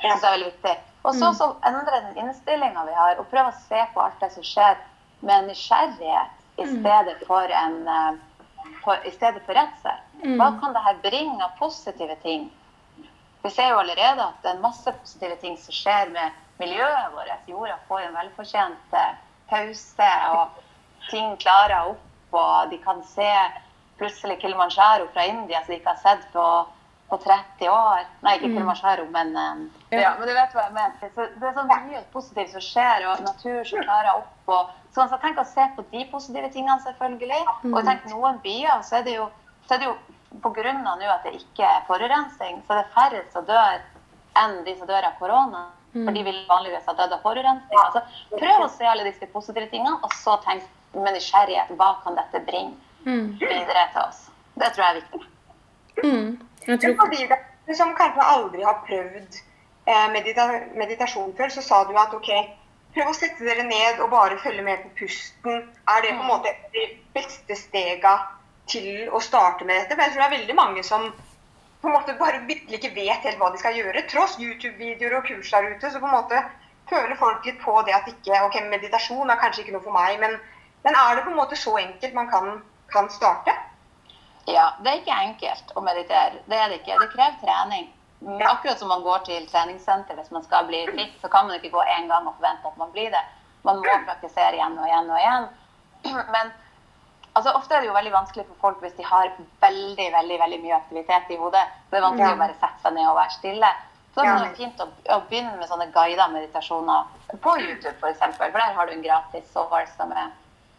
Det 0.00 0.10
er 0.14 0.24
veldig 0.24 0.48
viktig. 0.54 0.76
Og 1.04 1.14
så 1.14 1.28
så 1.36 1.46
endre 1.66 2.00
den 2.00 2.16
innstillinga 2.24 2.82
vi 2.88 2.94
har, 2.96 3.18
og 3.20 3.28
prøve 3.30 3.52
å 3.52 3.60
se 3.68 3.84
på 3.94 4.00
alt 4.02 4.18
det 4.20 4.32
som 4.34 4.44
skjer 4.46 4.80
med 5.20 5.34
en 5.34 5.46
nysgjerrighet 5.50 6.37
i 6.58 6.66
stedet 6.66 7.22
for 7.26 7.54
en 7.62 7.78
eh, 7.88 8.18
for, 8.84 9.06
i 9.06 9.10
stedet 9.10 9.42
for 9.46 9.54
redsel. 9.58 10.00
Hva 10.38 10.48
kan 10.60 10.74
det 10.74 10.82
her 10.84 10.98
bringe 11.02 11.44
av 11.44 11.56
positive 11.58 12.16
ting? 12.22 12.48
Vi 13.42 13.50
ser 13.54 13.70
jo 13.72 13.80
allerede 13.82 14.24
at 14.24 14.42
det 14.42 14.50
er 14.52 14.62
masse 14.62 14.92
positive 15.02 15.36
ting 15.42 15.56
som 15.62 15.74
skjer 15.74 16.10
med 16.14 16.36
miljøet 16.58 17.14
vårt. 17.14 17.46
Jorda 17.46 17.78
får 17.88 18.06
en 18.06 18.16
velfortjent 18.18 18.96
eh, 18.98 19.14
pause, 19.50 20.10
og 20.34 20.58
ting 21.10 21.36
klarer 21.40 21.92
opp, 21.92 22.08
og 22.34 22.72
de 22.72 22.80
kan 22.82 23.00
se 23.14 23.28
plutselig 23.98 24.40
Kilimanjaro 24.42 25.08
fra 25.14 25.24
India 25.26 25.62
som 25.62 25.72
de 25.72 25.78
ikke 25.78 25.94
har 25.94 26.02
sett 26.02 26.26
på, 26.32 26.44
på 27.08 27.16
30 27.24 27.68
år. 27.72 28.02
Nei, 28.22 28.34
ikke 28.36 28.50
Kilimanjaro, 28.52 29.06
men 29.14 29.36
eh, 29.36 29.62
Ja. 29.94 30.00
ja. 30.00 30.10
men 30.18 30.28
du 30.28 30.34
vet 30.34 30.52
hva 30.54 30.64
jeg 30.66 30.74
mener. 30.76 31.12
Så 31.14 31.26
det 31.40 31.48
er 31.48 31.54
sånn 31.56 31.70
mye 31.72 32.02
positivt 32.12 32.52
som 32.52 32.60
skjer, 32.64 33.06
og 33.10 33.22
natur 33.24 33.64
som 33.64 33.82
klarer 33.86 34.10
opp. 34.18 34.34
Og, 34.46 34.70
sånn, 34.94 35.08
så 35.08 35.18
tenk 35.22 35.38
å 35.40 35.46
se 35.48 35.64
på 35.76 35.84
de 35.92 36.04
positive 36.12 36.50
tingene, 36.52 36.80
selvfølgelig. 36.84 37.40
Og 37.72 37.80
tenk 37.86 38.04
noen 38.12 38.40
byer, 38.44 38.82
så 38.84 39.00
er 39.00 39.02
det 39.08 39.14
jo, 39.16 39.28
så 39.68 39.74
er 39.74 39.78
det 39.84 39.88
jo 39.90 39.96
på 40.44 40.52
grunn 40.52 40.84
av 40.86 40.98
nå 41.00 41.08
at 41.08 41.24
det 41.24 41.34
ikke 41.40 41.64
er 41.64 41.86
forurensning, 41.88 42.62
så 42.66 42.74
er 42.76 42.82
det 42.82 42.92
færre 42.94 43.22
som 43.32 43.44
dør 43.48 43.80
enn 44.36 44.58
de 44.64 44.74
som 44.78 44.86
dør 44.86 45.06
av 45.08 45.16
korona. 45.18 45.66
For 45.94 46.12
de 46.12 46.22
vil 46.22 46.42
vanligvis 46.46 46.84
ha 46.86 46.92
dødd 46.92 47.14
av 47.16 47.22
forurensning. 47.24 47.78
Altså, 47.80 48.02
prøv 48.36 48.60
å 48.66 48.68
se 48.70 48.84
alle 48.86 49.06
disse 49.08 49.26
positive 49.32 49.70
tingene, 49.72 49.96
og 50.04 50.12
så 50.12 50.36
tenk 50.44 50.62
med 50.92 51.16
nysgjerrighet 51.16 51.72
hva 51.80 51.94
kan 52.04 52.14
dette 52.20 52.44
bringe 52.44 52.76
Mm. 53.06 53.38
videre 53.40 53.84
til 53.94 54.02
oss. 54.02 54.24
Det 54.58 54.68
tror 54.74 54.84
jeg 54.84 54.90
er 54.90 55.00
viktig. 55.00 55.20
Mm. 56.04 56.40
Jeg 56.68 56.80
tror 56.80 56.96
Fordi 57.00 57.16
det 57.16 57.38
der 57.66 57.76
som 57.76 57.94
kanskje 57.96 58.24
aldri 58.32 58.64
har 58.64 58.80
prøvd 58.86 59.36
eh, 59.88 60.08
medita 60.12 60.48
meditasjon 60.76 61.30
før, 61.36 61.52
så 61.52 61.62
sa 61.64 61.78
du 61.88 61.94
at 61.96 62.12
ok, 62.16 62.28
prøv 62.96 63.08
å 63.10 63.14
sette 63.16 63.44
dere 63.44 63.64
ned 63.68 64.02
og 64.04 64.10
bare 64.12 64.40
følge 64.42 64.64
med 64.66 64.82
på 64.84 64.90
pusten. 65.00 65.62
Er 65.88 66.04
det 66.04 66.12
på 66.16 66.24
en 66.24 66.32
måte 66.32 66.52
de 66.74 66.84
beste 67.16 67.56
stega 67.56 68.18
til 68.68 69.08
å 69.08 69.20
starte 69.24 69.64
med 69.64 69.80
dette? 69.80 69.96
For 69.96 70.04
jeg 70.04 70.14
tror 70.14 70.24
det 70.24 70.28
er 70.28 70.36
veldig 70.36 70.58
mange 70.60 70.84
som 70.84 71.08
på 71.80 71.88
en 71.88 71.94
måte 71.94 72.16
bare 72.20 72.44
virkelig 72.48 72.80
ikke 72.80 72.94
vet 72.96 73.24
helt 73.28 73.40
hva 73.40 73.52
de 73.54 73.60
skal 73.62 73.76
gjøre. 73.78 74.04
Tross 74.12 74.36
YouTube-videoer 74.42 75.20
og 75.20 75.28
kurs 75.28 75.52
der 75.54 75.70
ute, 75.72 75.92
så 75.92 76.02
på 76.02 76.10
en 76.10 76.16
måte 76.18 76.42
føler 76.90 77.20
folk 77.20 77.46
litt 77.46 77.60
på 77.62 77.76
det 77.86 77.94
at 77.96 78.08
ikke, 78.10 78.42
ok, 78.48 78.60
meditasjon 78.72 79.30
er 79.30 79.40
kanskje 79.40 79.64
ikke 79.64 79.76
noe 79.76 79.84
for 79.84 79.96
meg, 79.96 80.18
men, 80.20 80.36
men 80.84 80.96
er 80.96 81.16
det 81.16 81.24
på 81.24 81.32
en 81.32 81.40
måte 81.40 81.56
så 81.60 81.76
enkelt 81.80 82.16
man 82.16 82.30
kan, 82.32 82.60
kan 82.92 83.10
starte? 83.12 83.54
Ja, 84.48 84.72
det 84.80 84.90
er 84.90 85.00
ikke 85.02 85.16
enkelt 85.28 85.72
å 85.76 85.84
meditere. 85.84 86.42
Det 86.48 86.56
er 86.58 86.70
det 86.70 86.80
ikke. 86.80 86.96
Det 87.02 87.10
krever 87.12 87.40
trening. 87.42 87.88
Akkurat 88.48 88.78
som 88.80 88.88
man 88.90 89.02
går 89.04 89.26
til 89.26 89.44
treningssenter 89.46 90.16
hvis 90.18 90.30
man 90.34 90.44
skal 90.46 90.66
bli 90.66 90.80
fit, 90.90 91.12
så 91.22 91.28
kan 91.30 91.46
man 91.46 91.58
ikke 91.58 91.74
gå 91.74 91.82
én 91.96 92.08
gang 92.10 92.26
og 92.26 92.38
forvente 92.38 92.70
at 92.70 92.80
man 92.80 92.94
blir 92.94 93.12
det. 93.14 93.20
Man 93.66 93.82
må 93.84 93.98
praktisere 94.06 94.56
igjen 94.56 94.78
og 94.78 94.88
igjen 94.88 95.12
og 95.12 95.20
igjen. 95.20 95.46
Men 96.34 96.50
altså, 97.34 97.52
ofte 97.52 97.76
er 97.76 97.84
det 97.84 97.90
jo 97.90 97.98
veldig 97.98 98.14
vanskelig 98.14 98.46
for 98.48 98.62
folk 98.64 98.80
hvis 98.82 98.96
de 98.96 99.06
har 99.06 99.30
veldig 99.62 100.08
veldig, 100.16 100.40
veldig 100.42 100.62
mye 100.64 100.80
aktivitet 100.80 101.30
i 101.34 101.38
hodet. 101.42 101.66
Det 101.90 102.00
er 102.00 102.06
vanskelig 102.08 102.32
å 102.32 102.42
bare 102.42 102.58
sette 102.58 102.86
seg 102.86 102.96
ned 102.96 103.10
og 103.12 103.20
være 103.20 103.36
stille. 103.36 103.72
Så 104.16 104.24
det 104.24 104.34
er 104.34 104.58
fint 104.58 104.80
å, 104.82 104.88
å, 105.14 105.20
begynne 105.28 105.54
med 105.60 105.68
sånne 105.70 105.92
guidede 105.94 106.32
meditasjoner 106.32 107.36
på 107.44 107.58
YouTube 107.60 107.94
f.eks. 108.00 108.24
For, 108.34 108.48
for 108.48 108.58
der 108.58 108.74
har 108.74 108.88
du 108.88 108.96
en 108.96 109.04
gratis 109.04 109.52
sovelse. 109.52 109.94
som, 110.00 110.10
er, 110.16 110.32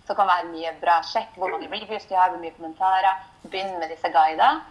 som 0.10 0.18
kan 0.18 0.30
være 0.30 0.50
mye 0.50 0.74
bra. 0.82 0.98
Sjekk 1.06 1.36
hvor 1.38 1.52
mange 1.54 1.70
reviews 1.70 2.08
de 2.10 2.18
har, 2.18 2.32
hvor 2.34 2.42
mye 2.42 2.56
kommentarer. 2.56 3.22
Begynn 3.46 3.78
med 3.78 3.92
disse 3.94 4.10
guidene. 4.10 4.64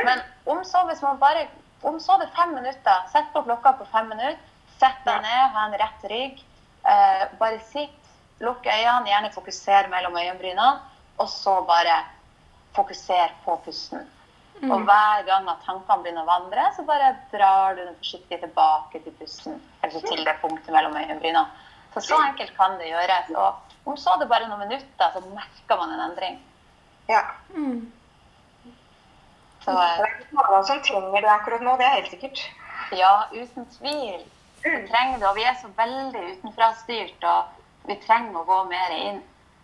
Men 0.00 0.22
om 0.48 0.62
så, 0.64 0.86
hvis 0.88 1.02
man 1.04 1.20
bare, 1.20 1.46
om 1.84 1.98
så 2.00 2.16
det 2.20 2.30
fem 2.36 2.54
minutter, 2.56 3.02
sett 3.12 3.28
på 3.34 3.42
klokka 3.44 3.74
på 3.76 3.88
fem 3.92 4.08
minutter. 4.08 4.40
Sett 4.80 5.04
deg 5.04 5.20
ned, 5.24 5.52
ha 5.52 5.66
en 5.66 5.76
rett 5.80 6.08
rygg. 6.08 6.40
Eh, 6.88 7.22
bare 7.40 7.60
sitt, 7.68 8.10
lukk 8.40 8.64
øynene, 8.64 9.08
gjerne 9.08 9.32
fokuser 9.36 9.88
mellom 9.92 10.16
øyenbrynene. 10.16 10.72
Og 11.20 11.28
så 11.32 11.58
bare 11.68 12.00
fokuser 12.76 13.36
på 13.44 13.56
pusten. 13.64 14.08
Mm. 14.62 14.72
Og 14.72 14.88
hver 14.88 15.24
gang 15.28 15.48
at 15.52 15.60
tankene 15.68 16.04
begynner 16.04 16.24
å 16.24 16.30
vandre, 16.30 16.64
så 16.72 16.84
bare 16.88 17.12
drar 17.32 17.76
du 17.76 17.84
den 17.84 17.96
forsiktig 18.00 18.40
tilbake 18.40 19.04
til 19.04 19.12
pusten. 19.20 19.60
Eller 19.84 20.08
til 20.08 20.24
det 20.24 20.38
punktet 20.40 20.72
mellom 20.72 20.96
øyenbrynene. 20.96 21.44
Så 21.92 22.04
så 22.08 22.20
enkelt 22.20 22.56
kan 22.56 22.76
det 22.80 22.88
gjøres. 22.88 23.32
Og 23.36 23.65
om 23.86 23.96
så 23.96 24.16
det 24.20 24.26
bare 24.30 24.48
noen 24.50 24.66
minutter, 24.66 25.10
så 25.14 25.22
merker 25.30 25.78
man 25.78 25.92
en 25.94 26.04
endring. 26.08 26.40
Ja. 27.06 27.22
Mm. 27.54 27.92
Så, 29.62 29.70
det 29.70 29.84
er 30.06 30.16
ikke 30.20 30.38
mange 30.38 30.62
som 30.66 30.80
trenger 30.86 31.22
det 31.22 31.30
akkurat 31.30 31.62
nå, 31.62 31.76
det 31.78 31.86
er 31.86 31.94
helt 32.00 32.10
sikkert. 32.10 32.42
Ja, 32.94 33.12
uten 33.32 33.66
tvil. 33.76 34.24
Vi 34.62 34.72
mm. 34.74 34.88
trenger 34.90 35.18
det, 35.18 35.28
og 35.28 35.38
vi 35.38 35.46
er 35.46 35.54
så 35.60 35.70
veldig 35.78 36.22
utenfrastyrt, 36.32 37.26
og 37.30 37.86
vi 37.86 37.98
trenger 38.02 38.40
å 38.40 38.44
gå 38.46 38.60
mer 38.70 38.94
inn 38.94 39.20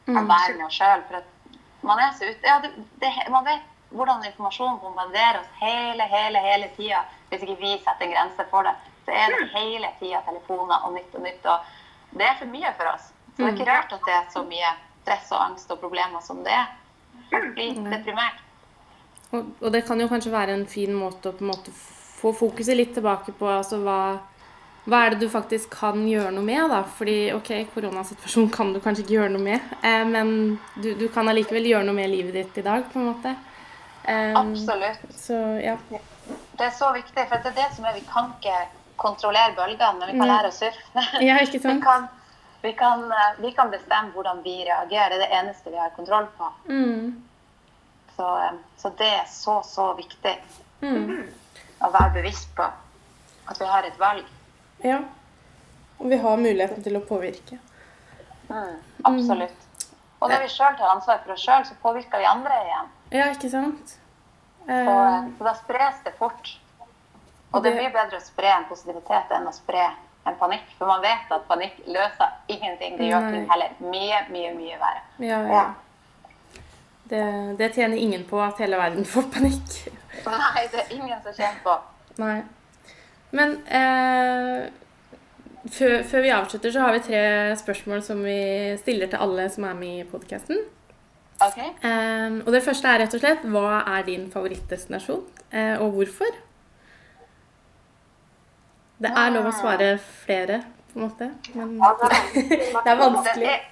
og 0.08 0.18
mm. 0.18 0.30
være 0.30 0.56
med 0.56 0.66
oss 0.68 0.78
sjøl. 0.78 1.04
For 1.08 1.20
at 1.20 1.86
man 1.86 2.02
er 2.02 2.14
så 2.18 2.30
ute 2.30 2.50
ja, 2.50 2.58
det, 2.62 2.72
det, 3.02 3.10
Man 3.30 3.46
vet 3.46 3.68
hvordan 3.92 4.24
informasjonen 4.26 4.78
bombarderer 4.82 5.40
oss 5.42 5.54
hele, 5.60 6.06
hele, 6.14 6.42
hele 6.46 6.70
tida. 6.78 7.02
Hvis 7.30 7.42
ikke 7.42 7.58
vi 7.60 7.74
setter 7.78 8.06
en 8.06 8.14
grense 8.14 8.46
for 8.50 8.66
det, 8.66 8.74
så 9.06 9.14
er 9.18 9.34
det 9.34 9.50
hele 9.54 9.90
tida 10.00 10.22
telefoner 10.26 10.86
og 10.86 10.94
nytt 10.96 11.18
og 11.18 11.26
nytt. 11.26 11.46
Og 11.46 12.18
det 12.18 12.26
er 12.26 12.38
for 12.38 12.54
mye 12.54 12.74
for 12.78 12.90
oss. 12.94 13.11
Så 13.36 13.42
det 13.42 13.48
er 13.48 13.54
ikke 13.54 13.66
mm. 13.66 13.74
rart 13.74 13.92
at 13.96 14.08
det 14.08 14.14
er 14.14 14.24
så 14.32 14.42
mye 14.46 14.72
stress 15.02 15.30
og 15.32 15.42
angst 15.42 15.70
og 15.72 15.80
problemer 15.80 16.24
som 16.24 16.42
det 16.44 16.54
er. 16.54 16.66
Folk 17.30 17.54
blir 17.56 17.78
deprimert. 17.90 18.42
Og, 19.32 19.54
og, 19.60 19.70
det 19.72 19.86
kan 19.86 20.00
jo 20.00 20.08
kanskje 20.10 20.32
være 20.32 20.58
en 20.58 20.66
fin 20.68 20.92
måte 20.92 21.30
å 21.30 21.36
på 21.36 21.44
en 21.44 21.52
måte 21.54 21.72
få 21.72 22.34
fokuset 22.36 22.76
litt 22.76 22.92
tilbake 22.94 23.32
på 23.38 23.48
altså 23.48 23.78
hva, 23.82 24.18
hva 24.84 25.00
er 25.04 25.14
det 25.14 25.22
du 25.24 25.32
faktisk 25.32 25.72
kan 25.78 26.04
gjøre 26.06 26.34
noe 26.36 26.44
med? 26.44 26.66
da? 26.70 26.82
Fordi 26.98 27.16
ok, 27.34 27.50
koronasituasjonen 27.72 28.52
kan 28.52 28.74
du 28.74 28.80
kanskje 28.84 29.06
ikke 29.06 29.16
gjøre 29.16 29.32
noe 29.32 29.46
med, 29.46 29.72
eh, 29.80 30.04
men 30.08 30.36
du, 30.76 30.92
du 31.00 31.08
kan 31.14 31.28
allikevel 31.32 31.70
gjøre 31.72 31.88
noe 31.88 31.96
med 31.96 32.12
livet 32.12 32.36
ditt 32.36 32.60
i 32.60 32.66
dag. 32.68 32.84
på 32.92 33.00
en 33.00 33.08
måte. 33.08 33.34
Um, 34.02 34.36
Absolutt. 34.36 35.02
Så, 35.14 35.38
ja. 35.62 35.76
Det 36.58 36.64
er 36.66 36.74
så 36.74 36.92
viktig, 36.92 37.24
for 37.28 37.38
det 37.38 37.52
er 37.52 37.58
det 37.60 37.68
som 37.76 37.84
er 37.86 37.94
Vi 37.94 38.02
kan 38.08 38.32
ikke 38.36 38.56
kontrollere 38.98 39.54
bølgene, 39.56 39.98
men 39.98 40.08
vi 40.10 40.16
kan 40.18 40.26
mm. 40.26 40.32
lære 40.32 40.50
å 40.50 40.56
surfe. 40.56 41.04
Ja, 41.24 41.38
ikke 41.42 41.60
sant? 41.64 41.80
vi, 41.80 41.86
kan, 41.86 42.08
vi, 42.62 42.72
kan, 42.72 43.12
eh, 43.12 43.40
vi, 43.40 43.52
kan, 43.52 43.70
bestemme 43.70 44.10
hvordan 44.14 44.42
vi 44.42 44.64
reagerer. 44.64 45.10
Det 45.10 45.16
er 45.16 45.18
det 45.18 45.38
eneste 45.40 45.70
vi 45.70 45.78
har 45.78 45.90
kontroll 45.96 46.26
på. 46.36 46.50
Mm. 46.68 47.22
Så, 48.16 48.28
eh, 48.38 48.52
så, 48.76 48.92
det 48.98 49.08
er 49.08 49.24
så, 49.30 49.62
så 49.66 49.88
viktig 49.98 50.36
mm. 50.80 51.24
å 51.80 51.90
være 51.90 52.14
bevisst 52.20 52.54
på 52.56 52.68
at 53.50 53.60
vi 53.60 53.66
har 53.66 53.88
et 53.88 53.98
valg. 53.98 54.28
Ja. 54.84 55.00
Og 55.98 56.08
vi 56.10 56.18
har 56.22 56.38
muligheten 56.38 56.82
til 56.82 56.98
å 56.98 57.02
påvirke. 57.06 57.58
Mm, 58.48 58.78
absolutt. 59.06 59.68
Og 60.22 60.30
når 60.30 60.44
vi 60.44 60.52
sjøl 60.54 60.78
tar 60.78 60.94
ansvar 60.94 61.20
for 61.24 61.34
oss 61.34 61.42
sjøl, 61.42 61.66
så 61.66 61.74
påvirker 61.82 62.22
vi 62.22 62.30
andre 62.30 62.58
igjen. 62.62 62.90
Ja, 63.10 63.28
ikke 63.34 63.50
sant? 63.50 63.96
Så, 64.62 64.70
eh, 64.70 65.28
så 65.38 65.46
da 65.48 65.54
spres 65.58 65.98
det 66.06 66.14
fort. 66.18 66.54
Og 67.52 67.62
det 67.62 67.72
er 67.72 67.82
mye 67.82 67.94
bedre 67.94 68.22
å 68.22 68.24
spre 68.24 68.54
en 68.54 68.68
positivitet 68.70 69.34
enn 69.34 69.50
å 69.50 69.54
spre 69.54 69.90
en 70.26 70.36
panikk. 70.38 70.66
For 70.78 70.90
man 70.90 71.02
vet 71.04 71.32
at 71.34 71.46
panikk 71.48 71.80
løser 71.86 72.34
ingenting. 72.48 72.98
Det 72.98 73.08
gjør 73.10 73.30
ting 73.30 73.48
heller 73.50 73.78
mye, 73.80 74.20
mye, 74.30 74.52
mye 74.58 74.82
verre. 74.82 75.06
Ja, 75.22 75.40
ja. 75.50 75.64
Det, 77.12 77.22
det, 77.58 77.72
tjener 77.74 77.96
ingen 78.00 78.22
på 78.24 78.38
at 78.40 78.60
hele 78.62 78.78
verden 78.80 79.04
får 79.04 79.26
panikk. 79.34 79.78
Nei, 80.24 80.66
det 80.72 80.84
er 80.84 80.94
ingen 80.96 81.18
som 81.24 81.34
tjener 81.34 81.58
på. 81.64 81.74
Nei. 82.22 82.38
Men 83.32 83.56
eh, 83.66 84.68
før, 85.72 85.98
før, 86.08 86.22
vi 86.24 86.32
avslutter, 86.36 86.72
så 86.72 86.84
har 86.84 86.94
vi 86.96 87.02
tre 87.08 87.24
spørsmål 87.60 88.04
som 88.04 88.22
vi 88.24 88.38
stiller 88.80 89.10
til 89.10 89.24
alle 89.24 89.48
som 89.52 89.66
er 89.68 89.76
med 89.76 89.98
i 90.04 90.08
podkasten. 90.08 90.62
Okay. 91.42 91.72
Eh, 91.82 92.38
og 92.44 92.52
det 92.54 92.62
første 92.62 92.88
er 92.88 93.02
rett 93.02 93.16
og 93.16 93.22
slett 93.24 93.44
hva 93.50 93.82
er 93.96 94.06
din 94.06 94.28
favorittdestinasjon, 94.30 95.24
eh, 95.50 95.74
og 95.82 95.96
hvorfor? 95.96 96.36
Det 99.02 99.10
er 99.18 99.32
lov 99.34 99.48
å 99.50 99.52
svare 99.56 99.92
flere, 100.22 100.62
på 100.92 101.00
en 101.00 101.06
måte, 101.08 101.28
men 101.56 101.72
det 102.84 102.90
er 102.92 102.98
vanskelig. 103.00 103.46
Det 103.46 103.54
er, 103.54 103.62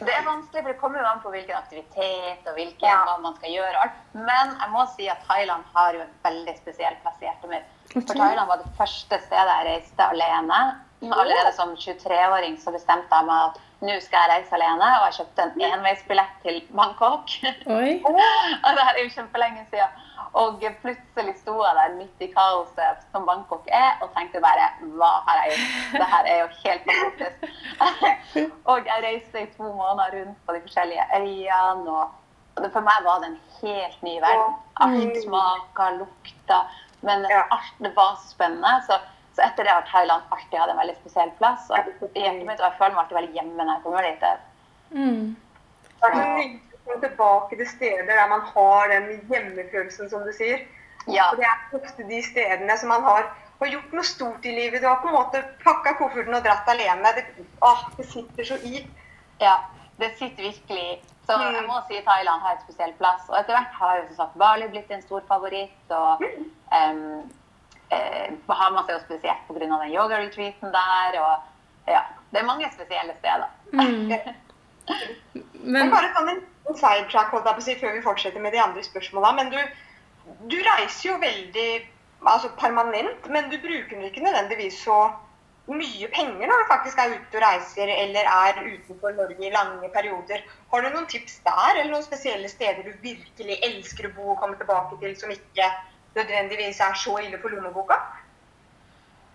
det 0.00 0.14
er 0.16 0.24
vanskelig, 0.26 0.62
for 0.62 0.70
det 0.72 0.78
kommer 0.80 0.98
jo 0.98 1.04
an 1.06 1.20
på 1.22 1.30
hvilken 1.30 1.58
aktivitet 1.58 2.48
og 2.50 2.56
hvilken 2.58 2.88
ja. 2.88 2.96
hva 3.06 3.14
man 3.22 3.36
skal 3.36 3.52
gjøre. 3.54 3.84
Men 4.16 4.56
jeg 4.56 4.72
må 4.72 4.86
si 4.96 5.06
at 5.12 5.22
Thailand 5.28 5.68
har 5.76 5.94
jo 5.94 6.02
en 6.02 6.16
veldig 6.24 6.56
spesiell 6.58 6.96
plass 7.04 7.22
i 7.22 7.28
hjertet 7.28 7.52
mitt. 7.52 7.68
Okay. 7.92 8.00
For 8.00 8.18
Thailand 8.18 8.50
var 8.50 8.64
det 8.64 8.72
første 8.80 9.20
stedet 9.28 9.52
jeg 9.52 9.68
reiste 9.68 10.08
alene. 10.16 10.60
Allerede 11.04 11.52
som 11.54 11.76
23-åring 11.78 12.56
så 12.58 12.72
bestemte 12.74 13.20
jeg 13.20 13.28
meg 13.28 13.52
at 13.52 13.62
nå 13.84 13.98
skal 14.00 14.24
jeg 14.24 14.40
reise 14.40 14.56
alene, 14.56 14.88
og 14.98 15.06
jeg 15.10 15.16
kjøpte 15.20 15.44
en 15.44 15.64
enveisbillett 15.68 16.34
til 16.42 16.58
Bangkok. 16.72 17.36
Oi. 17.44 17.90
og 18.04 18.10
det 18.16 18.88
her 18.88 18.96
er 18.96 19.02
jo 19.04 19.14
kjempelenge 19.14 19.66
siden. 19.70 20.03
Og 20.34 20.64
plutselig 20.82 21.34
sto 21.38 21.54
jeg 21.62 21.76
der 21.78 21.94
midt 21.98 22.24
i 22.26 22.30
kaoset 22.32 23.04
som 23.12 23.26
Bangkok 23.28 23.68
er, 23.70 23.94
og 24.02 24.10
tenkte 24.16 24.42
bare 24.42 24.66
Hva 24.98 25.12
har 25.28 25.40
jeg 25.42 25.54
gjort? 25.54 25.94
Det 25.94 26.08
her 26.14 26.28
er 26.32 26.40
jo 26.40 26.48
helt 26.64 26.90
fantastisk. 26.90 28.52
og 28.70 28.90
jeg 28.90 29.06
reiste 29.06 29.42
i 29.42 29.50
to 29.56 29.70
måneder 29.70 30.18
rundt 30.18 30.44
på 30.46 30.56
de 30.56 30.62
forskjellige 30.66 31.08
øyene. 31.20 31.96
og 32.58 32.70
For 32.70 32.86
meg 32.90 33.06
var 33.06 33.22
det 33.22 33.32
en 33.32 33.40
helt 33.62 34.02
ny 34.02 34.18
verden. 34.26 34.54
Alt 34.86 35.22
smaka, 35.24 35.90
lukta. 36.00 36.62
Men 37.00 37.26
alt 37.30 37.74
det 37.78 37.92
var 37.96 38.18
spennende. 38.26 38.78
Så 38.86 38.98
så 39.34 39.42
etter 39.42 39.66
det 39.66 39.70
har 39.70 39.82
Thailand 39.90 40.22
alltid 40.30 40.58
hatt 40.58 40.70
en 40.70 40.78
veldig 40.78 40.94
spesiell 41.00 41.30
plass. 41.38 41.66
Og 41.70 41.78
i 42.14 42.22
hjertet 42.22 42.44
mitt, 42.46 42.60
og 42.60 42.68
jeg 42.68 42.78
føler 42.78 42.94
meg 42.94 43.02
alltid 43.02 43.18
veldig 43.18 43.38
hjemme 43.38 43.64
når 43.64 43.72
jeg 43.72 43.82
kommer 43.86 44.06
dit. 44.06 44.22
Mm. 44.94 45.24
Det 46.84 46.94
er 46.94 47.00
tilbake 47.08 47.56
til 47.56 47.68
steder 47.68 48.08
der 48.10 48.26
man 48.28 48.42
har 48.54 48.88
den 48.92 49.06
hjemmefølelsen, 49.30 50.10
som 50.10 50.24
du 50.26 50.32
sier. 50.36 50.66
Ja. 51.06 51.30
Og 51.30 51.40
det 51.40 51.46
er 51.48 51.78
ofte 51.78 52.04
de 52.08 52.20
stedene 52.24 52.76
som 52.80 52.92
man 52.92 53.04
har, 53.04 53.28
har 53.60 53.72
gjort 53.72 53.96
noe 53.96 54.04
stort 54.08 54.44
i 54.48 54.52
livet. 54.56 54.82
Du 54.82 54.88
har 54.88 55.00
på 55.02 55.10
en 55.10 55.16
måte 55.16 55.42
pakka 55.64 55.96
kofferten 56.00 56.36
og 56.36 56.44
dratt 56.44 56.68
alene. 56.72 57.14
Det, 57.16 57.24
åh, 57.64 57.86
det 57.98 58.06
sitter 58.12 58.50
så 58.50 58.60
i. 58.68 58.84
Ja, 59.40 59.58
det 60.00 60.14
sitter 60.18 60.48
virkelig 60.48 60.84
i. 60.92 60.94
Så 61.26 61.36
mm. 61.40 61.54
jeg 61.56 61.64
må 61.68 61.80
si 61.88 62.00
Thailand 62.04 62.44
har 62.44 62.56
et 62.56 62.64
spesiell 62.66 62.92
plass. 63.00 63.24
Og 63.30 63.38
etter 63.38 63.56
hvert 63.56 63.80
har 63.80 63.98
jo 63.98 64.06
som 64.10 64.20
sagt 64.22 64.38
Bali 64.40 64.68
blitt 64.72 64.92
en 64.92 65.04
stor 65.04 65.24
favoritt. 65.28 65.84
og 65.88 66.24
um, 66.24 67.24
eh, 67.90 68.32
Bahamas 68.48 68.88
er 68.88 68.98
jo 68.98 69.04
spesielt 69.06 69.48
pga. 69.48 69.60
den 69.64 69.94
yoga-retreaten 69.94 70.72
der. 70.72 71.20
og 71.20 71.92
ja, 71.92 72.02
Det 72.30 72.40
er 72.40 72.50
mange 72.50 72.72
spesielle 72.72 73.16
steder. 73.18 73.48
Mm. 73.72 74.12
Men 75.74 75.92
bare 75.92 76.10
sånn 76.12 76.28
en 76.34 76.42
sidetrack 76.72 77.32
holdt 77.34 77.48
jeg 77.48 77.56
på 77.58 77.62
å 77.62 77.66
si, 77.66 77.74
før 77.80 77.96
vi 77.96 78.04
fortsetter 78.04 78.40
med 78.40 78.54
de 78.56 78.62
andre 78.62 78.84
spørsmåla. 78.84 79.34
Men 79.36 79.52
du, 79.52 79.58
du, 80.48 80.56
reiser 80.64 81.10
jo 81.10 81.18
veldig 81.20 81.68
altså 82.24 82.50
permanent, 82.60 83.28
men 83.28 83.50
du 83.52 83.58
bruker 83.60 84.08
ikke 84.08 84.24
nødvendigvis 84.24 84.80
så 84.86 84.98
mye 85.64 86.08
penger 86.12 86.48
når 86.48 86.60
du 86.60 86.66
faktisk 86.68 86.98
er 87.00 87.14
ute 87.14 87.38
og 87.38 87.42
reiser 87.44 87.88
eller 87.88 88.26
er 88.28 88.58
utenfor 88.66 89.14
Norge 89.16 89.46
i 89.46 89.52
lange 89.52 89.88
perioder. 89.92 90.42
Har 90.72 90.84
du 90.84 90.90
noen 90.90 91.08
tips 91.08 91.38
der, 91.46 91.78
eller 91.78 91.92
noen 91.92 92.04
spesielle 92.04 92.50
steder 92.52 92.84
du 92.84 92.92
virkelig 93.04 93.60
elsker 93.64 94.10
å 94.10 94.14
bo 94.16 94.34
og 94.34 94.42
komme 94.42 94.58
tilbake 94.60 95.00
til, 95.00 95.14
som 95.20 95.32
ikke 95.32 95.70
nødvendigvis 96.16 96.82
er 96.84 97.00
så 97.00 97.16
ille 97.24 97.40
for 97.40 97.52
lommeboka? 97.52 97.96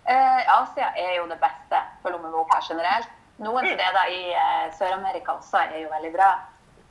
Eh, 0.09 0.53
Asia 0.53 0.93
er 0.97 1.17
jo 1.17 1.25
det 1.29 1.39
beste 1.41 1.81
for 2.03 2.13
lommeboka 2.13 2.61
generelt. 2.65 3.09
Noen 3.39 3.65
mm. 3.65 3.73
steder 3.73 4.13
i 4.13 4.21
eh, 4.33 4.69
Sør-Amerika 4.77 5.37
også 5.37 5.61
er 5.65 5.83
jo 5.83 5.91
veldig 5.93 6.13
bra. 6.13 6.29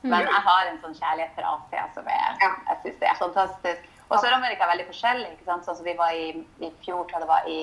Men 0.01 0.23
mm. 0.23 0.31
jeg 0.31 0.43
har 0.47 0.67
en 0.69 0.81
sånn 0.83 0.95
kjærlighet 0.95 1.35
for 1.35 1.47
Asia 1.49 1.85
som 1.95 2.07
er, 2.07 2.35
jeg 2.39 2.77
synes 2.83 2.99
det 3.01 3.07
er 3.09 3.17
fantastisk. 3.19 3.87
Og 4.09 4.17
Sør-Amerika 4.23 4.65
er 4.65 4.71
veldig 4.73 4.87
forskjellig. 4.89 5.31
ikke 5.35 5.45
sant? 5.45 5.65
Sånn 5.67 5.77
som 5.77 5.85
vi 5.85 5.93
var 5.99 6.15
i, 6.15 6.29
i 6.65 6.69
fjor, 6.85 7.03
tror 7.05 7.19
jeg 7.19 7.25
det 7.25 7.29
var 7.29 7.49
i 7.51 7.59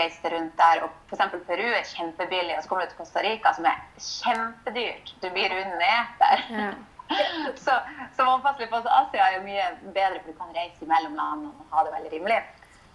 reiste 0.00 0.30
rundt 0.32 0.54
der. 0.58 0.84
og 0.86 0.94
F.eks. 1.10 1.36
Peru 1.46 1.66
er 1.68 1.86
kjempebillig, 1.86 2.56
og 2.56 2.62
så 2.62 2.70
kommer 2.70 2.86
du 2.86 2.92
til 2.92 3.00
Costa 3.02 3.22
Rica, 3.26 3.52
som 3.54 3.68
er 3.70 3.82
kjempedyrt. 4.06 5.12
Du 5.22 5.28
blir 5.34 5.52
ruinert 5.52 6.16
der. 6.22 6.46
Ja. 6.56 6.70
så, 7.64 7.76
så 8.16 8.26
man 8.26 8.42
passer 8.42 8.64
litt 8.64 8.72
på. 8.72 8.80
at 8.82 8.90
Asia 9.00 9.26
er 9.26 9.38
jo 9.38 9.46
mye 9.46 9.68
bedre, 9.94 10.22
for 10.22 10.32
du 10.32 10.40
kan 10.40 10.56
reise 10.56 10.90
mellom 10.90 11.16
land 11.18 11.48
og 11.50 11.76
ha 11.76 11.86
det 11.86 11.94
veldig 11.96 12.12
rimelig. 12.16 12.40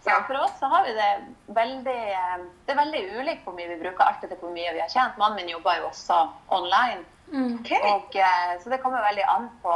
Så 0.06 0.14
for 0.28 0.38
oss 0.38 0.60
så 0.60 0.68
har 0.70 0.84
vi 0.86 0.92
det 0.94 1.12
veldig 1.58 2.02
eh, 2.14 2.42
Det 2.66 2.74
er 2.76 2.78
veldig 2.78 3.00
ulikt 3.18 3.40
hvor 3.42 3.56
mye 3.58 3.72
vi 3.72 3.80
bruker 3.80 4.06
alt 4.06 4.22
etter 4.22 4.38
hvor 4.38 4.52
mye 4.54 4.74
vi 4.76 4.84
har 4.84 4.92
tjent. 4.92 5.18
Mannen 5.18 5.40
min 5.42 5.50
jobber 5.50 5.80
jo 5.80 5.88
også 5.90 6.20
online. 6.54 7.02
Ok. 7.32 7.72
Og, 7.82 8.18
eh, 8.22 8.56
så 8.64 8.70
det 8.72 8.82
kommer 8.84 9.06
veldig 9.06 9.26
an 9.32 9.48
på 9.64 9.76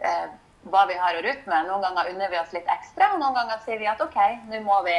eh, 0.00 0.26
hva 0.70 0.86
vi 0.90 0.98
har 1.00 1.16
å 1.16 1.22
rutte 1.24 1.50
med. 1.50 1.68
Noen 1.68 1.84
ganger 1.86 2.10
unner 2.12 2.32
vi 2.32 2.40
oss 2.40 2.52
litt 2.56 2.68
ekstra, 2.68 3.12
og 3.14 3.22
noen 3.22 3.36
ganger 3.38 3.62
sier 3.64 3.80
vi 3.80 3.88
at 3.90 4.02
OK, 4.04 4.18
nå 4.50 4.62
må 4.66 4.80
vi, 4.88 4.96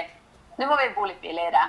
nå 0.58 0.70
må 0.70 0.80
vi 0.80 0.94
bo 0.96 1.10
litt 1.10 1.22
billigere. 1.24 1.68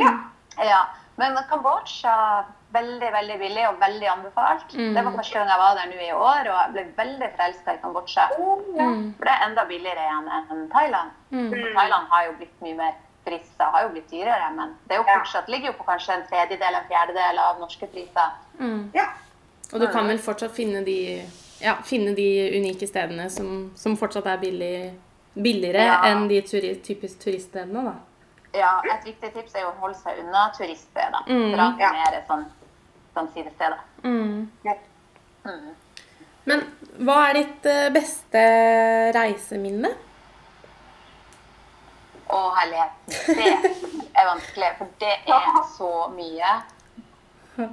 Ja. 0.00 0.14
Ja, 0.60 0.80
Men 1.16 1.36
Kambodsja 1.50 2.46
veldig 2.72 3.10
veldig 3.12 3.36
billig 3.40 3.64
og 3.68 3.78
veldig 3.80 4.08
anbefalt. 4.08 4.72
Mm. 4.74 4.94
Det 4.94 5.04
var 5.04 5.14
første 5.18 5.38
gang 5.38 5.48
jeg 5.50 5.60
var 5.60 5.76
der 5.78 5.88
nå 5.90 6.00
i 6.00 6.12
år, 6.14 6.50
og 6.50 6.58
jeg 6.58 6.72
ble 6.74 6.84
veldig 6.96 7.30
forelska 7.36 7.74
i 7.74 7.80
Kambodsja. 7.82 8.26
Mm. 8.38 9.06
For 9.18 9.28
det 9.28 9.34
er 9.34 9.46
enda 9.46 9.64
billigere 9.68 10.06
igjen 10.06 10.28
enn 10.38 10.66
Thailand. 10.72 11.14
Mm. 11.30 11.48
Thailand 11.52 12.12
har 12.12 12.26
jo 12.28 12.36
blitt 12.38 12.62
mye 12.64 12.76
mer 12.78 12.98
priser, 13.26 13.66
har 13.74 13.84
jo 13.84 13.92
blitt 13.94 14.12
dyrere, 14.12 14.52
men 14.56 14.76
det 14.86 14.96
er 14.96 15.02
jo 15.02 15.08
fortsatt, 15.10 15.50
ligger 15.52 15.72
jo 15.72 15.78
på 15.80 15.88
kanskje 15.90 16.16
en 16.16 16.28
tredjedel, 16.30 16.78
en 16.78 16.88
fjerdedel 16.92 17.42
av 17.42 17.60
norske 17.60 17.90
priser. 17.90 18.38
Mm. 18.60 18.88
ja. 18.96 19.10
Og 19.72 19.80
du 19.80 19.86
kan 19.92 20.08
vel 20.08 20.18
fortsatt 20.18 20.52
finne 20.56 20.82
de, 20.84 20.96
ja, 21.62 21.76
finne 21.86 22.14
de 22.16 22.26
unike 22.58 22.86
stedene 22.90 23.28
som, 23.30 23.70
som 23.78 23.96
fortsatt 23.96 24.26
er 24.26 24.40
billig, 24.42 24.74
billigere 25.34 25.84
Ja. 25.86 25.98
enn 26.10 26.26
de 26.28 26.40
turi, 26.42 26.74
typisk 26.84 27.20
turiststedene, 27.22 27.84
da. 27.86 27.94
Ja, 28.52 28.70
Et 28.82 29.04
viktig 29.06 29.30
tips 29.32 29.54
er 29.54 29.60
jo 29.62 29.68
å 29.70 29.76
holde 29.78 29.94
seg 30.00 30.18
unna 30.24 30.48
turiststeder. 30.56 31.22
Mm. 31.28 31.52
Dra 31.54 31.68
til 31.78 31.92
mer 32.00 32.16
sånn, 32.26 32.44
sånn 33.14 33.28
sidesteder. 33.34 33.78
Mm. 34.02 34.50
Mm. 35.44 35.68
Men 36.50 36.64
hva 36.98 37.18
er 37.28 37.38
ditt 37.38 37.66
eh, 37.70 37.90
beste 37.94 38.42
reiseminne? 39.14 39.92
Å, 42.30 42.40
herlighet. 42.56 42.90
Det 43.26 43.46
er 44.18 44.26
vanskelig, 44.26 44.72
for 44.78 44.90
det 44.98 45.14
er 45.30 45.62
så 45.76 45.92
mye. 46.16 46.52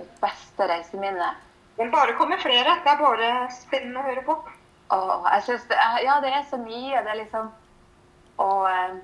Mitt 0.00 0.20
beste 0.22 0.68
reiseminne. 0.68 1.34
Men 1.76 1.90
bare 1.92 2.16
kommer 2.16 2.40
flere. 2.40 2.78
Det 2.84 2.92
er 2.92 3.00
bare 3.00 3.28
spennende 3.52 4.00
å 4.00 4.08
høre 4.08 4.24
på. 4.24 4.36
Åh, 4.96 5.28
jeg 5.36 5.42
synes 5.46 5.68
det 5.70 5.76
er, 5.78 5.98
ja, 6.06 6.16
det 6.24 6.32
er 6.34 6.44
så 6.50 6.58
mye. 6.60 7.02
Det 7.04 7.12
er 7.12 7.20
liksom 7.20 7.50
Og 8.40 8.64
eh, 8.70 8.96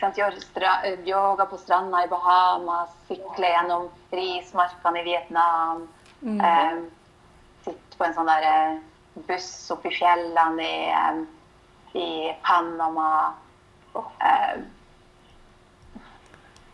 sant, 0.00 0.16
Gjøre 0.18 0.94
yoga 1.06 1.46
på 1.48 1.58
stranda 1.60 2.04
i 2.04 2.08
Bahamas, 2.08 2.92
sykle 3.08 3.52
gjennom 3.52 3.90
rismarkene 4.12 5.02
i 5.02 5.06
Vietnam. 5.10 5.84
Mm. 6.24 6.40
Eh, 6.40 6.78
sitte 7.66 7.98
på 8.00 8.08
en 8.08 8.16
sånn 8.16 8.30
der 8.32 8.48
eh, 8.48 8.78
buss 9.28 9.50
oppe 9.74 9.92
i 9.92 9.96
fjellene 9.98 10.64
i, 10.64 10.88
eh, 11.00 11.20
i 12.00 12.08
Panama. 12.46 13.10
Eh, 13.94 14.64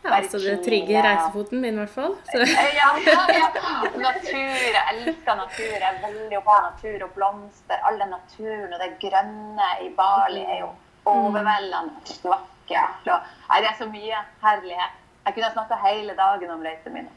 altså 0.17 0.39
det 0.43 0.57
trigger 0.65 1.05
reisefoten 1.05 1.61
min, 1.63 1.73
i 1.73 1.81
hvert 1.83 1.95
fall. 1.95 2.15
Så. 2.29 2.45
Ja, 2.81 2.91
ja, 3.05 3.25
ja. 3.37 3.49
Natur. 3.97 4.55
Jeg 4.75 4.83
elsker 4.93 5.35
natur. 5.39 5.73
Jeg 5.73 5.89
er 5.89 5.99
veldig 6.05 6.39
opptatt 6.39 6.55
av 6.57 6.71
natur 6.71 7.05
og 7.07 7.13
blomster. 7.17 7.83
All 7.87 7.99
den 8.01 8.13
naturen 8.15 8.73
og 8.73 8.79
det 8.81 8.89
grønne 9.03 9.69
i 9.85 9.91
Bali 9.97 10.41
er 10.45 10.63
jo 10.63 10.71
overveldende 11.11 12.17
vakkert. 12.23 13.11
Nei, 13.11 13.61
det 13.61 13.69
er 13.71 13.77
så 13.79 13.87
mye 13.91 14.25
herlighet. 14.41 14.97
Jeg 15.21 15.35
kunne 15.35 15.51
snakka 15.53 15.77
hele 15.83 16.13
dagen 16.17 16.49
om 16.49 16.63
reisene 16.65 16.93
mine. 16.95 17.09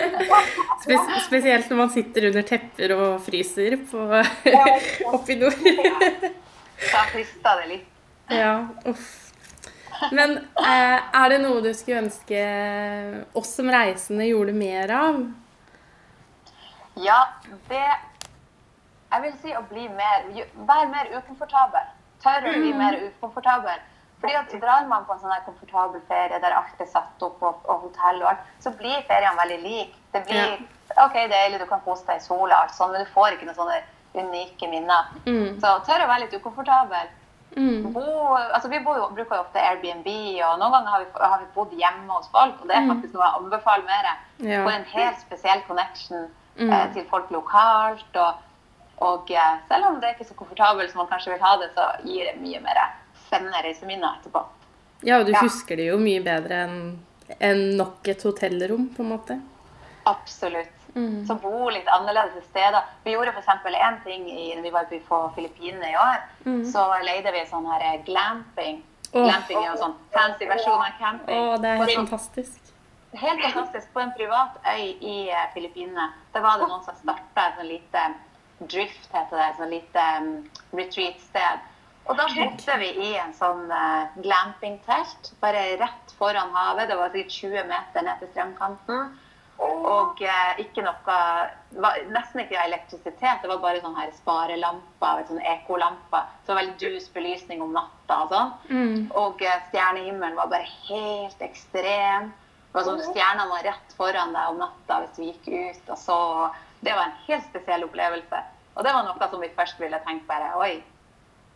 Spes 0.84 1.24
spesielt 1.26 1.70
når 1.72 1.80
man 1.80 1.90
sitter 1.90 2.28
under 2.28 2.46
tepper 2.46 2.94
og 2.94 3.16
fryser 3.26 3.78
på, 3.90 4.04
oppe 5.16 5.34
i 5.34 5.38
nord. 5.40 5.58
Jeg 5.66 7.10
frista 7.10 7.56
det 7.62 7.70
litt. 7.72 7.92
Ja, 8.30 8.54
uff. 8.86 9.25
Men 10.16 10.36
eh, 10.38 10.98
er 11.20 11.32
det 11.32 11.40
noe 11.42 11.62
du 11.64 11.72
skulle 11.74 12.04
ønske 12.04 12.42
oss 13.38 13.54
som 13.58 13.70
reisende 13.72 14.28
gjorde 14.28 14.54
mer 14.56 14.92
av? 14.94 15.20
Ja, 16.96 17.26
det 17.68 17.82
Jeg 17.82 19.22
vil 19.22 19.34
si 19.42 19.52
å 19.52 19.62
bli 19.68 19.84
mer 19.92 20.24
Vær 20.68 20.88
mer 20.92 21.10
ukomfortabel. 21.18 21.92
Tørre 22.24 22.52
å 22.52 22.62
bli 22.62 22.72
mer 22.76 22.96
ukomfortabel. 23.08 23.84
Fordi 24.20 24.34
at 24.38 24.54
Drar 24.60 24.86
man 24.88 25.04
på 25.04 25.12
en 25.14 25.20
sånn 25.20 25.34
her 25.34 25.44
komfortabel 25.44 26.00
ferie 26.08 26.40
der 26.40 26.54
alt 26.56 26.80
er 26.80 26.88
satt 26.88 27.22
opp 27.22 27.42
og, 27.44 27.60
og 27.68 27.84
hotell 27.84 28.22
og 28.22 28.30
alt, 28.32 28.46
så 28.64 28.72
blir 28.78 29.04
feriene 29.08 29.36
veldig 29.36 29.58
like. 29.64 30.00
Det 30.14 30.22
blir 30.28 30.56
OK, 31.04 31.18
deilig, 31.28 31.60
du 31.60 31.66
kan 31.68 31.82
kose 31.84 32.06
deg 32.08 32.22
i 32.22 32.24
sola, 32.24 32.62
alt 32.62 32.74
sånt, 32.74 32.94
men 32.94 33.04
du 33.04 33.12
får 33.12 33.36
ikke 33.36 33.48
noen 33.48 33.58
sånne 33.58 33.82
unike 34.16 34.70
minner. 34.72 35.12
Mm. 35.26 35.58
Så 35.60 35.74
tør 35.84 36.06
å 36.06 36.08
være 36.08 36.24
litt 36.24 36.36
ukomfortabel. 36.38 37.12
Mm. 37.56 37.92
Bo, 37.92 38.02
altså 38.36 38.68
vi 38.68 38.78
bor 38.84 38.96
jo, 39.00 39.06
bruker 39.16 39.36
jo 39.38 39.42
ofte 39.46 39.60
Airbnb, 39.64 40.06
og 40.44 40.58
noen 40.60 40.72
ganger 40.74 40.90
har 40.92 41.04
vi, 41.04 41.06
har 41.20 41.38
vi 41.40 41.46
bodd 41.54 41.70
hjemme 41.72 42.12
hos 42.12 42.28
folk. 42.28 42.58
Og 42.60 42.68
det 42.68 42.76
er 42.76 42.88
faktisk 42.90 43.14
noe 43.16 43.24
jeg 43.24 43.38
anbefaler 43.40 43.86
mer. 43.88 44.08
Ja. 44.44 44.58
Få 44.66 44.72
en 44.74 44.84
helt 44.96 45.20
spesiell 45.24 45.62
connection 45.68 46.26
Mm. 46.56 46.70
eh, 46.72 46.86
til 46.94 47.04
folk 47.10 47.28
lokalt. 47.30 48.14
Og, 48.16 48.34
og 49.04 49.30
eh, 49.30 49.56
selv 49.68 49.84
om 49.90 49.98
det 50.00 50.08
er 50.08 50.14
ikke 50.14 50.24
så 50.28 50.34
komfortabelt 50.38 50.88
som 50.90 51.02
man 51.02 51.08
kanskje 51.10 51.34
vil 51.34 51.42
ha 51.44 51.50
det, 51.60 51.66
så 51.76 51.84
gir 52.04 52.24
det 52.30 52.36
mye 52.40 52.60
mer 52.64 52.78
spennende 53.26 53.60
reiseminner 53.64 54.14
etterpå. 54.20 54.40
Ja, 55.04 55.18
og 55.20 55.26
du 55.26 55.32
Ja. 55.32 55.42
husker 55.44 55.76
det 55.76 55.90
jo 55.90 55.98
mye 56.00 56.22
bedre 56.24 56.62
enn 56.64 56.78
enn 57.40 57.76
nok 57.76 58.06
et 58.08 58.22
hotellrom, 58.22 58.88
på 58.96 59.02
en 59.02 59.08
måte. 59.10 59.36
Absolutt. 60.06 60.75
Mm. 60.96 61.26
Som 61.28 61.38
bor 61.42 61.68
litt 61.72 61.88
annerledes 61.92 62.44
steder. 62.48 62.84
Vi 63.04 63.12
gjorde 63.12 63.34
f.eks. 63.36 63.48
én 63.68 63.98
ting 64.04 64.30
i, 64.32 64.54
når 64.56 64.62
vi 64.62 64.70
var 64.72 64.86
på 65.08 65.18
Filippinene 65.34 65.90
i 65.92 65.96
år. 66.00 66.22
Mm. 66.46 66.62
Så 66.72 66.84
leide 67.04 67.34
vi 67.34 67.42
sånn 67.50 67.66
her 67.68 67.84
eh, 67.84 67.98
glamping. 68.06 68.80
Oh. 69.12 69.26
Glamping 69.26 69.60
er 69.60 69.68
jo 69.74 69.76
sånn 69.82 69.98
fancy 70.14 70.48
versjon 70.48 70.80
av 70.80 70.96
camping. 71.00 71.36
Å, 71.36 71.58
det 71.60 71.68
er 71.68 71.82
helt 71.82 71.92
sånn 71.92 72.08
fantastisk. 72.08 72.72
Helt 73.16 73.44
fantastisk. 73.44 73.92
På 73.92 74.00
en 74.06 74.14
privat 74.16 74.56
øy 74.72 74.86
i 74.88 75.18
eh, 75.28 75.44
Filippinene. 75.52 76.08
Der 76.32 76.44
var 76.44 76.62
det 76.62 76.70
noen 76.70 76.84
som 76.88 76.96
starta 77.02 77.44
et 77.50 77.60
sånn 77.60 77.70
lite 77.74 78.06
drift, 78.64 79.12
heter 79.12 79.36
det. 79.36 79.50
Et 79.50 79.60
sånn 79.60 79.72
lite 79.76 80.06
um, 80.16 80.32
retreat-sted. 80.80 81.68
Og 82.06 82.16
da 82.16 82.26
bodde 82.30 82.80
vi 82.80 82.90
i 83.02 83.12
en 83.18 83.36
sånn 83.36 83.66
uh, 83.68 84.08
glampingtelt 84.22 85.32
bare 85.42 85.68
rett 85.80 86.16
foran 86.16 86.56
havet. 86.56 86.88
Det 86.88 86.98
var 86.98 87.12
sikkert 87.12 87.38
20 87.42 87.70
meter 87.74 88.06
ned 88.06 88.20
til 88.22 88.32
strandkanten. 88.32 89.16
Og 89.62 90.20
eh, 90.20 90.58
ikke 90.60 90.84
noe 90.84 91.16
var, 91.76 92.00
Nesten 92.12 92.42
ikke 92.42 92.58
elektrisitet. 92.60 93.42
Det 93.42 93.50
var 93.50 93.60
bare 93.62 93.80
sånne 93.80 94.02
her 94.02 94.12
sparelamper, 94.16 95.22
sånne 95.28 95.44
ekolamper. 95.56 96.26
Så 96.42 96.50
det 96.50 96.54
var 96.54 96.60
veldig 96.62 96.90
dus 96.96 97.06
belysning 97.14 97.62
om 97.64 97.72
natta 97.76 98.18
og 98.24 98.34
sånn. 98.34 98.52
Mm. 98.68 98.98
Og 99.16 99.44
eh, 99.44 99.62
stjernehimmelen 99.70 100.36
var 100.38 100.50
bare 100.52 100.68
helt 100.88 101.46
ekstrem. 101.46 102.32
Det 102.66 102.76
var 102.76 102.88
sånn 102.90 103.04
Stjernene 103.06 103.48
var 103.48 103.64
rett 103.64 103.96
foran 103.96 104.36
deg 104.36 104.52
om 104.52 104.60
natta 104.60 105.00
hvis 105.04 105.16
du 105.16 105.22
gikk 105.24 105.48
ut. 105.48 105.88
og 105.94 105.98
så, 106.02 106.18
Det 106.84 106.92
var 106.92 107.08
en 107.08 107.18
helt 107.28 107.48
spesiell 107.48 107.86
opplevelse. 107.88 108.42
Og 108.76 108.84
det 108.84 108.92
var 108.92 109.06
noe 109.06 109.30
som 109.30 109.40
vi 109.40 109.54
først 109.56 109.80
ville 109.80 110.00
tenke 110.04 110.28
bare 110.28 110.52
Oi, 110.60 110.74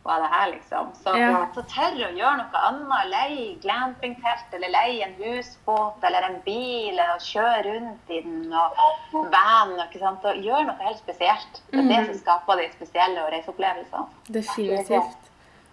hva 0.02 0.14
er 0.16 0.22
det 0.24 0.30
her, 0.32 0.46
liksom? 0.54 0.90
Så, 1.02 1.12
Ja. 1.18 1.46
så 1.54 1.62
tørre 1.68 2.06
å 2.08 2.16
gjøre 2.16 2.36
noe 2.38 2.60
annet. 2.68 3.10
Leie 3.10 3.56
glampingtelt, 3.60 4.54
eller 4.56 4.72
leie 4.72 5.04
en 5.04 5.14
husbåt 5.20 6.04
eller 6.08 6.22
en 6.28 6.38
bil, 6.44 7.00
og 7.04 7.20
kjøre 7.20 7.64
rundt 7.68 8.08
i 8.08 8.20
den, 8.24 8.52
og 8.52 9.26
van. 9.32 9.74
ikke 9.86 9.98
sant? 10.00 10.24
Og 10.24 10.40
gjøre 10.40 10.64
noe 10.70 10.78
helt 10.86 10.98
spesielt. 10.98 11.60
Det 11.70 11.82
er 11.84 11.88
det 11.92 12.06
som 12.06 12.20
skaper 12.22 12.62
de 12.62 12.70
spesielle 12.78 13.26
reiseopplevelsene. 13.34 14.06
Definitivt. 14.32 15.16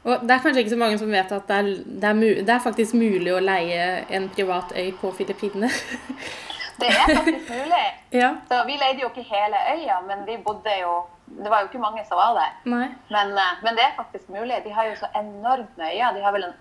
Og 0.07 0.21
det 0.23 0.31
er 0.31 0.39
kanskje 0.43 0.59
ikke 0.63 0.75
så 0.75 0.77
mange 0.79 0.99
som 0.99 1.11
vet 1.11 1.31
at 1.31 1.47
det 1.47 1.55
er, 1.55 1.71
det 1.85 2.03
er, 2.03 2.43
det 2.45 2.49
er 2.53 2.59
faktisk 2.63 2.93
mulig 2.95 3.33
å 3.33 3.41
leie 3.43 4.05
en 4.09 4.29
privat 4.29 4.71
øy 4.75 4.91
på 5.01 5.11
Filippinene. 5.17 5.69
Det 6.79 6.87
er 6.87 7.15
faktisk 7.15 7.49
mulig. 7.49 7.85
ja. 8.21 8.29
Så 8.49 8.63
vi 8.67 8.75
leide 8.81 9.01
jo 9.01 9.09
ikke 9.09 9.23
hele 9.29 9.57
øya, 9.73 9.97
men 10.07 10.25
vi 10.27 10.37
bodde 10.45 10.73
jo 10.81 10.93
Det 11.27 11.49
var 11.51 11.59
jo 11.59 11.67
ikke 11.67 11.79
mange 11.83 12.05
som 12.07 12.17
var 12.17 12.33
der. 12.37 12.53
Men, 12.63 13.33
eh, 13.37 13.57
men 13.63 13.75
det 13.75 13.83
er 13.83 13.95
faktisk 13.97 14.29
mulig. 14.29 14.61
De 14.63 14.71
har 14.73 14.85
jo 14.87 14.95
så 14.95 15.07
enormt 15.15 15.77
med 15.77 15.91
øyer. 15.91 16.13
De 16.15 16.21
har 16.23 16.31
vel 16.31 16.43
en 16.47 16.53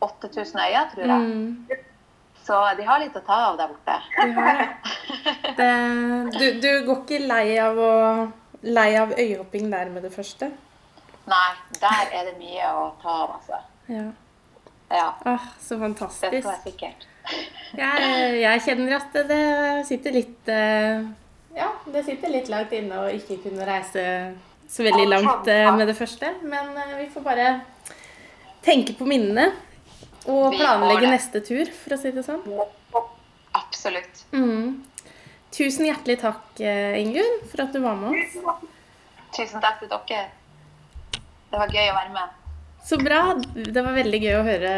8000 0.00 0.60
øyer, 0.60 0.88
tror 0.94 1.04
jeg. 1.06 1.20
Mm. 1.20 1.66
Så 2.44 2.58
de 2.78 2.86
har 2.88 2.98
litt 2.98 3.16
å 3.16 3.22
ta 3.26 3.36
av 3.50 3.58
der 3.60 3.68
borte. 3.70 3.98
De 4.16 4.32
har 4.32 4.58
det. 4.58 4.68
det 5.60 6.40
du, 6.40 6.46
du 6.64 6.86
går 6.88 7.02
ikke 7.04 7.20
lei 7.30 7.58
av, 7.62 7.78
å, 7.78 7.92
lei 8.62 8.88
av 8.98 9.12
øyehopping 9.18 9.70
der 9.70 9.92
med 9.94 10.02
det 10.08 10.10
første? 10.16 10.50
Nei, 11.30 11.50
der 11.78 12.10
er 12.10 12.26
det 12.32 12.34
mye 12.40 12.72
å 12.74 12.88
ta 13.02 13.14
av, 13.26 13.36
altså. 13.38 13.60
Ja. 13.92 14.08
Ja, 14.90 15.14
Ah, 15.24 15.38
så 15.60 15.74
det 15.74 15.80
fantastisk. 15.80 16.42
tror 16.42 16.52
jeg 16.52 16.60
sikkert. 16.72 17.06
Jeg, 17.70 18.38
jeg 18.40 18.62
kjenner 18.64 18.96
at 18.98 19.16
det, 19.30 19.42
sitter 19.86 20.14
litt 20.14 20.48
eh, 20.50 21.04
Ja, 21.54 21.70
det 21.86 22.02
sitter 22.06 22.32
litt 22.32 22.50
langt 22.50 22.72
inne 22.74 23.04
å 23.04 23.10
ikke 23.14 23.38
kunne 23.44 23.66
reise 23.68 24.04
så 24.70 24.86
veldig 24.86 25.06
langt 25.08 25.50
eh, 25.50 25.66
med 25.76 25.88
det 25.90 25.96
første. 25.98 26.32
Men 26.42 26.72
eh, 26.78 26.96
vi 26.98 27.08
får 27.14 27.24
bare 27.26 27.48
tenke 28.66 28.94
på 28.98 29.06
minnene 29.08 29.50
og 30.30 30.54
planlegge 30.54 31.10
neste 31.10 31.40
tur, 31.46 31.70
for 31.74 31.96
å 31.96 32.00
si 32.00 32.12
det 32.14 32.26
sånn. 32.26 32.42
Absolutt. 33.56 34.26
Mm. 34.34 34.82
Tusen 35.54 35.88
hjertelig 35.88 36.20
takk, 36.22 36.60
Ingunn, 36.60 37.40
for 37.50 37.64
at 37.64 37.72
du 37.74 37.80
var 37.82 37.96
med 37.98 38.12
oss. 38.14 38.60
Tusen 39.34 39.62
takk 39.62 39.80
til 39.80 39.90
dere. 39.90 40.28
Det 41.50 41.58
var 41.58 41.72
gøy 41.72 41.88
å 41.90 41.96
være 41.96 42.14
med. 42.14 42.39
Så 42.90 42.98
bra. 42.98 43.40
Det 43.54 43.82
var 43.82 43.92
veldig 43.94 44.18
gøy 44.18 44.32
å 44.34 44.42
høre, 44.42 44.70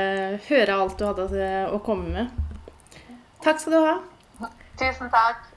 høre 0.45 0.75
alt 0.77 0.99
du 1.01 1.07
hadde 1.09 1.53
å 1.73 1.79
komme 1.81 2.13
med. 2.13 2.27
Takk 3.41 3.63
skal 3.63 3.73
du 3.73 3.79
ha. 3.81 4.51
Tusen 4.77 5.09
takk. 5.15 5.49